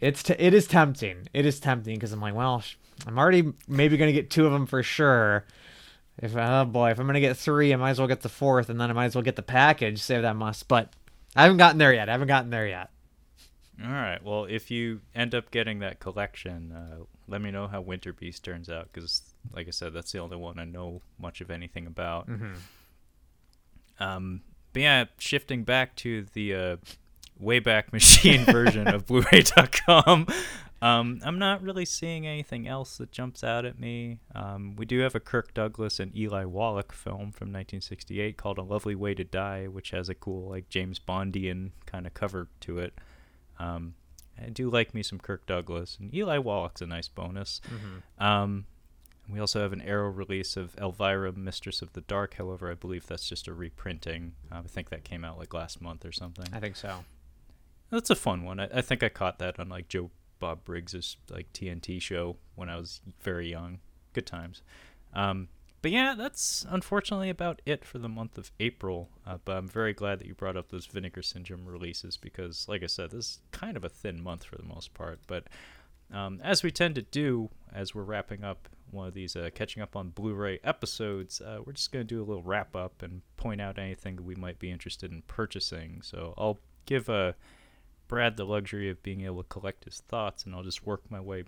[0.00, 1.28] it's t- it is tempting.
[1.32, 2.62] It is tempting because I'm like, well,
[3.06, 5.46] I'm already maybe gonna get two of them for sure.
[6.18, 8.68] If oh boy, if I'm gonna get three, I might as well get the fourth,
[8.68, 10.02] and then I might as well get the package.
[10.02, 10.92] Save that must, but
[11.34, 12.10] I haven't gotten there yet.
[12.10, 12.90] I haven't gotten there yet.
[13.82, 14.22] All right.
[14.22, 18.44] Well, if you end up getting that collection, uh, let me know how Winter Beast
[18.44, 19.22] turns out because,
[19.54, 22.28] like I said, that's the only one I know much of anything about.
[22.28, 22.52] Mm-hmm.
[24.02, 24.42] Um,
[24.72, 26.76] but yeah, shifting back to the uh,
[27.42, 30.26] Wayback Machine version of Blu-ray.com,
[30.82, 34.20] um, I'm not really seeing anything else that jumps out at me.
[34.34, 38.62] Um, we do have a Kirk Douglas and Eli Wallach film from 1968 called A
[38.62, 42.78] Lovely Way to Die, which has a cool, like James Bondian kind of cover to
[42.78, 42.94] it.
[43.60, 43.94] Um,
[44.40, 47.60] I do like me some Kirk Douglas and Eli Wallach's a nice bonus.
[47.66, 48.24] Mm-hmm.
[48.24, 48.66] Um,
[49.28, 52.34] we also have an Arrow release of Elvira, Mistress of the Dark.
[52.34, 54.32] However, I believe that's just a reprinting.
[54.50, 56.46] Uh, I think that came out like last month or something.
[56.52, 57.04] I think so.
[57.90, 58.58] That's a fun one.
[58.60, 62.68] I, I think I caught that on like Joe Bob Briggs's like TNT show when
[62.68, 63.80] I was very young.
[64.12, 64.62] Good times.
[65.12, 65.48] Um,
[65.82, 69.08] but yeah, that's unfortunately about it for the month of April.
[69.26, 72.82] Uh, but I'm very glad that you brought up those Vinegar Syndrome releases because, like
[72.82, 75.20] I said, this is kind of a thin month for the most part.
[75.26, 75.44] But
[76.12, 79.82] um, as we tend to do as we're wrapping up one of these uh, catching
[79.82, 83.22] up on Blu-ray episodes, uh, we're just going to do a little wrap up and
[83.36, 86.02] point out anything that we might be interested in purchasing.
[86.02, 87.32] So I'll give uh,
[88.08, 91.20] Brad the luxury of being able to collect his thoughts, and I'll just work my
[91.20, 91.44] way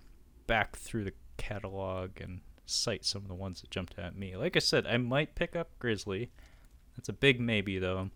[0.46, 4.36] back through the catalog and cite some of the ones that jumped at me.
[4.36, 6.30] Like I said, I might pick up Grizzly.
[6.96, 8.10] That's a big maybe, though.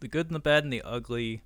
[0.00, 1.42] The good and the bad and the ugly.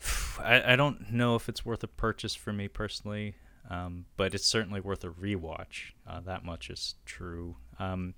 [0.38, 3.34] I, I don't know if it's worth a purchase for me personally,
[3.70, 5.92] um, but it's certainly worth a rewatch.
[6.06, 7.56] Uh, that much is true.
[7.78, 8.14] Um,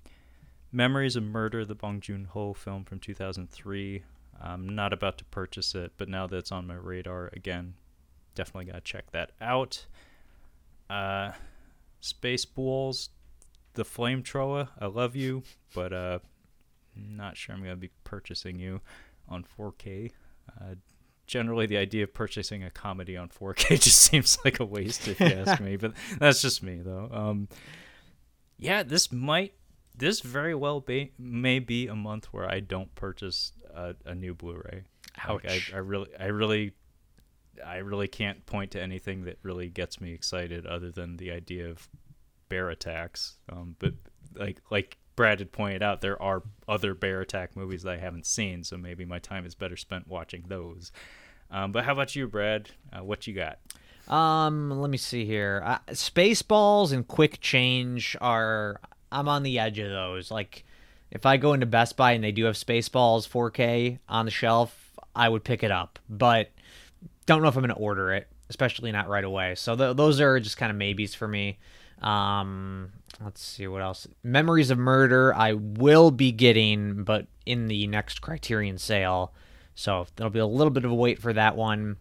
[0.71, 4.03] Memories of Murder, the Bong Joon Ho film from 2003.
[4.41, 7.75] I'm not about to purchase it, but now that it's on my radar again,
[8.33, 9.85] definitely got to check that out.
[10.89, 11.31] Uh,
[12.01, 13.09] Spaceballs,
[13.73, 14.69] the Flamethrower.
[14.79, 15.43] I love you,
[15.73, 16.19] but uh,
[16.95, 18.81] not sure I'm gonna be purchasing you
[19.27, 20.11] on 4K.
[20.49, 20.75] Uh,
[21.27, 25.19] generally, the idea of purchasing a comedy on 4K just seems like a waste, if
[25.19, 25.75] you ask me.
[25.77, 27.09] But that's just me, though.
[27.11, 27.47] Um,
[28.57, 29.53] yeah, this might,
[29.95, 34.33] this very well be, may be a month where I don't purchase a, a new
[34.33, 34.83] Blu-ray.
[35.23, 35.43] Ouch.
[35.43, 36.73] Like I, I really, I really
[37.65, 41.69] I really can't point to anything that really gets me excited other than the idea
[41.69, 41.87] of
[42.49, 43.37] bear attacks.
[43.51, 43.93] Um, but
[44.35, 48.25] like like Brad had pointed out, there are other bear attack movies that I haven't
[48.25, 50.91] seen, so maybe my time is better spent watching those.
[51.51, 52.71] Um, but how about you, Brad?
[52.91, 53.59] Uh, what you got?
[54.13, 55.61] Um, let me see here.
[55.65, 58.79] Uh, Spaceballs and Quick Change are
[59.11, 60.31] I'm on the edge of those.
[60.31, 60.65] Like,
[61.11, 64.91] if I go into Best Buy and they do have Spaceballs 4K on the shelf,
[65.15, 65.97] I would pick it up.
[66.09, 66.51] But
[67.25, 69.55] don't know if I'm going to order it, especially not right away.
[69.55, 71.57] So th- those are just kind of maybes for me.
[72.01, 72.91] Um,
[73.23, 74.07] let's see what else.
[74.23, 79.33] Memories of Murder, I will be getting, but in the next Criterion sale.
[79.75, 81.97] So there'll be a little bit of a wait for that one.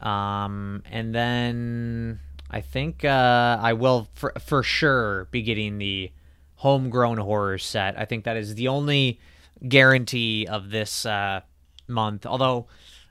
[0.00, 2.20] Um, and then
[2.50, 6.12] I think uh, I will for, for sure be getting the
[6.56, 7.98] homegrown horror set.
[7.98, 9.20] I think that is the only
[9.66, 11.40] guarantee of this uh,
[11.86, 12.26] month.
[12.26, 12.66] Although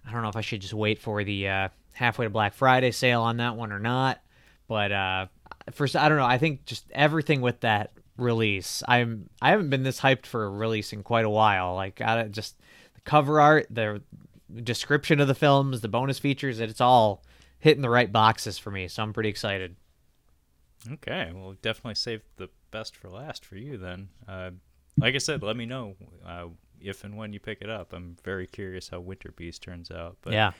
[0.08, 2.92] I don't know if I should just wait for the uh, halfway to Black Friday
[2.92, 4.22] sale on that one or not.
[4.68, 5.28] But uh,
[5.72, 6.26] first I don't know.
[6.26, 8.84] I think just everything with that release.
[8.88, 11.76] I'm I haven't been this hyped for a release in quite a while.
[11.76, 12.58] Like I just
[12.96, 14.02] the cover art, the
[14.64, 17.24] description of the films, the bonus features, it's all
[17.60, 18.88] hitting the right boxes for me.
[18.88, 19.76] So I'm pretty excited.
[20.92, 24.10] Okay, well, definitely save the best for last for you then.
[24.28, 24.52] Uh,
[24.98, 26.48] like I said, let me know uh,
[26.82, 27.94] if and when you pick it up.
[27.94, 30.18] I'm very curious how Winter Beast turns out.
[30.22, 30.52] But yeah.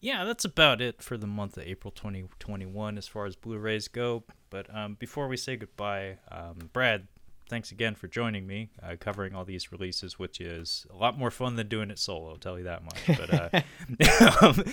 [0.00, 4.24] Yeah, that's about it for the month of April 2021 as far as Blu-rays go.
[4.50, 7.08] But um, before we say goodbye, um, Brad,
[7.48, 11.30] thanks again for joining me, uh, covering all these releases, which is a lot more
[11.30, 12.30] fun than doing it solo.
[12.30, 13.18] I'll tell you that much.
[13.18, 14.64] But uh, um,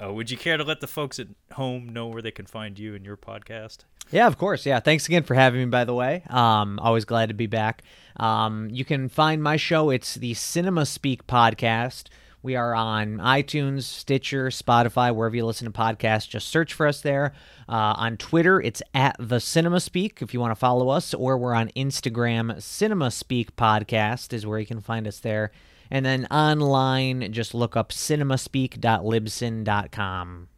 [0.08, 2.78] uh, would you care to let the folks at home know where they can find
[2.78, 3.78] you and your podcast?
[4.10, 4.66] Yeah, of course.
[4.66, 5.66] Yeah, thanks again for having me.
[5.66, 7.82] By the way, um, always glad to be back.
[8.16, 9.90] Um, you can find my show.
[9.90, 12.08] It's the Cinema Speak podcast.
[12.42, 16.28] We are on iTunes, Stitcher, Spotify, wherever you listen to podcasts.
[16.28, 17.34] Just search for us there.
[17.68, 21.38] Uh, on Twitter, it's at the Cinema Speak if you want to follow us, or
[21.38, 22.60] we're on Instagram.
[22.60, 25.52] Cinema Speak Podcast is where you can find us there.
[25.88, 30.48] And then online, just look up cinemaspeak.libsyn.com.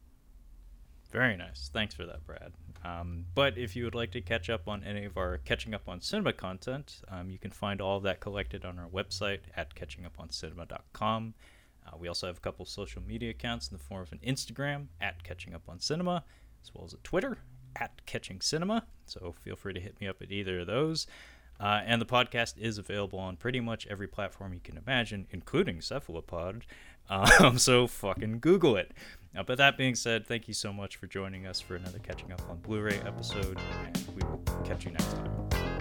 [1.12, 1.70] Very nice.
[1.70, 2.52] Thanks for that, Brad.
[2.82, 5.88] Um, but if you would like to catch up on any of our Catching Up
[5.88, 9.74] on Cinema content, um, you can find all of that collected on our website at
[9.74, 11.34] catchinguponcinema.com.
[11.86, 14.86] Uh, we also have a couple social media accounts in the form of an Instagram
[15.00, 16.24] at Catching Up on Cinema,
[16.62, 17.38] as well as a Twitter
[17.76, 18.86] at Catching Cinema.
[19.06, 21.06] So feel free to hit me up at either of those.
[21.60, 25.80] Uh, and the podcast is available on pretty much every platform you can imagine, including
[25.80, 26.64] Cephalopod.
[27.08, 28.92] Um, so fucking Google it.
[29.36, 32.32] Uh, but that being said, thank you so much for joining us for another Catching
[32.32, 35.73] Up on Blu ray episode, and we will catch you next time.